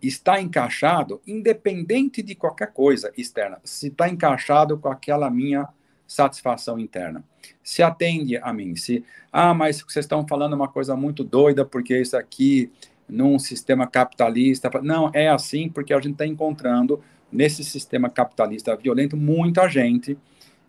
está 0.00 0.40
encaixado, 0.40 1.20
independente 1.26 2.22
de 2.22 2.34
qualquer 2.34 2.72
coisa 2.72 3.12
externa, 3.16 3.60
se 3.62 3.88
está 3.88 4.08
encaixado 4.08 4.76
com 4.76 4.88
aquela 4.88 5.30
minha 5.30 5.68
satisfação 6.06 6.78
interna. 6.78 7.24
Se 7.62 7.82
atende 7.82 8.36
a 8.36 8.52
mim, 8.52 8.76
se, 8.76 9.04
ah, 9.32 9.54
mas 9.54 9.80
vocês 9.80 10.04
estão 10.04 10.26
falando 10.26 10.54
uma 10.54 10.68
coisa 10.68 10.96
muito 10.96 11.24
doida, 11.24 11.64
porque 11.64 11.98
isso 12.00 12.16
aqui, 12.16 12.70
num 13.08 13.38
sistema 13.38 13.86
capitalista, 13.86 14.70
não, 14.82 15.10
é 15.14 15.28
assim 15.28 15.68
porque 15.68 15.94
a 15.94 16.00
gente 16.00 16.12
está 16.12 16.26
encontrando 16.26 17.00
nesse 17.30 17.64
sistema 17.64 18.10
capitalista 18.10 18.76
violento, 18.76 19.16
muita 19.16 19.68
gente 19.68 20.18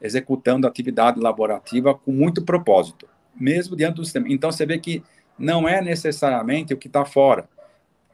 executando 0.01 0.67
atividade 0.67 1.19
laborativa 1.19 1.95
com 1.95 2.11
muito 2.11 2.43
propósito, 2.43 3.07
mesmo 3.36 3.76
diante 3.76 3.95
do 3.95 4.03
sistema. 4.03 4.28
Então, 4.30 4.51
você 4.51 4.65
vê 4.65 4.78
que 4.78 5.03
não 5.38 5.67
é 5.67 5.81
necessariamente 5.81 6.73
o 6.73 6.77
que 6.77 6.88
está 6.88 7.05
fora. 7.05 7.47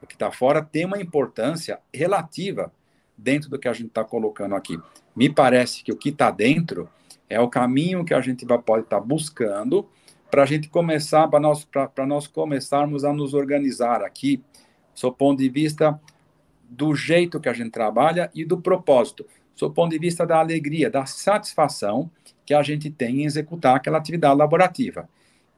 O 0.01 0.07
que 0.07 0.15
está 0.15 0.31
fora 0.31 0.61
tem 0.63 0.85
uma 0.85 1.01
importância 1.01 1.79
relativa 1.93 2.71
dentro 3.17 3.49
do 3.49 3.59
que 3.59 3.67
a 3.67 3.73
gente 3.73 3.87
está 3.87 4.03
colocando 4.03 4.55
aqui. 4.55 4.79
Me 5.15 5.29
parece 5.29 5.83
que 5.83 5.91
o 5.91 5.97
que 5.97 6.09
está 6.09 6.31
dentro 6.31 6.89
é 7.29 7.39
o 7.39 7.49
caminho 7.49 8.05
que 8.05 8.13
a 8.13 8.21
gente 8.21 8.45
vai, 8.45 8.57
pode 8.57 8.83
estar 8.83 8.99
tá 8.99 9.05
buscando 9.05 9.87
para 10.31 10.43
a 10.43 10.45
gente 10.45 10.69
começar, 10.69 11.27
para 11.27 11.39
nós, 11.39 11.67
nós 12.07 12.27
começarmos 12.27 13.03
a 13.03 13.11
nos 13.11 13.33
organizar 13.33 14.01
aqui, 14.03 14.41
do 15.01 15.11
ponto 15.11 15.39
de 15.39 15.49
vista 15.49 15.99
do 16.69 16.93
jeito 16.95 17.39
que 17.39 17.49
a 17.49 17.53
gente 17.53 17.71
trabalha 17.71 18.29
e 18.33 18.45
do 18.45 18.61
propósito, 18.61 19.25
do 19.59 19.71
ponto 19.71 19.91
de 19.91 19.99
vista 19.99 20.25
da 20.25 20.39
alegria, 20.39 20.89
da 20.89 21.05
satisfação 21.05 22.09
que 22.45 22.53
a 22.53 22.61
gente 22.61 22.89
tem 22.89 23.21
em 23.21 23.25
executar 23.25 23.75
aquela 23.75 23.97
atividade 23.97 24.37
laborativa. 24.37 25.09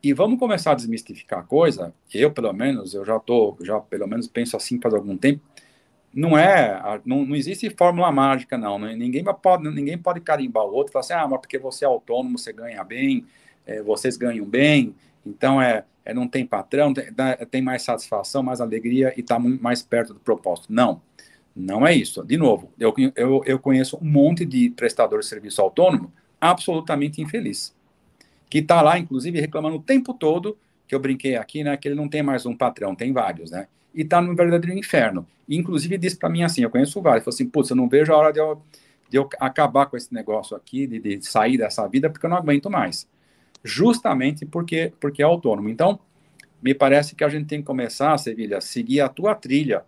E 0.03 0.13
vamos 0.13 0.39
começar 0.39 0.71
a 0.71 0.75
desmistificar 0.75 1.39
a 1.39 1.43
coisa. 1.43 1.93
Eu, 2.13 2.31
pelo 2.31 2.51
menos, 2.53 2.93
eu 2.93 3.05
já 3.05 3.19
tô, 3.19 3.55
já 3.61 3.79
pelo 3.79 4.07
menos 4.07 4.27
penso 4.27 4.57
assim 4.57 4.79
faz 4.81 4.93
algum 4.93 5.15
tempo. 5.15 5.41
Não 6.13 6.37
é, 6.37 6.99
não, 7.05 7.23
não 7.25 7.35
existe 7.35 7.69
fórmula 7.69 8.11
mágica, 8.11 8.57
não. 8.57 8.79
Ninguém 8.79 9.23
pode, 9.23 9.69
ninguém 9.69 9.97
pode 9.97 10.19
carimbar 10.19 10.65
o 10.65 10.73
outro 10.73 10.91
e 10.91 10.93
falar 10.93 11.01
assim, 11.01 11.13
ah, 11.13 11.27
mas 11.27 11.39
porque 11.39 11.57
você 11.57 11.85
é 11.85 11.87
autônomo, 11.87 12.37
você 12.37 12.51
ganha 12.51 12.83
bem, 12.83 13.25
é, 13.65 13.81
vocês 13.81 14.17
ganham 14.17 14.45
bem, 14.45 14.95
então 15.25 15.61
é, 15.61 15.85
é, 16.03 16.13
não 16.13 16.27
tem 16.27 16.45
patrão, 16.45 16.93
tem, 16.93 17.05
tem 17.49 17.61
mais 17.61 17.83
satisfação, 17.83 18.43
mais 18.43 18.59
alegria 18.59 19.13
e 19.15 19.21
está 19.21 19.39
mais 19.39 19.81
perto 19.81 20.13
do 20.13 20.19
propósito. 20.19 20.73
Não, 20.73 21.01
não 21.55 21.85
é 21.85 21.93
isso. 21.93 22.23
De 22.25 22.37
novo, 22.37 22.71
eu, 22.79 22.93
eu, 23.15 23.43
eu 23.45 23.59
conheço 23.59 23.97
um 24.01 24.09
monte 24.09 24.45
de 24.45 24.69
prestador 24.71 25.19
de 25.19 25.27
serviço 25.27 25.61
autônomo 25.61 26.11
absolutamente 26.39 27.21
infeliz, 27.21 27.73
que 28.51 28.59
está 28.59 28.83
lá, 28.83 28.99
inclusive, 28.99 29.41
reclamando 29.41 29.77
o 29.77 29.81
tempo 29.81 30.13
todo, 30.13 30.55
que 30.87 30.93
eu 30.93 30.99
brinquei 30.99 31.35
aqui, 31.35 31.63
né, 31.63 31.75
que 31.75 31.87
ele 31.87 31.95
não 31.95 32.07
tem 32.07 32.21
mais 32.21 32.45
um 32.45 32.55
patrão, 32.55 32.93
tem 32.93 33.11
vários, 33.11 33.49
né, 33.49 33.67
e 33.95 34.01
está 34.01 34.21
no 34.21 34.35
verdadeiro 34.35 34.77
inferno. 34.77 35.25
E, 35.49 35.57
inclusive, 35.57 35.97
disse 35.97 36.17
para 36.17 36.29
mim 36.29 36.43
assim, 36.43 36.61
eu 36.61 36.69
conheço 36.69 37.01
vários, 37.01 37.23
falou 37.23 37.33
assim, 37.33 37.47
putz, 37.47 37.71
eu 37.71 37.75
não 37.75 37.89
vejo 37.89 38.13
a 38.13 38.17
hora 38.17 38.31
de 38.31 38.39
eu, 38.39 38.61
de 39.09 39.17
eu 39.17 39.27
acabar 39.39 39.87
com 39.87 39.97
esse 39.97 40.13
negócio 40.13 40.55
aqui, 40.55 40.85
de, 40.85 40.99
de 40.99 41.25
sair 41.25 41.57
dessa 41.57 41.87
vida, 41.87 42.09
porque 42.09 42.25
eu 42.25 42.29
não 42.29 42.37
aguento 42.37 42.69
mais 42.69 43.07
justamente 43.63 44.45
porque, 44.45 44.93
porque 44.99 45.21
é 45.21 45.25
autônomo. 45.25 45.69
Então, 45.69 45.99
me 46.61 46.73
parece 46.73 47.15
que 47.15 47.23
a 47.23 47.29
gente 47.29 47.47
tem 47.47 47.59
que 47.59 47.65
começar, 47.65 48.17
Sevilha, 48.17 48.57
a 48.57 48.61
seguir 48.61 49.01
a 49.01 49.09
tua 49.09 49.35
trilha, 49.35 49.83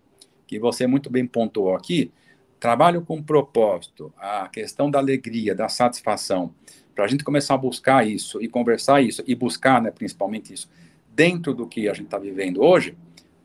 que 0.46 0.58
você 0.58 0.86
muito 0.86 1.10
bem 1.10 1.26
pontuou 1.26 1.74
aqui, 1.74 2.12
trabalho 2.58 3.02
com 3.02 3.22
propósito, 3.22 4.12
a 4.18 4.48
questão 4.48 4.90
da 4.90 4.98
alegria, 4.98 5.54
da 5.54 5.68
satisfação, 5.68 6.54
para 6.94 7.04
a 7.04 7.08
gente 7.08 7.24
começar 7.24 7.54
a 7.54 7.58
buscar 7.58 8.06
isso 8.06 8.40
e 8.40 8.48
conversar 8.48 9.02
isso 9.02 9.22
e 9.26 9.34
buscar, 9.34 9.82
né, 9.82 9.90
principalmente 9.90 10.52
isso, 10.52 10.70
dentro 11.12 11.54
do 11.54 11.66
que 11.66 11.88
a 11.88 11.92
gente 11.92 12.06
está 12.06 12.18
vivendo 12.18 12.62
hoje, 12.62 12.96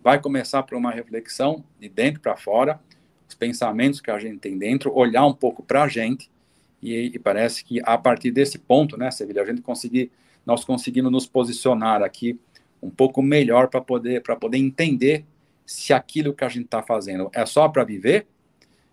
vai 0.04 0.20
começar 0.20 0.64
por 0.64 0.78
uma 0.78 0.91
reflexão 0.91 1.64
de 1.80 1.89
dentro 1.89 2.22
para 2.22 2.36
fora, 2.36 2.80
os 3.28 3.36
pensamentos 3.36 4.02
que 4.02 4.10
a 4.10 4.20
gente 4.20 4.39
tem 4.39 4.58
dentro, 4.58 4.95
olhar 4.95 5.26
um 5.26 5.34
pouco 5.34 5.62
para 5.62 5.84
a 5.84 5.88
gente 5.88 6.30
e, 6.82 7.12
e, 7.14 7.20
parece 7.20 7.64
que 7.64 7.82
a 7.84 7.97
partir 7.97 8.32
desse 8.32 8.58
ponto, 8.58 8.97
né, 8.97 9.12
Sevilha, 9.12 9.41
a 9.41 9.45
gente 9.45 9.62
conseguir, 9.62 10.12
nós 10.45 10.64
conseguimos 10.64 11.12
nos 11.12 11.28
posicionar 11.28 12.02
aqui 12.02 12.39
um 12.82 12.89
pouco 12.89 13.22
melhor 13.22 13.68
para 13.68 13.82
poder, 13.82 14.22
para 14.22 14.36
poder 14.36 14.58
entender 14.58 15.26
se 15.66 15.93
aquilo 15.93 16.34
que 16.34 16.43
a 16.43 16.50
gente 16.50 16.66
está 16.66 16.82
fazendo 16.82 17.30
é 17.34 17.45
só 17.45 17.68
para 17.68 17.84
viver, 17.84 18.26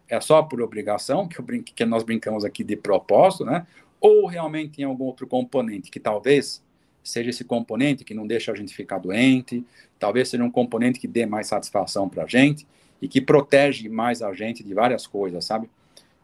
é 0.09 0.21
só 0.21 0.43
por 0.43 0.61
obrigação, 0.61 1.27
que, 1.27 1.41
brinque, 1.41 1.73
que 1.73 1.85
nós 1.85 2.03
brincamos 2.03 2.45
aqui 2.45 2.63
de 2.63 2.77
propósito, 2.77 3.45
né? 3.45 3.67
Ou 4.07 4.27
realmente 4.27 4.77
tem 4.77 4.85
algum 4.85 5.03
outro 5.03 5.27
componente 5.27 5.91
que 5.91 5.99
talvez 5.99 6.63
seja 7.03 7.31
esse 7.31 7.43
componente 7.43 8.05
que 8.05 8.15
não 8.15 8.25
deixa 8.25 8.53
a 8.53 8.55
gente 8.55 8.73
ficar 8.73 8.99
doente, 8.99 9.65
talvez 9.99 10.29
seja 10.29 10.45
um 10.45 10.51
componente 10.51 11.01
que 11.01 11.09
dê 11.09 11.27
mais 11.27 11.49
satisfação 11.49 12.09
para 12.09 12.23
a 12.23 12.27
gente 12.27 12.65
e 13.03 13.09
que 13.09 13.21
protege 13.21 13.89
mais 13.89 14.23
a 14.23 14.33
gente 14.33 14.63
de 14.63 14.73
várias 14.73 15.09
coisas, 15.09 15.45
sabe? 15.45 15.69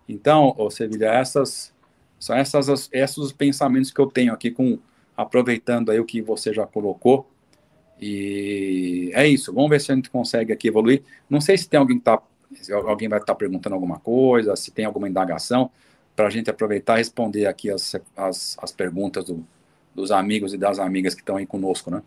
Então, 0.08 0.54
ô 0.56 0.70
Sevilha, 0.70 1.06
essas 1.06 1.74
são 2.20 2.36
essas, 2.36 2.88
esses 2.92 3.18
os 3.18 3.32
pensamentos 3.32 3.90
que 3.90 4.00
eu 4.00 4.06
tenho 4.06 4.32
aqui 4.32 4.52
com 4.52 4.78
aproveitando 5.16 5.90
aí 5.90 5.98
o 5.98 6.04
que 6.04 6.22
você 6.22 6.54
já 6.54 6.64
colocou. 6.64 7.28
E 8.00 9.10
é 9.12 9.26
isso. 9.26 9.52
Vamos 9.52 9.70
ver 9.70 9.80
se 9.80 9.90
a 9.90 9.94
gente 9.96 10.08
consegue 10.08 10.52
aqui 10.52 10.68
evoluir. 10.68 11.02
Não 11.28 11.40
sei 11.40 11.58
se 11.58 11.68
tem 11.68 11.80
alguém 11.80 11.98
que 11.98 12.04
tá, 12.04 12.22
alguém 12.84 13.08
vai 13.08 13.18
estar 13.18 13.32
tá 13.32 13.34
perguntando 13.34 13.74
alguma 13.74 13.98
coisa, 13.98 14.54
se 14.54 14.70
tem 14.70 14.84
alguma 14.84 15.08
indagação 15.08 15.68
para 16.14 16.26
a 16.26 16.30
gente 16.30 16.50
aproveitar 16.50 16.94
e 16.94 16.98
responder 16.98 17.46
aqui 17.46 17.70
as, 17.70 17.94
as, 18.16 18.56
as 18.60 18.72
perguntas 18.72 19.24
do, 19.24 19.46
dos 19.94 20.10
amigos 20.10 20.52
e 20.52 20.58
das 20.58 20.78
amigas 20.78 21.14
que 21.14 21.20
estão 21.20 21.36
aí 21.36 21.46
conosco, 21.46 21.90
né? 21.90 22.02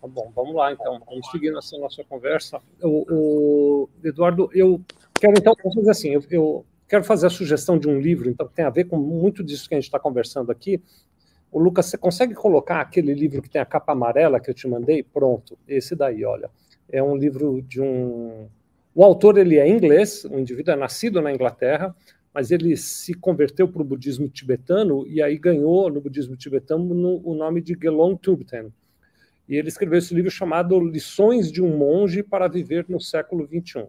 Tá 0.00 0.08
bom, 0.08 0.30
vamos 0.34 0.54
lá 0.54 0.72
então. 0.72 1.00
Vamos 1.04 1.30
seguir 1.30 1.52
nessa 1.52 1.76
nossa 1.78 2.04
conversa. 2.04 2.60
O, 2.82 3.06
o 3.10 3.88
Eduardo, 4.04 4.48
eu 4.52 4.80
quero 5.14 5.34
então 5.36 5.54
fazer 5.74 5.90
assim. 5.90 6.10
eu, 6.10 6.22
eu 6.30 6.66
quero 6.88 7.04
fazer 7.04 7.26
a 7.26 7.30
sugestão 7.30 7.78
de 7.78 7.88
um 7.88 7.98
livro, 7.98 8.28
então, 8.28 8.46
que 8.46 8.54
tem 8.54 8.64
a 8.64 8.70
ver 8.70 8.84
com 8.84 8.96
muito 8.96 9.42
disso 9.42 9.68
que 9.68 9.74
a 9.74 9.78
gente 9.78 9.86
está 9.86 9.98
conversando 9.98 10.52
aqui. 10.52 10.82
O 11.50 11.58
Lucas, 11.58 11.86
você 11.86 11.98
consegue 11.98 12.34
colocar 12.34 12.80
aquele 12.80 13.14
livro 13.14 13.40
que 13.40 13.48
tem 13.48 13.60
a 13.60 13.66
capa 13.66 13.92
amarela 13.92 14.40
que 14.40 14.50
eu 14.50 14.54
te 14.54 14.68
mandei? 14.68 15.02
Pronto, 15.02 15.58
esse 15.66 15.94
daí, 15.96 16.24
olha. 16.24 16.50
É 16.90 17.02
um 17.02 17.16
livro 17.16 17.62
de 17.62 17.80
um. 17.80 18.48
O 18.94 19.02
autor 19.02 19.36
ele 19.38 19.58
é 19.58 19.68
inglês, 19.68 20.24
um 20.24 20.38
indivíduo 20.38 20.72
é 20.72 20.76
nascido 20.76 21.20
na 21.20 21.32
Inglaterra, 21.32 21.94
mas 22.36 22.50
ele 22.50 22.76
se 22.76 23.14
converteu 23.14 23.66
para 23.66 23.80
o 23.80 23.84
budismo 23.84 24.28
tibetano 24.28 25.06
e 25.06 25.22
aí 25.22 25.38
ganhou 25.38 25.88
no 25.90 26.02
budismo 26.02 26.36
tibetano 26.36 26.84
no, 26.92 27.26
o 27.26 27.34
nome 27.34 27.62
de 27.62 27.72
Gelong 27.72 28.14
Tubten. 28.14 28.70
E 29.48 29.56
ele 29.56 29.68
escreveu 29.68 29.98
esse 29.98 30.14
livro 30.14 30.30
chamado 30.30 30.78
Lições 30.78 31.50
de 31.50 31.62
um 31.62 31.74
Monge 31.78 32.22
para 32.22 32.46
Viver 32.46 32.84
no 32.90 33.00
Século 33.00 33.46
XXI. 33.46 33.86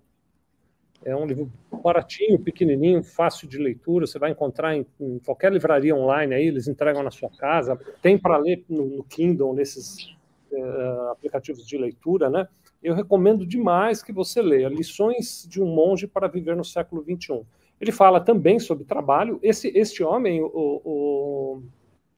É 1.04 1.14
um 1.14 1.26
livro 1.26 1.52
baratinho, 1.84 2.40
pequenininho, 2.40 3.04
fácil 3.04 3.50
de 3.50 3.58
leitura. 3.58 4.08
Você 4.08 4.18
vai 4.18 4.32
encontrar 4.32 4.78
em, 4.78 4.86
em 4.98 5.20
qualquer 5.20 5.52
livraria 5.52 5.94
online 5.94 6.34
aí, 6.34 6.48
eles 6.48 6.70
entregam 6.70 7.04
na 7.04 7.12
sua 7.12 7.30
casa. 7.30 7.78
Tem 8.02 8.18
para 8.18 8.38
ler 8.38 8.64
no, 8.70 8.86
no, 8.86 9.04
Kindle, 9.04 9.54
nesses 9.54 10.16
uh, 10.54 11.10
aplicativos 11.12 11.68
de 11.68 11.78
leitura, 11.78 12.30
né? 12.30 12.48
Eu 12.82 12.96
recomendo 12.96 13.46
demais 13.46 14.02
que 14.02 14.14
você 14.14 14.42
leia 14.42 14.70
Lições 14.70 15.46
de 15.50 15.62
um 15.62 15.66
Monge 15.66 16.08
para 16.08 16.30
Viver 16.30 16.56
no 16.56 16.64
Século 16.64 17.04
XXI. 17.04 17.46
Ele 17.80 17.92
fala 17.92 18.20
também 18.20 18.60
sobre 18.60 18.84
trabalho. 18.84 19.40
Esse, 19.42 19.72
este 19.76 20.04
homem, 20.04 20.42
o, 20.42 20.52
o 20.54 21.64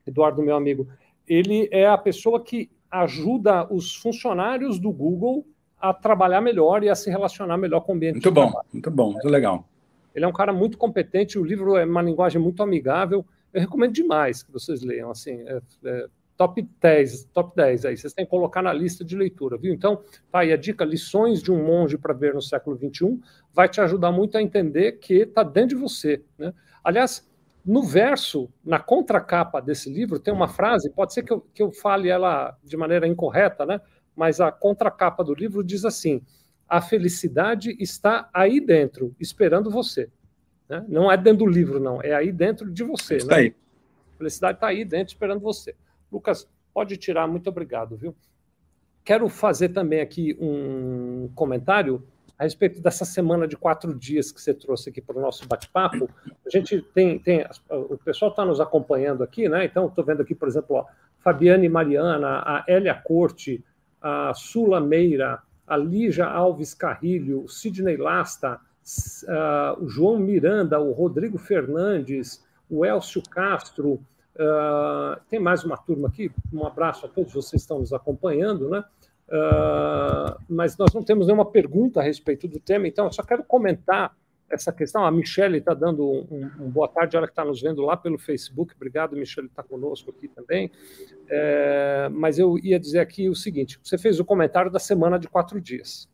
Eduardo, 0.05 0.41
meu 0.41 0.55
amigo, 0.55 0.87
ele 1.27 1.67
é 1.71 1.87
a 1.87 1.97
pessoa 1.97 2.43
que 2.43 2.69
ajuda 2.89 3.71
os 3.71 3.95
funcionários 3.95 4.79
do 4.79 4.91
Google 4.91 5.45
a 5.79 5.93
trabalhar 5.93 6.41
melhor 6.41 6.83
e 6.83 6.89
a 6.89 6.95
se 6.95 7.09
relacionar 7.09 7.57
melhor 7.57 7.81
com 7.81 7.93
o 7.93 7.95
ambiente. 7.95 8.15
Muito 8.15 8.31
bom, 8.31 8.51
muito 8.73 8.91
bom, 8.91 9.11
muito 9.11 9.29
legal. 9.29 9.67
Ele 10.13 10.25
é 10.25 10.27
um 10.27 10.33
cara 10.33 10.51
muito 10.51 10.77
competente, 10.77 11.37
o 11.37 11.43
livro 11.43 11.77
é 11.77 11.85
uma 11.85 12.01
linguagem 12.01 12.41
muito 12.41 12.63
amigável. 12.63 13.25
Eu 13.53 13.61
recomendo 13.61 13.93
demais 13.93 14.43
que 14.43 14.51
vocês 14.51 14.81
leiam, 14.81 15.09
assim, 15.11 15.41
é, 15.47 15.61
é, 15.85 16.07
top 16.39 16.65
10, 16.81 17.25
top 17.33 17.53
10 17.53 17.83
aí, 17.83 17.97
vocês 17.97 18.13
têm 18.13 18.23
que 18.23 18.31
colocar 18.31 18.61
na 18.61 18.71
lista 18.71 19.03
de 19.03 19.13
leitura, 19.13 19.57
viu? 19.57 19.73
Então, 19.73 20.01
tá 20.31 20.39
aí 20.39 20.53
a 20.53 20.55
dica, 20.55 20.85
lições 20.85 21.43
de 21.43 21.51
um 21.51 21.61
monge 21.61 21.97
para 21.97 22.13
ver 22.13 22.33
no 22.33 22.41
século 22.41 22.77
XXI, 22.77 23.19
vai 23.53 23.67
te 23.67 23.81
ajudar 23.81 24.13
muito 24.13 24.37
a 24.37 24.41
entender 24.41 24.93
que 24.93 25.15
está 25.15 25.43
dentro 25.43 25.75
de 25.75 25.75
você, 25.75 26.23
né? 26.37 26.53
Aliás, 26.81 27.29
no 27.65 27.83
verso, 27.83 28.49
na 28.63 28.79
contracapa 28.79 29.61
desse 29.61 29.91
livro, 29.91 30.17
tem 30.17 30.33
uma 30.33 30.47
frase, 30.47 30.89
pode 30.89 31.13
ser 31.13 31.23
que 31.23 31.33
eu, 31.33 31.41
que 31.53 31.61
eu 31.61 31.73
fale 31.73 32.07
ela 32.07 32.57
de 32.63 32.77
maneira 32.77 33.05
incorreta, 33.05 33.65
né? 33.65 33.81
mas 34.15 34.39
a 34.39 34.49
contracapa 34.49 35.25
do 35.25 35.33
livro 35.33 35.61
diz 35.61 35.83
assim: 35.83 36.21
a 36.69 36.79
felicidade 36.79 37.75
está 37.81 38.29
aí 38.33 38.61
dentro, 38.61 39.13
esperando 39.19 39.69
você. 39.69 40.09
Né? 40.69 40.85
Não 40.87 41.11
é 41.11 41.17
dentro 41.17 41.45
do 41.45 41.51
livro, 41.51 41.81
não, 41.81 42.01
é 42.01 42.13
aí 42.13 42.31
dentro 42.31 42.71
de 42.71 42.83
você. 42.83 43.17
Está 43.17 43.35
né? 43.35 43.41
aí. 43.41 43.55
A 44.15 44.17
felicidade 44.17 44.57
está 44.57 44.67
aí 44.67 44.85
dentro, 44.85 45.13
esperando 45.13 45.41
você. 45.41 45.75
Lucas, 46.11 46.47
pode 46.73 46.97
tirar, 46.97 47.27
muito 47.27 47.49
obrigado, 47.49 47.95
viu? 47.95 48.15
Quero 49.03 49.27
fazer 49.29 49.69
também 49.69 50.01
aqui 50.01 50.37
um 50.39 51.29
comentário 51.35 52.03
a 52.37 52.43
respeito 52.43 52.81
dessa 52.81 53.03
semana 53.03 53.45
de 53.45 53.57
quatro 53.57 53.93
dias 53.93 54.31
que 54.31 54.39
você 54.39 54.53
trouxe 54.53 54.89
aqui 54.89 55.01
para 55.01 55.17
o 55.17 55.21
nosso 55.21 55.45
bate-papo. 55.45 56.09
A 56.45 56.49
gente 56.49 56.81
tem, 56.93 57.19
tem 57.19 57.45
o 57.69 57.97
pessoal 57.97 58.31
está 58.31 58.45
nos 58.45 58.61
acompanhando 58.61 59.23
aqui, 59.23 59.49
né? 59.49 59.65
Então, 59.65 59.87
estou 59.87 60.05
vendo 60.05 60.21
aqui, 60.21 60.33
por 60.33 60.47
exemplo, 60.47 60.77
ó, 60.77 60.85
Fabiane 61.19 61.67
Mariana, 61.67 62.39
a 62.45 62.63
Elia 62.65 62.93
Corte, 62.95 63.63
a 64.01 64.33
Sula 64.33 64.79
Meira, 64.79 65.41
a 65.67 65.75
Lígia 65.75 66.25
Alves 66.25 66.73
Carrilho, 66.73 67.47
Sidney 67.49 67.97
Lasta, 67.97 68.55
uh, 68.55 69.83
o 69.83 69.89
João 69.89 70.17
Miranda, 70.17 70.79
o 70.79 70.91
Rodrigo 70.93 71.37
Fernandes, 71.37 72.43
o 72.69 72.85
Elcio 72.85 73.21
Castro, 73.29 73.99
uh, 74.39 75.19
tem 75.29 75.39
mais 75.39 75.63
uma 75.63 75.77
turma 75.77 76.07
aqui, 76.07 76.31
um 76.51 76.65
abraço 76.65 77.05
a 77.05 77.09
todos 77.09 77.33
vocês 77.33 77.61
que 77.61 77.65
estão 77.65 77.79
nos 77.79 77.93
acompanhando, 77.93 78.69
né? 78.69 78.83
Uh, 79.27 80.41
mas 80.49 80.75
nós 80.77 80.91
não 80.93 81.03
temos 81.03 81.27
nenhuma 81.27 81.45
pergunta 81.45 81.99
a 81.99 82.03
respeito 82.03 82.47
do 82.47 82.59
tema, 82.59 82.87
então 82.87 83.05
eu 83.05 83.11
só 83.11 83.21
quero 83.21 83.43
comentar 83.43 84.15
essa 84.49 84.73
questão. 84.73 85.05
A 85.05 85.11
Michelle 85.11 85.59
está 85.59 85.73
dando 85.73 86.03
um, 86.03 86.49
um, 86.59 86.69
boa 86.69 86.87
tarde, 86.87 87.15
ela 87.15 87.27
que 87.27 87.31
está 87.31 87.45
nos 87.45 87.61
vendo 87.61 87.83
lá 87.83 87.95
pelo 87.95 88.17
Facebook. 88.17 88.73
Obrigado, 88.75 89.15
Michelle, 89.15 89.47
está 89.47 89.61
conosco 89.61 90.09
aqui 90.09 90.27
também. 90.27 90.71
É, 91.29 92.09
mas 92.11 92.39
eu 92.39 92.57
ia 92.57 92.79
dizer 92.79 92.99
aqui 92.99 93.29
o 93.29 93.35
seguinte: 93.35 93.79
você 93.83 93.97
fez 93.97 94.19
o 94.19 94.25
comentário 94.25 94.71
da 94.71 94.79
semana 94.79 95.19
de 95.19 95.27
quatro 95.27 95.61
dias. 95.61 96.09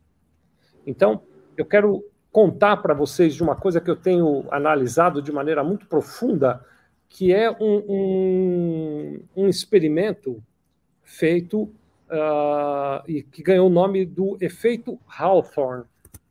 Então, 0.86 1.24
eu 1.58 1.66
quero 1.66 2.04
contar 2.32 2.78
para 2.78 2.94
vocês 2.94 3.34
de 3.34 3.42
uma 3.42 3.56
coisa 3.56 3.80
que 3.80 3.90
eu 3.90 3.96
tenho 3.96 4.46
analisado 4.52 5.22
de 5.22 5.32
maneira 5.32 5.64
muito 5.64 5.88
profunda, 5.88 6.64
que 7.10 7.34
é 7.34 7.50
um, 7.52 9.20
um 9.36 9.48
experimento 9.48 10.44
feito 11.04 11.64
uh, 11.64 13.04
e 13.08 13.24
que 13.24 13.42
ganhou 13.42 13.68
o 13.68 13.72
nome 13.72 14.06
do 14.06 14.38
efeito 14.42 15.00
Hawthorne 15.08 15.86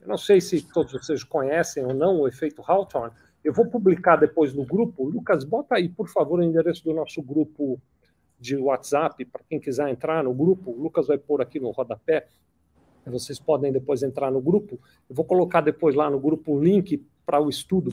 eu 0.05 0.09
não 0.09 0.19
sei 0.19 0.39
se 0.39 0.61
todos 0.61 0.93
vocês 0.93 1.25
conhecem 1.25 1.83
ou 1.83 1.95
não 1.95 2.21
o 2.21 2.29
efeito 2.29 2.63
Hawthorne. 2.65 3.15
Eu 3.43 3.55
vou 3.55 3.67
publicar 3.67 4.17
depois 4.17 4.53
no 4.53 4.63
grupo. 4.63 5.09
Lucas, 5.09 5.45
bota 5.45 5.77
aí, 5.77 5.89
por 5.89 6.09
favor, 6.09 6.41
o 6.41 6.43
endereço 6.43 6.85
do 6.85 6.93
nosso 6.93 7.23
grupo 7.23 7.81
de 8.39 8.55
WhatsApp, 8.55 9.25
para 9.25 9.43
quem 9.49 9.59
quiser 9.59 9.89
entrar 9.89 10.23
no 10.23 10.35
grupo. 10.35 10.73
O 10.73 10.83
Lucas 10.83 11.07
vai 11.07 11.17
pôr 11.17 11.41
aqui 11.41 11.59
no 11.59 11.71
rodapé. 11.71 12.27
Vocês 13.07 13.39
podem 13.39 13.73
depois 13.73 14.03
entrar 14.03 14.31
no 14.31 14.43
grupo. 14.43 14.79
Eu 15.09 15.17
vou 15.17 15.25
colocar 15.25 15.63
depois 15.63 15.95
lá 15.95 16.11
no 16.11 16.21
grupo 16.21 16.55
um 16.55 16.61
link 16.61 17.03
para 17.25 17.41
o 17.41 17.49
estudo, 17.49 17.91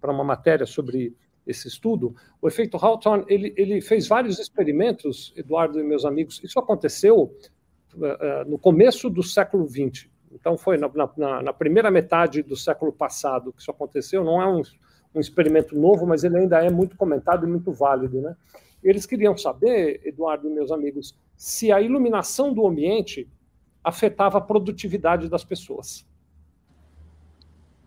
para 0.00 0.10
uma 0.10 0.24
matéria 0.24 0.64
sobre 0.64 1.14
esse 1.50 1.68
estudo. 1.68 2.14
O 2.40 2.48
efeito 2.48 2.76
Hawthorne, 2.76 3.24
ele, 3.28 3.52
ele 3.56 3.80
fez 3.80 4.06
vários 4.06 4.38
experimentos, 4.38 5.32
Eduardo 5.36 5.80
e 5.80 5.82
meus 5.82 6.04
amigos. 6.04 6.40
Isso 6.42 6.58
aconteceu 6.58 7.34
uh, 7.94 8.48
no 8.48 8.58
começo 8.58 9.10
do 9.10 9.22
século 9.22 9.66
XX. 9.68 10.08
Então, 10.32 10.56
foi 10.56 10.76
na, 10.76 10.90
na, 11.16 11.42
na, 11.42 11.52
primeira 11.52 11.90
metade 11.90 12.42
do 12.42 12.56
século 12.56 12.92
passado 12.92 13.52
que 13.52 13.60
isso 13.60 13.70
aconteceu. 13.70 14.22
Não 14.22 14.40
é 14.40 14.46
um, 14.46 14.62
um, 15.14 15.20
experimento 15.20 15.76
novo, 15.76 16.06
mas 16.06 16.22
ele 16.22 16.38
ainda 16.38 16.64
é 16.64 16.70
muito 16.70 16.96
comentado 16.96 17.46
e 17.46 17.50
muito 17.50 17.72
válido. 17.72 18.20
Né? 18.20 18.36
Eles 18.82 19.06
queriam 19.06 19.36
saber, 19.36 20.00
Eduardo 20.04 20.48
e 20.48 20.52
meus 20.52 20.70
amigos, 20.70 21.16
se 21.36 21.72
a 21.72 21.80
iluminação 21.80 22.54
do 22.54 22.66
ambiente 22.66 23.28
afetava 23.82 24.38
a 24.38 24.40
produtividade 24.40 25.28
das 25.28 25.44
pessoas. 25.44 26.06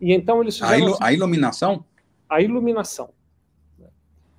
E 0.01 0.11
então 0.11 0.41
eles 0.41 0.55
fizeram. 0.59 0.73
A, 0.73 0.79
ilu 0.79 0.97
a 0.99 1.13
iluminação? 1.13 1.85
A 2.29 2.41
iluminação. 2.41 3.09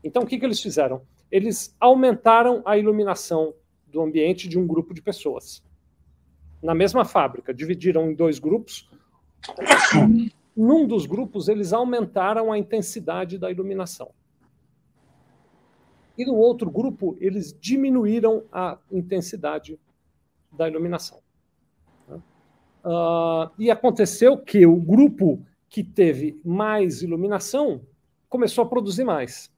Então, 0.05 0.22
o 0.22 0.26
que, 0.26 0.38
que 0.38 0.44
eles 0.44 0.61
fizeram? 0.61 1.02
Eles 1.30 1.74
aumentaram 1.80 2.62
a 2.64 2.78
iluminação 2.78 3.55
do 3.88 4.02
ambiente 4.02 4.48
de 4.48 4.59
um 4.59 4.66
grupo 4.66 4.94
de 4.94 5.02
pessoas 5.02 5.64
na 6.64 6.74
mesma 6.74 7.05
fábrica, 7.05 7.52
dividiram 7.52 8.11
em 8.11 8.14
dois 8.14 8.38
grupos. 8.38 8.88
Num 10.57 10.86
dos 10.86 11.05
grupos, 11.05 11.46
eles 11.46 11.74
aumentaram 11.74 12.50
a 12.50 12.57
intensidade 12.57 13.36
da 13.36 13.50
iluminação. 13.50 14.11
E 16.16 16.24
no 16.24 16.34
outro 16.36 16.70
grupo, 16.70 17.18
eles 17.20 17.55
diminuíram 17.61 18.44
a 18.50 18.78
intensidade 18.90 19.78
da 20.50 20.66
iluminação. 20.66 21.18
Uh, 22.09 23.50
e 23.59 23.70
aconteceu 23.70 24.38
que 24.38 24.64
o 24.64 24.76
grupo 24.76 25.44
que 25.68 25.84
teve 25.84 26.40
mais 26.42 27.02
iluminação 27.02 27.82
começou 28.28 28.64
a 28.64 28.68
produzir 28.68 29.05
mais. 29.05 29.52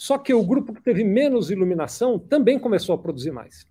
Só 0.00 0.16
que 0.16 0.32
o 0.32 0.42
grupo 0.42 0.72
que 0.72 0.80
teve 0.80 1.04
menos 1.04 1.50
iluminação 1.50 2.18
também 2.18 2.58
começou 2.58 2.94
a 2.94 2.98
produzir 2.98 3.32
mais. 3.32 3.66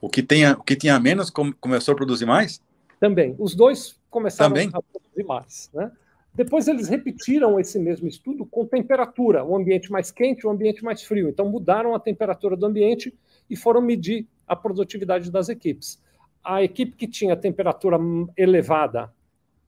O 0.00 0.08
que, 0.08 0.24
tenha, 0.24 0.54
o 0.54 0.64
que 0.64 0.74
tinha 0.74 0.98
menos 0.98 1.30
começou 1.60 1.92
a 1.92 1.94
produzir 1.94 2.26
mais? 2.26 2.60
Também. 2.98 3.32
Os 3.38 3.54
dois 3.54 3.96
começaram 4.10 4.50
Também? 4.50 4.70
a 4.72 4.82
produzir 4.82 5.24
mais. 5.24 5.70
Né? 5.72 5.92
Depois 6.34 6.66
eles 6.66 6.88
repetiram 6.88 7.60
esse 7.60 7.78
mesmo 7.78 8.08
estudo 8.08 8.44
com 8.44 8.66
temperatura, 8.66 9.44
o 9.44 9.54
ambiente 9.54 9.88
mais 9.92 10.10
quente 10.10 10.40
e 10.40 10.46
o 10.48 10.50
ambiente 10.50 10.82
mais 10.82 11.04
frio. 11.04 11.28
Então 11.28 11.48
mudaram 11.48 11.94
a 11.94 12.00
temperatura 12.00 12.56
do 12.56 12.66
ambiente 12.66 13.14
e 13.48 13.54
foram 13.54 13.80
medir 13.80 14.26
a 14.48 14.56
produtividade 14.56 15.30
das 15.30 15.48
equipes. 15.48 16.02
A 16.42 16.60
equipe 16.64 16.96
que 16.96 17.06
tinha 17.06 17.36
temperatura 17.36 18.00
elevada 18.36 19.12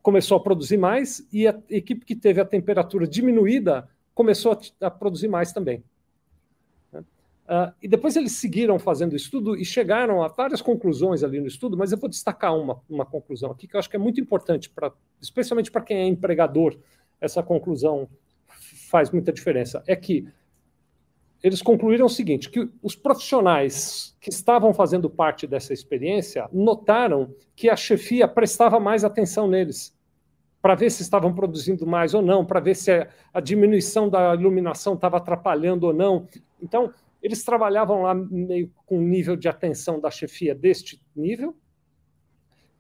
começou 0.03 0.39
a 0.39 0.41
produzir 0.41 0.77
mais 0.77 1.25
e 1.33 1.47
a 1.47 1.57
equipe 1.71 2.05
que 2.05 2.17
teve 2.17 2.41
a 2.41 2.45
temperatura 2.45 3.07
diminuída 3.07 3.89
começou 4.17 4.53
a, 4.53 4.87
a 4.87 4.91
produzir 4.91 5.29
mais 5.29 5.53
também. 5.53 5.85
Uh, 6.95 7.71
e 7.81 7.87
depois 7.87 8.17
eles 8.17 8.33
seguiram 8.33 8.77
fazendo 8.77 9.15
estudo 9.15 9.57
e 9.57 9.65
chegaram 9.65 10.21
a 10.21 10.27
várias 10.27 10.61
conclusões 10.61 11.23
ali 11.23 11.39
no 11.39 11.47
estudo, 11.47 11.77
mas 11.77 11.93
eu 11.93 11.99
vou 11.99 12.11
destacar 12.11 12.57
uma, 12.59 12.81
uma 12.89 13.07
conclusão 13.07 13.53
aqui 13.53 13.69
que 13.69 13.77
eu 13.77 13.79
acho 13.79 13.89
que 13.89 13.95
é 13.95 13.99
muito 14.01 14.21
importante, 14.21 14.69
pra, 14.69 14.91
especialmente 15.21 15.71
para 15.71 15.83
quem 15.83 15.99
é 15.99 16.07
empregador, 16.07 16.77
essa 17.21 17.45
conclusão 17.45 18.09
faz 18.91 19.13
muita 19.13 19.33
diferença. 19.33 19.85
É 19.87 19.95
que 19.95 20.27
eles 21.41 21.63
concluíram 21.63 22.07
o 22.07 22.11
seguinte: 22.11 22.51
que 22.51 22.69
os 22.83 22.97
profissionais 22.97 24.17
que 24.19 24.31
estavam 24.31 24.75
fazendo 24.75 25.09
parte 25.09 25.47
dessa 25.47 25.73
experiência 25.73 26.49
notaram 26.53 27.33
que 27.55 27.69
a 27.69 27.77
chefia 27.77 28.27
prestava 28.27 28.81
mais 28.81 29.05
atenção 29.05 29.47
neles. 29.47 29.96
Para 30.61 30.75
ver 30.75 30.91
se 30.91 31.03
estavam 31.03 31.35
produzindo 31.35 31.87
mais 31.87 32.15
ou 32.15 32.23
não, 32.23 32.45
para 32.45 32.61
ver 32.61 32.75
se 32.75 33.07
a 33.33 33.41
diminuição 33.41 34.09
da 34.09 34.35
iluminação 34.35 34.95
estava 34.95 35.19
atrapalhando 35.19 35.87
ou 35.87 35.93
não. 35.93 36.27
Então, 36.61 36.93
eles 37.23 37.45
trabalhavam 37.45 38.03
lá 38.03 38.15
meio 38.15 38.71
com 38.85 38.99
um 38.99 39.03
nível 39.03 39.37
de 39.37 39.49
atenção 39.49 40.01
da 40.01 40.11
chefia 40.11 40.55
deste 40.55 41.01
nível, 41.15 41.57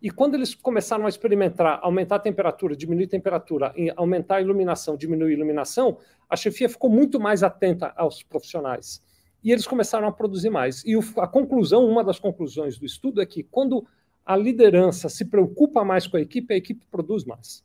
e 0.00 0.10
quando 0.10 0.34
eles 0.34 0.54
começaram 0.54 1.06
a 1.06 1.08
experimentar 1.08 1.80
aumentar 1.82 2.16
a 2.16 2.20
temperatura, 2.20 2.76
diminuir 2.76 3.06
a 3.06 3.08
temperatura, 3.08 3.74
aumentar 3.96 4.36
a 4.36 4.40
iluminação, 4.40 4.96
diminuir 4.96 5.32
a 5.32 5.34
iluminação, 5.34 5.98
a 6.28 6.36
chefia 6.36 6.68
ficou 6.68 6.90
muito 6.90 7.18
mais 7.18 7.42
atenta 7.42 7.92
aos 7.96 8.22
profissionais. 8.22 9.02
E 9.42 9.50
eles 9.50 9.66
começaram 9.66 10.06
a 10.06 10.12
produzir 10.12 10.50
mais. 10.50 10.84
E 10.84 10.94
a 11.18 11.26
conclusão, 11.26 11.86
uma 11.86 12.04
das 12.04 12.18
conclusões 12.18 12.78
do 12.78 12.84
estudo 12.84 13.22
é 13.22 13.26
que 13.26 13.42
quando 13.42 13.86
a 14.26 14.36
liderança 14.36 15.08
se 15.08 15.24
preocupa 15.24 15.84
mais 15.84 16.08
com 16.08 16.16
a 16.16 16.20
equipe, 16.20 16.52
a 16.52 16.56
equipe 16.56 16.84
produz 16.90 17.24
mais. 17.24 17.64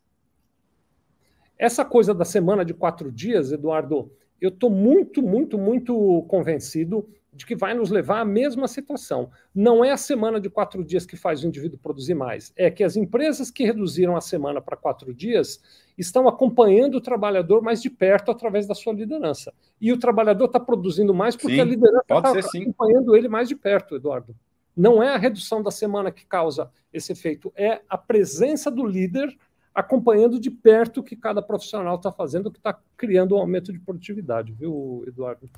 Essa 1.57 1.83
coisa 1.83 2.13
da 2.13 2.23
semana 2.23 2.63
de 2.63 2.73
quatro 2.73 3.11
dias, 3.11 3.51
Eduardo, 3.51 4.11
eu 4.39 4.49
estou 4.49 4.69
muito, 4.69 5.23
muito, 5.23 5.57
muito 5.57 6.23
convencido 6.27 7.07
de 7.33 7.45
que 7.45 7.55
vai 7.55 7.73
nos 7.73 7.89
levar 7.89 8.19
à 8.19 8.25
mesma 8.25 8.67
situação. 8.67 9.31
Não 9.55 9.83
é 9.83 9.91
a 9.91 9.97
semana 9.97 10.39
de 10.39 10.49
quatro 10.49 10.83
dias 10.83 11.05
que 11.05 11.15
faz 11.15 11.43
o 11.43 11.47
indivíduo 11.47 11.79
produzir 11.79 12.13
mais, 12.13 12.51
é 12.55 12.69
que 12.69 12.83
as 12.83 12.95
empresas 12.95 13.49
que 13.49 13.63
reduziram 13.63 14.15
a 14.15 14.21
semana 14.21 14.61
para 14.61 14.75
quatro 14.75 15.13
dias 15.13 15.61
estão 15.97 16.27
acompanhando 16.27 16.95
o 16.95 17.01
trabalhador 17.01 17.61
mais 17.61 17.81
de 17.81 17.89
perto 17.89 18.31
através 18.31 18.67
da 18.67 18.75
sua 18.75 18.93
liderança. 18.93 19.53
E 19.79 19.91
o 19.91 19.97
trabalhador 19.97 20.45
está 20.45 20.59
produzindo 20.59 21.13
mais 21.13 21.35
porque 21.35 21.55
sim, 21.55 21.61
a 21.61 21.65
liderança 21.65 22.05
está 22.07 22.59
acompanhando 22.59 23.15
ele 23.15 23.29
mais 23.29 23.47
de 23.47 23.55
perto, 23.55 23.95
Eduardo. 23.95 24.35
Não 24.75 25.01
é 25.01 25.13
a 25.13 25.17
redução 25.17 25.61
da 25.61 25.71
semana 25.71 26.11
que 26.11 26.25
causa 26.25 26.71
esse 26.93 27.11
efeito, 27.11 27.51
é 27.55 27.81
a 27.89 27.97
presença 27.97 28.69
do 28.69 28.85
líder 28.85 29.37
acompanhando 29.73 30.39
de 30.39 30.51
perto 30.51 30.99
o 30.99 31.03
que 31.03 31.15
cada 31.15 31.41
profissional 31.41 31.95
está 31.95 32.11
fazendo, 32.11 32.51
que 32.51 32.59
está 32.59 32.77
criando 32.97 33.35
um 33.35 33.39
aumento 33.39 33.71
de 33.71 33.79
produtividade, 33.79 34.51
viu, 34.51 35.03
Eduardo? 35.07 35.49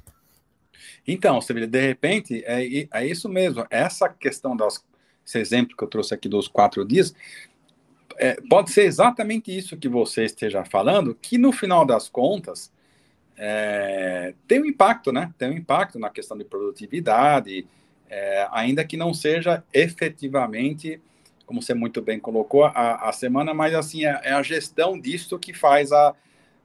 Então, 1.07 1.39
Sevilha, 1.41 1.67
de 1.67 1.79
repente, 1.79 2.43
é, 2.45 2.87
é 2.91 3.07
isso 3.07 3.27
mesmo. 3.29 3.65
Essa 3.69 4.09
questão 4.09 4.55
das. 4.55 4.83
Esse 5.25 5.39
exemplo 5.39 5.77
que 5.77 5.83
eu 5.83 5.87
trouxe 5.87 6.13
aqui 6.13 6.27
dos 6.27 6.49
quatro 6.49 6.85
dias, 6.85 7.15
é, 8.17 8.35
pode 8.49 8.71
ser 8.71 8.83
exatamente 8.83 9.55
isso 9.55 9.77
que 9.77 9.87
você 9.87 10.25
esteja 10.25 10.65
falando, 10.65 11.15
que 11.15 11.37
no 11.37 11.53
final 11.53 11.85
das 11.85 12.09
contas 12.09 12.71
é, 13.37 14.33
tem 14.47 14.61
um 14.61 14.65
impacto, 14.65 15.11
né? 15.13 15.33
Tem 15.37 15.49
um 15.49 15.57
impacto 15.57 15.97
na 15.97 16.09
questão 16.09 16.37
de 16.37 16.43
produtividade, 16.43 17.65
é, 18.13 18.47
ainda 18.51 18.83
que 18.83 18.95
não 18.95 19.13
seja 19.13 19.63
efetivamente, 19.73 21.01
como 21.45 21.61
você 21.61 21.73
muito 21.73 22.01
bem 22.01 22.19
colocou, 22.19 22.65
a, 22.65 23.09
a 23.09 23.11
semana, 23.11 23.53
mas 23.53 23.73
assim, 23.73 24.05
é, 24.05 24.21
é 24.23 24.33
a 24.33 24.43
gestão 24.43 24.99
disso 24.99 25.39
que 25.39 25.53
faz 25.53 25.91
a, 25.91 26.15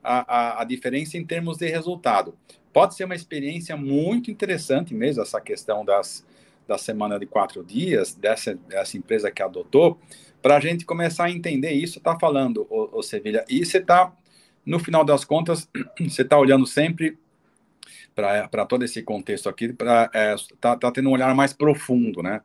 a, 0.03 0.63
a 0.63 0.65
diferença 0.65 1.17
em 1.17 1.25
termos 1.25 1.59
de 1.59 1.69
resultado 1.69 2.35
pode 2.73 2.95
ser 2.95 3.05
uma 3.05 3.15
experiência 3.15 3.77
muito 3.77 4.31
interessante 4.31 4.95
mesmo, 4.95 5.23
essa 5.23 5.41
questão 5.41 5.85
das, 5.85 6.25
da 6.67 6.79
semana 6.79 7.19
de 7.19 7.27
quatro 7.27 7.65
dias, 7.65 8.15
dessa, 8.15 8.55
dessa 8.55 8.97
empresa 8.97 9.31
que 9.31 9.43
adotou, 9.43 9.99
para 10.41 10.57
a 10.57 10.61
gente 10.61 10.85
começar 10.85 11.25
a 11.25 11.31
entender 11.31 11.73
isso, 11.73 11.99
está 11.99 12.17
falando, 12.19 12.67
o, 12.71 12.99
o 12.99 13.03
Sevilha. 13.03 13.45
E 13.49 13.65
você 13.65 13.79
está, 13.79 14.13
no 14.65 14.79
final 14.79 15.05
das 15.05 15.25
contas, 15.25 15.69
você 15.99 16.23
está 16.23 16.39
olhando 16.39 16.67
sempre 16.67 17.19
para 18.19 18.66
todo 18.66 18.85
esse 18.85 19.03
contexto 19.03 19.49
aqui, 19.49 19.66
está 19.66 20.11
é, 20.12 20.35
tá, 20.61 20.77
tá 20.77 20.91
tendo 20.91 21.09
um 21.09 21.12
olhar 21.12 21.35
mais 21.35 21.53
profundo, 21.53 22.23
né? 22.23 22.41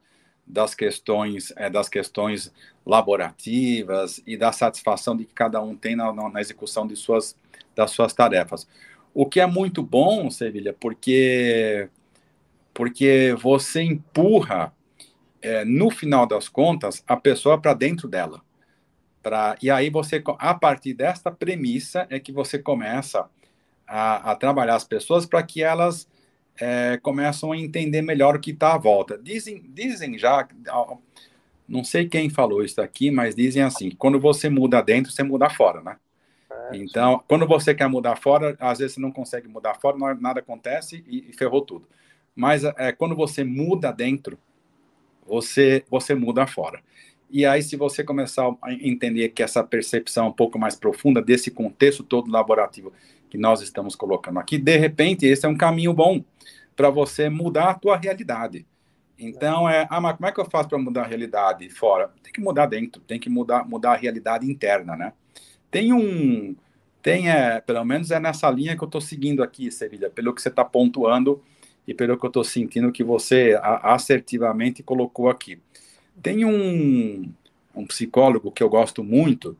das 0.46 0.76
questões 0.76 1.54
é, 1.56 1.70
das 1.70 1.88
questões 1.88 2.54
laborativas 2.86 4.22
e 4.28 4.36
da 4.36 4.52
satisfação 4.52 5.16
de 5.16 5.26
que 5.26 5.34
cada 5.34 5.62
um 5.62 5.76
tem 5.76 5.96
na, 5.96 6.12
na 6.12 6.42
execução 6.42 6.86
de 6.86 6.96
suas 6.96 7.36
das 7.76 7.92
suas 7.92 8.14
tarefas. 8.14 8.68
O 9.14 9.26
que 9.26 9.40
é 9.40 9.48
muito 9.48 9.82
bom, 9.82 10.30
Sevilha, 10.30 10.74
porque 10.74 11.90
porque 12.74 13.36
você 13.40 13.84
empurra, 13.84 14.74
é, 15.42 15.64
no 15.64 15.92
final 15.92 16.26
das 16.26 16.50
contas, 16.50 17.04
a 17.08 17.16
pessoa 17.16 17.60
para 17.60 17.74
dentro 17.74 18.08
dela. 18.08 18.42
Pra, 19.22 19.56
e 19.62 19.70
aí 19.70 19.90
você, 19.90 20.22
a 20.40 20.54
partir 20.54 20.94
desta 20.94 21.32
premissa, 21.32 22.08
é 22.10 22.20
que 22.20 22.32
você 22.32 22.58
começa 22.60 23.22
a, 23.22 23.30
a 23.96 24.36
trabalhar 24.36 24.76
as 24.76 24.84
pessoas 24.84 25.26
para 25.26 25.44
que 25.44 25.62
elas 25.62 26.08
é, 26.60 26.98
começam 27.02 27.52
a 27.52 27.58
entender 27.58 28.02
melhor 28.02 28.36
o 28.36 28.40
que 28.40 28.52
está 28.52 28.74
à 28.74 28.78
volta. 28.78 29.20
Dizem, 29.22 29.64
dizem 29.70 30.18
já, 30.18 30.48
não 31.68 31.84
sei 31.84 32.08
quem 32.08 32.30
falou 32.30 32.64
isso 32.64 32.82
aqui, 32.82 33.12
mas 33.12 33.36
dizem 33.36 33.62
assim: 33.62 33.92
quando 33.92 34.20
você 34.20 34.50
muda 34.50 34.82
dentro, 34.82 35.12
você 35.12 35.22
muda 35.22 35.50
fora, 35.50 35.82
né? 35.82 35.98
Então, 36.72 37.24
quando 37.28 37.46
você 37.46 37.76
quer 37.76 37.88
mudar 37.88 38.16
fora, 38.16 38.56
às 38.60 38.80
vezes 38.80 38.96
você 38.96 39.02
não 39.02 39.12
consegue 39.12 39.48
mudar 39.48 39.76
fora, 39.76 39.98
não, 39.98 40.16
nada 40.16 40.40
acontece 40.40 41.04
e, 41.08 41.30
e, 41.30 41.34
ferrou 41.34 41.62
tudo. 41.62 41.88
Mas 42.36 42.64
é, 42.64 42.92
quando 42.92 43.16
você 43.16 43.44
muda 43.44 43.92
dentro, 43.92 44.40
você, 45.26 45.84
você 45.90 46.16
muda 46.16 46.48
fora. 46.48 46.82
E 47.30 47.46
aí, 47.46 47.62
se 47.62 47.76
você 47.76 48.04
começar 48.04 48.50
a 48.62 48.74
entender 48.74 49.30
que 49.30 49.44
essa 49.44 49.64
percepção 49.64 50.28
um 50.28 50.32
pouco 50.32 50.58
mais 50.58 50.76
profunda 50.76 51.22
desse 51.22 51.52
contexto 51.52 52.04
todo 52.04 52.32
laborativo 52.32 52.94
que 53.34 53.38
nós 53.40 53.64
estamos 53.64 53.96
colocando 53.96 54.38
aqui, 54.38 54.60
de 54.60 54.78
repente, 54.78 55.26
esse 55.26 55.44
é 55.44 55.50
um 55.50 55.58
caminho 55.58 55.92
bom 55.92 56.24
para 56.76 56.92
você 56.92 57.30
mudar 57.30 57.72
a 57.72 57.74
tua 57.74 57.98
realidade. 57.98 58.64
Então, 59.18 59.68
é, 59.68 59.88
ah, 59.90 60.00
mas 60.00 60.18
como 60.18 60.30
é 60.30 60.32
que 60.32 60.40
eu 60.40 60.46
faço 60.46 60.70
para 60.70 60.78
mudar 60.78 61.02
a 61.02 61.08
realidade 61.08 61.68
fora? 61.68 62.12
Tem 62.22 62.32
que 62.32 62.40
mudar 62.40 62.68
dentro, 62.68 63.02
tem 63.02 63.20
que 63.20 63.32
mudar, 63.32 63.68
mudar 63.68 63.94
a 63.94 63.96
realidade 63.96 64.48
interna, 64.48 64.96
né? 64.96 65.14
Tem 65.72 65.92
um. 65.92 66.56
Tem, 67.02 67.28
é, 67.28 67.60
pelo 67.60 67.84
menos 67.84 68.12
é 68.12 68.20
nessa 68.20 68.52
linha 68.52 68.78
que 68.78 68.84
eu 68.84 68.86
estou 68.86 69.02
seguindo 69.02 69.42
aqui, 69.42 69.72
Sevilha, 69.72 70.12
pelo 70.12 70.32
que 70.32 70.40
você 70.40 70.50
está 70.50 70.64
pontuando 70.64 71.42
e 71.88 71.94
pelo 71.96 72.16
que 72.20 72.24
eu 72.24 72.30
estou 72.30 72.44
sentindo 72.44 72.92
que 72.92 73.04
você 73.04 73.60
assertivamente 73.82 74.84
colocou 74.84 75.28
aqui. 75.28 75.60
Tem 76.22 76.46
um, 76.46 77.34
um 77.74 77.88
psicólogo 77.88 78.52
que 78.52 78.62
eu 78.62 78.70
gosto 78.70 79.04
muito, 79.04 79.58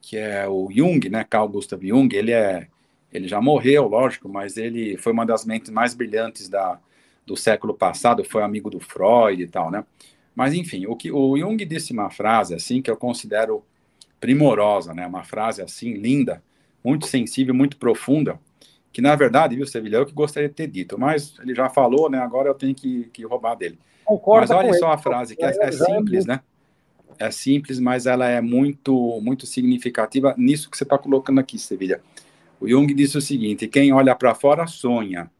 que 0.00 0.16
é 0.16 0.46
o 0.46 0.68
Jung, 0.70 1.08
né, 1.08 1.24
Carl 1.28 1.48
Gustav 1.48 1.84
Jung, 1.84 2.14
ele 2.14 2.30
é 2.30 2.68
ele 3.12 3.26
já 3.26 3.40
morreu, 3.40 3.88
lógico, 3.88 4.28
mas 4.28 4.56
ele 4.56 4.96
foi 4.96 5.12
uma 5.12 5.24
das 5.24 5.44
mentes 5.44 5.70
mais 5.70 5.94
brilhantes 5.94 6.48
da, 6.48 6.78
do 7.26 7.36
século 7.36 7.74
passado, 7.74 8.24
foi 8.24 8.42
amigo 8.42 8.70
do 8.70 8.80
Freud 8.80 9.42
e 9.42 9.46
tal, 9.46 9.70
né? 9.70 9.84
Mas 10.34 10.54
enfim, 10.54 10.86
o 10.86 10.94
que 10.94 11.10
o 11.10 11.36
Jung 11.36 11.64
disse 11.64 11.92
uma 11.92 12.10
frase 12.10 12.54
assim 12.54 12.80
que 12.80 12.90
eu 12.90 12.96
considero 12.96 13.64
primorosa, 14.20 14.94
né? 14.94 15.06
Uma 15.06 15.24
frase 15.24 15.62
assim 15.62 15.94
linda, 15.94 16.42
muito 16.84 17.06
sensível, 17.06 17.54
muito 17.54 17.76
profunda, 17.76 18.38
que 18.92 19.00
na 19.00 19.14
verdade, 19.14 19.56
viu, 19.56 19.66
Sevilha, 19.66 19.96
eu 19.96 20.06
que 20.06 20.12
gostaria 20.12 20.48
de 20.48 20.54
ter 20.54 20.66
dito, 20.66 20.98
mas 20.98 21.34
ele 21.40 21.54
já 21.54 21.68
falou, 21.68 22.10
né? 22.10 22.18
Agora 22.18 22.48
eu 22.48 22.54
tenho 22.54 22.74
que, 22.74 23.04
que 23.12 23.24
roubar 23.24 23.54
dele. 23.54 23.78
Concordo 24.04 24.48
mas 24.48 24.50
olha 24.50 24.74
só 24.74 24.86
ele. 24.86 24.94
a 24.94 24.98
frase, 24.98 25.36
que 25.36 25.44
é, 25.44 25.54
é, 25.60 25.72
simples, 25.72 26.24
né? 26.24 26.40
É 27.18 27.30
simples, 27.30 27.80
mas 27.80 28.06
ela 28.06 28.28
é 28.28 28.40
muito, 28.40 29.20
muito 29.20 29.44
significativa 29.44 30.34
nisso 30.38 30.70
que 30.70 30.76
você 30.76 30.84
está 30.84 30.96
colocando 30.96 31.40
aqui, 31.40 31.58
Sevilha. 31.58 32.00
O 32.60 32.68
Jung 32.68 32.92
disse 32.94 33.16
o 33.16 33.20
seguinte: 33.20 33.68
quem 33.68 33.92
olha 33.92 34.14
para 34.14 34.34
fora 34.34 34.66
sonha. 34.66 35.30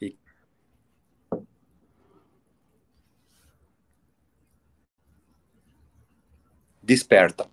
E... 0.00 0.16
Desperta. 6.82 7.48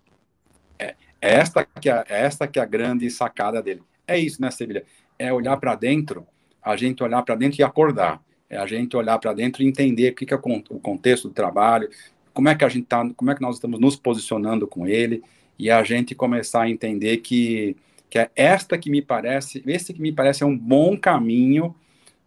É 1.22 1.36
esta 1.36 1.64
que 1.64 1.90
é, 1.90 2.04
é 2.10 2.22
esta 2.24 2.48
que 2.48 2.58
é 2.58 2.64
a 2.64 2.66
grande 2.66 3.10
sacada 3.12 3.62
dele. 3.62 3.84
É 4.08 4.18
isso, 4.18 4.42
né, 4.42 4.50
Sevilha? 4.50 4.84
É 5.20 5.32
olhar 5.32 5.56
para 5.58 5.76
dentro, 5.76 6.26
a 6.62 6.76
gente 6.76 7.04
olhar 7.04 7.22
para 7.22 7.36
dentro 7.36 7.62
e 7.62 7.64
acordar. 7.64 8.22
É 8.50 8.58
a 8.58 8.66
gente 8.66 8.98
olhar 8.98 9.20
para 9.20 9.32
dentro 9.32 9.62
e 9.62 9.68
entender 9.68 10.12
o 10.12 10.16
que, 10.16 10.26
que 10.26 10.34
é 10.34 10.38
o 10.38 10.80
contexto 10.80 11.28
do 11.28 11.34
trabalho, 11.34 11.90
como 12.34 12.50
é 12.50 12.56
que 12.56 12.66
a 12.66 12.70
gente 12.70 12.88
tá, 12.88 13.08
como 13.16 13.30
é 13.30 13.36
que 13.36 13.42
nós 13.42 13.56
estamos 13.56 13.80
nos 13.80 13.96
posicionando 13.96 14.68
com 14.68 14.88
ele 14.88 15.24
e 15.58 15.70
a 15.70 15.84
gente 15.84 16.16
começar 16.16 16.64
a 16.64 16.70
entender 16.70 17.18
que 17.18 17.78
que 18.12 18.20
é 18.20 18.30
esta 18.36 18.78
que 18.78 18.90
me 18.90 19.02
parece, 19.02 19.64
esse 19.66 19.94
que 19.94 20.02
me 20.02 20.12
parece 20.12 20.44
é 20.44 20.46
um 20.46 20.58
bom 20.58 20.98
caminho 20.98 21.74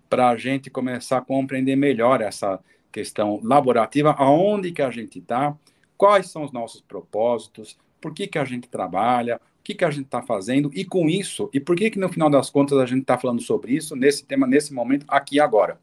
para 0.08 0.30
a 0.30 0.36
gente 0.36 0.70
começar 0.70 1.18
a 1.18 1.20
compreender 1.20 1.76
melhor 1.76 2.22
essa 2.22 2.58
questão 2.90 3.38
laborativa, 3.44 4.12
aonde 4.12 4.72
que 4.72 4.80
a 4.80 4.90
gente 4.90 5.18
está, 5.18 5.54
quais 5.94 6.30
são 6.30 6.42
os 6.42 6.52
nossos 6.52 6.80
propósitos, 6.80 7.76
por 8.00 8.14
que, 8.14 8.26
que 8.26 8.38
a 8.38 8.46
gente 8.46 8.66
trabalha, 8.66 9.36
o 9.36 9.62
que, 9.62 9.74
que 9.74 9.84
a 9.84 9.90
gente 9.90 10.06
está 10.06 10.22
fazendo, 10.22 10.70
e 10.72 10.86
com 10.86 11.06
isso, 11.06 11.50
e 11.52 11.60
por 11.60 11.76
que, 11.76 11.90
que 11.90 11.98
no 11.98 12.08
final 12.08 12.30
das 12.30 12.48
contas 12.48 12.78
a 12.78 12.86
gente 12.86 13.02
está 13.02 13.18
falando 13.18 13.42
sobre 13.42 13.74
isso, 13.74 13.94
nesse 13.94 14.24
tema, 14.24 14.46
nesse 14.46 14.72
momento, 14.72 15.04
aqui 15.06 15.36
e 15.36 15.40
agora? 15.40 15.78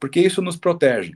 Porque 0.00 0.18
isso 0.18 0.40
nos 0.40 0.56
protege. 0.56 1.12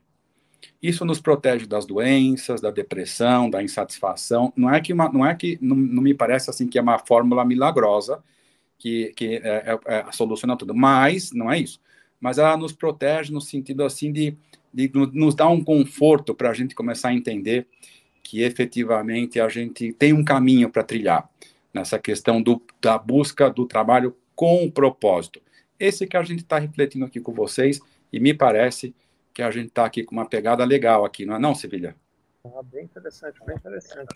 Isso 0.82 1.04
nos 1.04 1.20
protege 1.20 1.66
das 1.66 1.84
doenças, 1.84 2.60
da 2.60 2.70
depressão, 2.70 3.50
da 3.50 3.62
insatisfação. 3.62 4.52
Não 4.56 4.72
é 4.72 4.80
que, 4.80 4.92
uma, 4.92 5.08
não, 5.10 5.24
é 5.24 5.34
que 5.34 5.58
não, 5.60 5.76
não, 5.76 6.02
me 6.02 6.14
parece 6.14 6.50
assim 6.50 6.66
que 6.66 6.78
é 6.78 6.82
uma 6.82 6.98
fórmula 6.98 7.44
milagrosa 7.44 8.22
que, 8.78 9.12
que 9.14 9.36
é, 9.36 9.40
é, 9.44 9.78
é, 9.86 10.12
soluciona 10.12 10.56
tudo, 10.56 10.74
mas 10.74 11.32
não 11.32 11.50
é 11.50 11.58
isso. 11.58 11.80
Mas 12.20 12.38
ela 12.38 12.56
nos 12.56 12.72
protege 12.72 13.32
no 13.32 13.40
sentido 13.40 13.84
assim 13.84 14.12
de, 14.12 14.36
de 14.72 14.90
nos 15.12 15.34
dar 15.34 15.48
um 15.48 15.62
conforto 15.62 16.34
para 16.34 16.50
a 16.50 16.54
gente 16.54 16.74
começar 16.74 17.08
a 17.08 17.14
entender 17.14 17.66
que 18.22 18.42
efetivamente 18.42 19.40
a 19.40 19.48
gente 19.48 19.92
tem 19.92 20.12
um 20.12 20.24
caminho 20.24 20.70
para 20.70 20.82
trilhar. 20.82 21.28
nessa 21.72 21.98
questão 21.98 22.42
do, 22.42 22.60
da 22.80 22.98
busca 22.98 23.50
do 23.50 23.66
trabalho 23.66 24.16
com 24.34 24.70
propósito. 24.70 25.40
Esse 25.78 26.06
que 26.06 26.16
a 26.16 26.22
gente 26.22 26.40
está 26.40 26.58
refletindo 26.58 27.04
aqui 27.04 27.20
com 27.20 27.32
vocês 27.32 27.80
e 28.12 28.18
me 28.18 28.34
parece 28.34 28.94
que 29.32 29.42
a 29.42 29.50
gente 29.50 29.68
está 29.68 29.84
aqui 29.84 30.04
com 30.04 30.12
uma 30.12 30.28
pegada 30.28 30.64
legal 30.64 31.04
aqui, 31.04 31.24
não 31.24 31.36
é 31.36 31.38
não, 31.38 31.54
Sevilha? 31.54 31.94
Ah, 32.44 32.62
bem 32.62 32.84
interessante, 32.84 33.38
bem 33.46 33.56
interessante. 33.56 34.14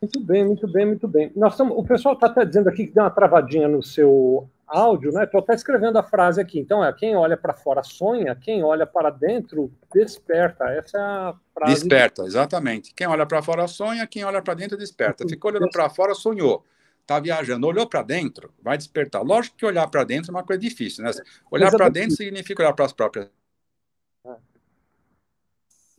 Muito 0.00 0.20
bem, 0.20 0.44
muito 0.46 0.66
bem, 0.66 0.86
muito 0.86 1.06
bem. 1.06 1.30
Nós 1.36 1.52
estamos, 1.52 1.76
o 1.76 1.84
pessoal 1.84 2.14
está 2.14 2.26
até 2.26 2.44
dizendo 2.44 2.68
aqui 2.68 2.86
que 2.86 2.94
deu 2.94 3.02
uma 3.02 3.10
travadinha 3.10 3.68
no 3.68 3.82
seu 3.82 4.48
áudio, 4.66 5.12
né? 5.12 5.24
Estou 5.24 5.40
até 5.40 5.52
escrevendo 5.54 5.98
a 5.98 6.02
frase 6.02 6.40
aqui. 6.40 6.58
Então, 6.58 6.82
é 6.82 6.90
quem 6.92 7.14
olha 7.14 7.36
para 7.36 7.52
fora 7.52 7.82
sonha, 7.82 8.34
quem 8.34 8.62
olha 8.62 8.86
para 8.86 9.10
dentro 9.10 9.70
desperta. 9.92 10.64
Essa 10.70 10.96
é 10.96 11.00
a 11.00 11.34
frase. 11.52 11.74
Desperta, 11.74 12.22
exatamente. 12.22 12.94
Quem 12.94 13.06
olha 13.06 13.26
para 13.26 13.42
fora 13.42 13.66
sonha, 13.66 14.06
quem 14.06 14.24
olha 14.24 14.40
para 14.40 14.54
dentro 14.54 14.78
desperta. 14.78 15.28
Ficou 15.28 15.50
olhando 15.50 15.68
para 15.70 15.90
fora, 15.90 16.14
sonhou. 16.14 16.64
Está 17.02 17.18
viajando, 17.18 17.66
olhou 17.66 17.88
para 17.88 18.02
dentro, 18.02 18.54
vai 18.62 18.78
despertar. 18.78 19.22
Lógico 19.22 19.56
que 19.56 19.66
olhar 19.66 19.86
para 19.88 20.04
dentro 20.04 20.30
é 20.30 20.34
uma 20.34 20.44
coisa 20.44 20.60
difícil, 20.60 21.04
né? 21.04 21.10
Olhar 21.50 21.70
para 21.70 21.88
dentro 21.88 22.16
significa 22.16 22.62
olhar 22.62 22.72
para 22.72 22.84
as 22.84 22.92
próprias. 22.92 23.28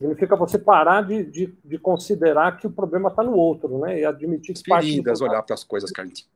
Significa 0.02 0.34
você 0.34 0.58
parar 0.58 1.02
de, 1.02 1.22
de, 1.22 1.56
de 1.64 1.78
considerar 1.78 2.56
que 2.56 2.66
o 2.66 2.70
problema 2.70 3.08
está 3.08 3.22
no 3.22 3.34
outro, 3.34 3.78
né? 3.78 4.00
E 4.00 4.04
admitir 4.04 4.52
que 4.52 4.64
Feridas, 4.64 5.20
olhar 5.20 5.40
para 5.44 5.54
as 5.54 5.62
coisas 5.62 5.92
gente 5.96 6.28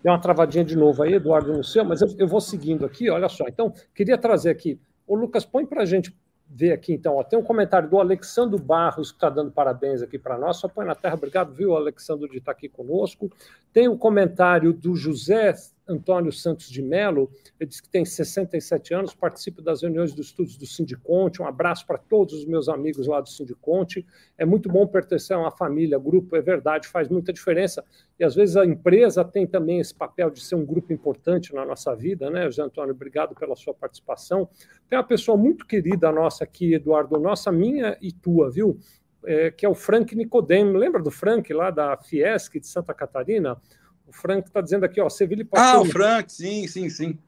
Deu 0.00 0.12
uma 0.12 0.20
travadinha 0.20 0.64
de 0.64 0.76
novo 0.76 1.02
aí, 1.02 1.14
Eduardo, 1.14 1.52
no 1.52 1.64
seu, 1.64 1.84
mas 1.84 2.02
eu, 2.02 2.14
eu 2.18 2.28
vou 2.28 2.40
seguindo 2.40 2.86
aqui, 2.86 3.10
olha 3.10 3.28
só. 3.28 3.48
Então, 3.48 3.74
queria 3.92 4.16
trazer 4.16 4.50
aqui. 4.50 4.80
O 5.08 5.16
Lucas, 5.16 5.44
põe 5.44 5.66
para 5.66 5.82
a 5.82 5.86
gente 5.86 6.16
ver 6.46 6.70
aqui, 6.70 6.92
então. 6.92 7.16
Ó, 7.16 7.24
tem 7.24 7.36
um 7.36 7.42
comentário 7.42 7.90
do 7.90 7.98
Alexandre 7.98 8.60
Barros, 8.60 9.10
que 9.10 9.16
está 9.16 9.28
dando 9.28 9.50
parabéns 9.50 10.02
aqui 10.02 10.20
para 10.20 10.38
nós. 10.38 10.58
Só 10.58 10.68
põe 10.68 10.86
na 10.86 10.94
terra. 10.94 11.14
Obrigado, 11.14 11.52
viu, 11.52 11.74
Alexandre, 11.74 12.28
de 12.28 12.38
estar 12.38 12.52
tá 12.52 12.56
aqui 12.56 12.68
conosco. 12.68 13.28
Tem 13.72 13.88
o 13.88 13.94
um 13.94 13.98
comentário 13.98 14.72
do 14.72 14.94
José 14.94 15.52
Antônio 15.86 16.32
Santos 16.32 16.70
de 16.70 16.82
Mello, 16.82 17.30
ele 17.60 17.68
diz 17.68 17.80
que 17.80 17.88
tem 17.88 18.04
67 18.04 18.94
anos, 18.94 19.14
participa 19.14 19.60
das 19.60 19.82
reuniões 19.82 20.14
dos 20.14 20.26
estudos 20.26 20.56
do 20.56 20.66
Sindiconte. 20.66 21.42
Um 21.42 21.46
abraço 21.46 21.86
para 21.86 21.98
todos 21.98 22.34
os 22.34 22.46
meus 22.46 22.68
amigos 22.68 23.06
lá 23.06 23.20
do 23.20 23.28
Sindiconte. 23.28 24.06
É 24.38 24.44
muito 24.44 24.68
bom 24.68 24.86
pertencer 24.86 25.36
a 25.36 25.40
uma 25.40 25.50
família, 25.50 25.98
grupo, 25.98 26.36
é 26.36 26.40
verdade, 26.40 26.88
faz 26.88 27.08
muita 27.08 27.32
diferença. 27.32 27.84
E 28.18 28.24
às 28.24 28.34
vezes 28.34 28.56
a 28.56 28.64
empresa 28.64 29.24
tem 29.24 29.46
também 29.46 29.80
esse 29.80 29.94
papel 29.94 30.30
de 30.30 30.40
ser 30.40 30.54
um 30.54 30.64
grupo 30.64 30.92
importante 30.92 31.54
na 31.54 31.64
nossa 31.64 31.94
vida, 31.94 32.30
né, 32.30 32.44
José 32.46 32.62
Antônio? 32.62 32.94
Obrigado 32.94 33.34
pela 33.34 33.54
sua 33.54 33.74
participação. 33.74 34.48
Tem 34.88 34.98
uma 34.98 35.04
pessoa 35.04 35.36
muito 35.36 35.66
querida 35.66 36.10
nossa 36.10 36.44
aqui, 36.44 36.74
Eduardo, 36.74 37.18
nossa, 37.18 37.52
minha 37.52 37.96
e 38.00 38.12
tua, 38.12 38.50
viu? 38.50 38.78
É, 39.26 39.50
que 39.50 39.64
é 39.64 39.68
o 39.68 39.74
Frank 39.74 40.14
Nicodemo. 40.14 40.76
Lembra 40.76 41.02
do 41.02 41.10
Frank 41.10 41.50
lá 41.52 41.70
da 41.70 41.96
Fiesc 41.96 42.60
de 42.60 42.66
Santa 42.66 42.92
Catarina? 42.92 43.58
O 44.06 44.12
Frank 44.12 44.46
está 44.46 44.60
dizendo 44.60 44.84
aqui, 44.84 45.00
ó, 45.00 45.08
Sevilha 45.08 45.46
Ah, 45.52 45.80
o 45.80 45.84
Frank, 45.84 46.32
sim, 46.32 46.66
sim, 46.68 46.88
sim. 46.88 47.18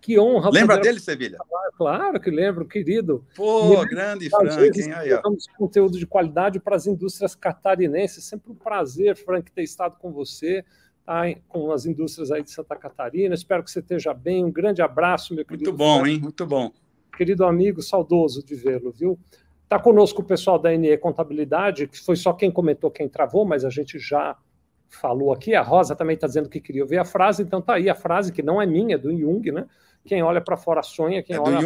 Que 0.00 0.18
honra. 0.18 0.50
Lembra 0.50 0.78
dele, 0.78 1.00
Sevilha? 1.00 1.38
Claro 1.78 2.20
que 2.20 2.30
lembro, 2.30 2.66
querido. 2.66 3.24
Pô, 3.34 3.84
grande 3.86 4.28
Frank, 4.28 4.80
hein? 4.80 4.92
Aí, 4.92 5.10
conteúdo 5.56 5.98
de 5.98 6.06
qualidade 6.06 6.60
para 6.60 6.76
as 6.76 6.86
indústrias 6.86 7.34
catarinenses. 7.34 8.24
Sempre 8.24 8.52
um 8.52 8.54
prazer, 8.54 9.16
Frank, 9.16 9.50
ter 9.50 9.62
estado 9.62 9.96
com 9.98 10.12
você, 10.12 10.62
tá? 11.06 11.22
com 11.48 11.72
as 11.72 11.86
indústrias 11.86 12.30
aí 12.30 12.42
de 12.42 12.50
Santa 12.50 12.76
Catarina. 12.76 13.34
Espero 13.34 13.64
que 13.64 13.70
você 13.70 13.80
esteja 13.80 14.12
bem. 14.12 14.44
Um 14.44 14.52
grande 14.52 14.82
abraço, 14.82 15.34
meu 15.34 15.44
querido. 15.44 15.70
Muito 15.70 15.76
bom, 15.78 16.00
Frank. 16.00 16.10
hein? 16.10 16.20
Muito 16.20 16.46
bom. 16.46 16.70
Querido 17.16 17.44
amigo, 17.44 17.80
saudoso 17.80 18.44
de 18.44 18.54
vê-lo, 18.54 18.92
viu? 18.92 19.18
Está 19.62 19.78
conosco 19.78 20.20
o 20.20 20.24
pessoal 20.24 20.58
da 20.58 20.76
NE 20.76 20.98
Contabilidade, 20.98 21.88
que 21.88 21.98
foi 21.98 22.16
só 22.16 22.32
quem 22.34 22.50
comentou 22.50 22.90
quem 22.90 23.08
travou, 23.08 23.46
mas 23.46 23.64
a 23.64 23.70
gente 23.70 23.98
já 23.98 24.36
falou 24.88 25.32
aqui. 25.32 25.54
A 25.54 25.62
Rosa 25.62 25.94
também 25.94 26.14
está 26.14 26.26
dizendo 26.26 26.48
que 26.48 26.60
queria 26.60 26.84
ver 26.84 26.98
a 26.98 27.04
frase, 27.04 27.42
então 27.42 27.60
tá 27.60 27.74
aí 27.74 27.88
a 27.88 27.94
frase 27.94 28.32
que 28.32 28.42
não 28.42 28.60
é 28.60 28.66
minha, 28.66 28.94
é 28.94 28.98
do 28.98 29.16
Jung, 29.16 29.50
né? 29.50 29.66
Quem 30.04 30.22
olha 30.22 30.40
para 30.40 30.56
fora 30.56 30.82
sonha, 30.82 31.22
quem 31.22 31.36
é 31.36 31.40
olha 31.40 31.58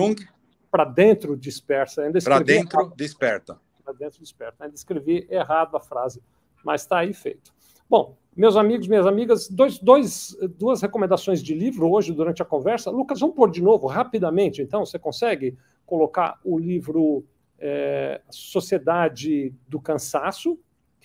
para 0.71 0.85
dentro 0.85 1.37
dispersa. 1.37 2.03
Para 2.25 2.41
dentro 2.41 2.81
errado. 2.81 2.95
desperta. 2.97 3.59
Para 3.85 3.95
dentro 3.95 4.21
desperta. 4.21 4.65
Ainda 4.65 4.75
escrevi 4.75 5.27
errado 5.31 5.77
a 5.77 5.81
frase, 5.81 6.23
mas 6.65 6.83
está 6.83 6.99
aí 6.99 7.13
feito. 7.13 7.53
Bom, 7.89 8.17
meus 8.37 8.55
amigos, 8.55 8.87
minhas 8.87 9.07
amigas, 9.07 9.49
dois, 9.49 9.79
dois, 9.79 10.37
duas 10.57 10.83
recomendações 10.83 11.43
de 11.43 11.55
livro 11.55 11.91
hoje 11.91 12.13
durante 12.13 12.43
a 12.43 12.45
conversa. 12.45 12.91
Lucas, 12.91 13.19
vamos 13.19 13.35
pôr 13.35 13.51
de 13.51 13.63
novo, 13.63 13.87
rapidamente, 13.87 14.63
então, 14.63 14.85
você 14.85 14.99
consegue 14.99 15.57
colocar 15.87 16.39
o 16.45 16.59
livro 16.59 17.25
é, 17.59 18.21
Sociedade 18.31 19.55
do 19.67 19.81
Cansaço, 19.81 20.59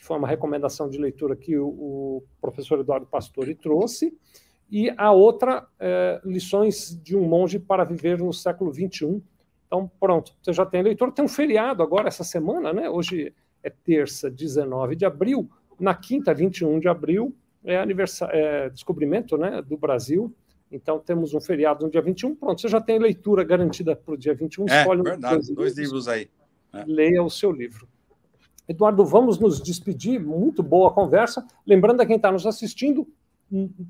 que 0.03 0.07
foi 0.07 0.17
uma 0.17 0.27
recomendação 0.27 0.89
de 0.89 0.97
leitura 0.97 1.33
que 1.33 1.57
o, 1.57 1.67
o 1.67 2.23
professor 2.41 2.77
Eduardo 2.77 3.05
Pastore 3.05 3.55
trouxe, 3.55 4.13
e 4.69 4.93
a 4.97 5.13
outra, 5.13 5.65
é, 5.79 6.19
Lições 6.25 6.99
de 7.01 7.15
um 7.15 7.21
Monge 7.21 7.57
para 7.57 7.85
Viver 7.85 8.19
no 8.19 8.33
Século 8.33 8.73
XXI. 8.73 9.23
Então, 9.65 9.89
pronto, 9.99 10.33
você 10.41 10.51
já 10.51 10.65
tem 10.65 10.83
leitura. 10.83 11.11
Tem 11.11 11.23
um 11.23 11.29
feriado 11.29 11.81
agora, 11.81 12.07
essa 12.07 12.23
semana, 12.23 12.73
né? 12.73 12.89
Hoje 12.89 13.33
é 13.61 13.69
terça, 13.69 14.29
19 14.29 14.95
de 14.95 15.05
abril. 15.05 15.49
Na 15.79 15.95
quinta, 15.95 16.33
21 16.33 16.79
de 16.79 16.89
abril, 16.89 17.33
é, 17.63 17.77
aniversário, 17.77 18.35
é 18.35 18.69
descobrimento 18.69 19.37
né, 19.37 19.61
do 19.61 19.77
Brasil. 19.77 20.35
Então, 20.71 20.99
temos 20.99 21.33
um 21.33 21.39
feriado 21.39 21.85
no 21.85 21.91
dia 21.91 22.01
21. 22.01 22.35
Pronto, 22.35 22.59
você 22.59 22.67
já 22.67 22.81
tem 22.81 22.99
leitura 22.99 23.43
garantida 23.43 23.95
para 23.95 24.15
o 24.15 24.17
dia 24.17 24.33
21. 24.33 24.65
É, 24.67 24.79
Escolhe 24.81 25.01
verdade, 25.01 25.35
dois, 25.35 25.49
dois 25.49 25.77
livros 25.77 26.07
aí. 26.07 26.29
É. 26.73 26.83
Leia 26.85 27.23
o 27.23 27.29
seu 27.29 27.51
livro. 27.51 27.87
Eduardo, 28.67 29.05
vamos 29.05 29.39
nos 29.39 29.61
despedir. 29.61 30.19
Muito 30.19 30.63
boa 30.63 30.91
conversa. 30.91 31.45
Lembrando 31.65 32.01
a 32.01 32.05
quem 32.05 32.15
está 32.15 32.31
nos 32.31 32.45
assistindo, 32.45 33.07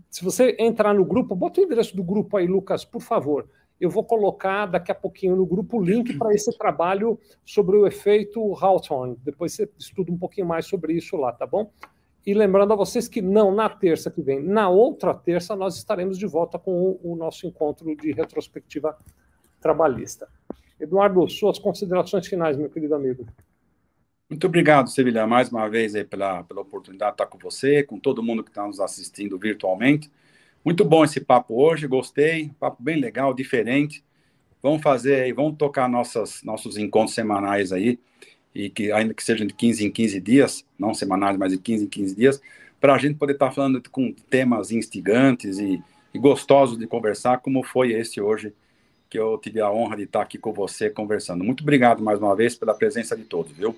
se 0.09 0.23
você 0.23 0.55
entrar 0.59 0.93
no 0.93 1.05
grupo, 1.05 1.35
bota 1.35 1.61
o 1.61 1.63
endereço 1.63 1.95
do 1.95 2.03
grupo 2.03 2.37
aí, 2.37 2.47
Lucas, 2.47 2.83
por 2.83 3.01
favor. 3.01 3.47
Eu 3.79 3.89
vou 3.89 4.03
colocar 4.03 4.65
daqui 4.65 4.91
a 4.91 4.95
pouquinho 4.95 5.35
no 5.35 5.45
grupo 5.45 5.77
o 5.77 5.83
link 5.83 6.17
para 6.17 6.33
esse 6.33 6.55
trabalho 6.57 7.19
sobre 7.45 7.75
o 7.75 7.87
efeito 7.87 8.55
Hawthorne. 8.55 9.17
Depois 9.23 9.53
você 9.53 9.69
estuda 9.77 10.11
um 10.11 10.17
pouquinho 10.17 10.47
mais 10.47 10.65
sobre 10.65 10.93
isso 10.93 11.15
lá, 11.17 11.31
tá 11.31 11.45
bom? 11.45 11.71
E 12.25 12.33
lembrando 12.33 12.71
a 12.71 12.75
vocês 12.75 13.07
que 13.07 13.21
não 13.21 13.53
na 13.53 13.69
terça 13.69 14.09
que 14.09 14.21
vem, 14.21 14.41
na 14.41 14.69
outra 14.69 15.13
terça 15.13 15.55
nós 15.55 15.75
estaremos 15.75 16.17
de 16.17 16.25
volta 16.25 16.57
com 16.57 16.97
o 17.03 17.15
nosso 17.15 17.45
encontro 17.45 17.93
de 17.95 18.13
retrospectiva 18.13 18.97
trabalhista. 19.59 20.27
Eduardo, 20.79 21.27
suas 21.29 21.59
considerações 21.59 22.25
finais, 22.27 22.57
meu 22.57 22.69
querido 22.69 22.95
amigo. 22.95 23.25
Muito 24.33 24.47
obrigado, 24.47 24.89
Sevilha, 24.89 25.27
mais 25.27 25.49
uma 25.49 25.69
vez 25.69 25.93
aí 25.93 26.03
pela, 26.03 26.43
pela 26.43 26.61
oportunidade 26.61 27.11
de 27.11 27.13
estar 27.13 27.27
com 27.27 27.37
você, 27.37 27.83
com 27.83 27.99
todo 27.99 28.23
mundo 28.23 28.43
que 28.43 28.49
está 28.49 28.65
nos 28.65 28.79
assistindo 28.79 29.37
virtualmente. 29.37 30.09
Muito 30.65 30.83
bom 30.83 31.03
esse 31.03 31.21
papo 31.21 31.53
hoje, 31.61 31.85
gostei, 31.85 32.49
papo 32.59 32.81
bem 32.81 32.99
legal, 32.99 33.31
diferente. 33.31 34.03
Vamos 34.59 34.81
fazer 34.81 35.21
aí, 35.21 35.31
vamos 35.31 35.55
tocar 35.55 35.87
nossas, 35.87 36.41
nossos 36.41 36.77
encontros 36.77 37.13
semanais 37.13 37.71
aí, 37.71 37.99
e 38.55 38.71
que 38.71 38.91
ainda 38.91 39.13
que 39.13 39.23
sejam 39.23 39.45
de 39.45 39.53
15 39.53 39.85
em 39.85 39.91
15 39.91 40.19
dias, 40.19 40.65
não 40.79 40.95
semanais, 40.95 41.37
mas 41.37 41.51
de 41.51 41.59
15 41.59 41.85
em 41.85 41.87
15 41.87 42.15
dias, 42.15 42.41
para 42.81 42.95
a 42.95 42.97
gente 42.97 43.19
poder 43.19 43.33
estar 43.33 43.49
tá 43.49 43.51
falando 43.51 43.83
com 43.91 44.11
temas 44.31 44.71
instigantes 44.71 45.59
e, 45.59 45.79
e 46.11 46.17
gostosos 46.17 46.75
de 46.79 46.87
conversar, 46.87 47.37
como 47.37 47.61
foi 47.61 47.91
esse 47.91 48.19
hoje, 48.19 48.51
que 49.11 49.19
eu 49.19 49.37
tive 49.37 49.61
a 49.61 49.71
honra 49.71 49.95
de 49.95 50.03
estar 50.03 50.23
aqui 50.23 50.39
com 50.39 50.51
você 50.51 50.89
conversando. 50.89 51.43
Muito 51.43 51.61
obrigado 51.61 52.01
mais 52.01 52.17
uma 52.17 52.35
vez 52.35 52.55
pela 52.55 52.73
presença 52.73 53.15
de 53.15 53.25
todos, 53.25 53.51
viu? 53.51 53.77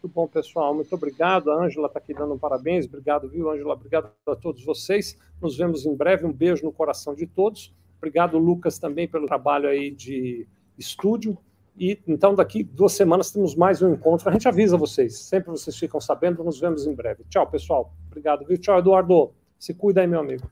Muito 0.00 0.14
bom, 0.14 0.28
pessoal. 0.28 0.72
Muito 0.72 0.94
obrigado. 0.94 1.50
A 1.50 1.64
Ângela 1.64 1.88
está 1.88 1.98
aqui 1.98 2.14
dando 2.14 2.32
um 2.32 2.38
parabéns. 2.38 2.86
Obrigado, 2.86 3.28
viu, 3.28 3.50
Ângela? 3.50 3.74
Obrigado 3.74 4.12
a 4.26 4.36
todos 4.36 4.64
vocês. 4.64 5.18
Nos 5.42 5.56
vemos 5.56 5.84
em 5.84 5.94
breve. 5.94 6.24
Um 6.24 6.32
beijo 6.32 6.64
no 6.64 6.72
coração 6.72 7.14
de 7.14 7.26
todos. 7.26 7.74
Obrigado, 7.96 8.38
Lucas, 8.38 8.78
também 8.78 9.08
pelo 9.08 9.26
trabalho 9.26 9.68
aí 9.68 9.90
de 9.90 10.46
estúdio. 10.78 11.36
E 11.76 12.00
então, 12.06 12.32
daqui 12.32 12.62
duas 12.62 12.92
semanas 12.92 13.32
temos 13.32 13.56
mais 13.56 13.82
um 13.82 13.92
encontro. 13.92 14.28
A 14.28 14.32
gente 14.32 14.46
avisa 14.46 14.76
vocês. 14.76 15.18
Sempre 15.18 15.50
vocês 15.50 15.76
ficam 15.76 16.00
sabendo. 16.00 16.44
Nos 16.44 16.60
vemos 16.60 16.86
em 16.86 16.94
breve. 16.94 17.24
Tchau, 17.28 17.50
pessoal. 17.50 17.92
Obrigado, 18.06 18.46
viu? 18.46 18.56
Tchau, 18.56 18.78
Eduardo. 18.78 19.32
Se 19.58 19.74
cuida 19.74 20.00
aí, 20.00 20.06
meu 20.06 20.20
amigo. 20.20 20.48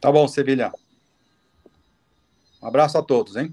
Tá 0.00 0.10
bom, 0.10 0.26
Sevilha. 0.26 0.72
Um 2.62 2.66
abraço 2.66 2.96
a 2.96 3.02
todos, 3.02 3.36
hein? 3.36 3.52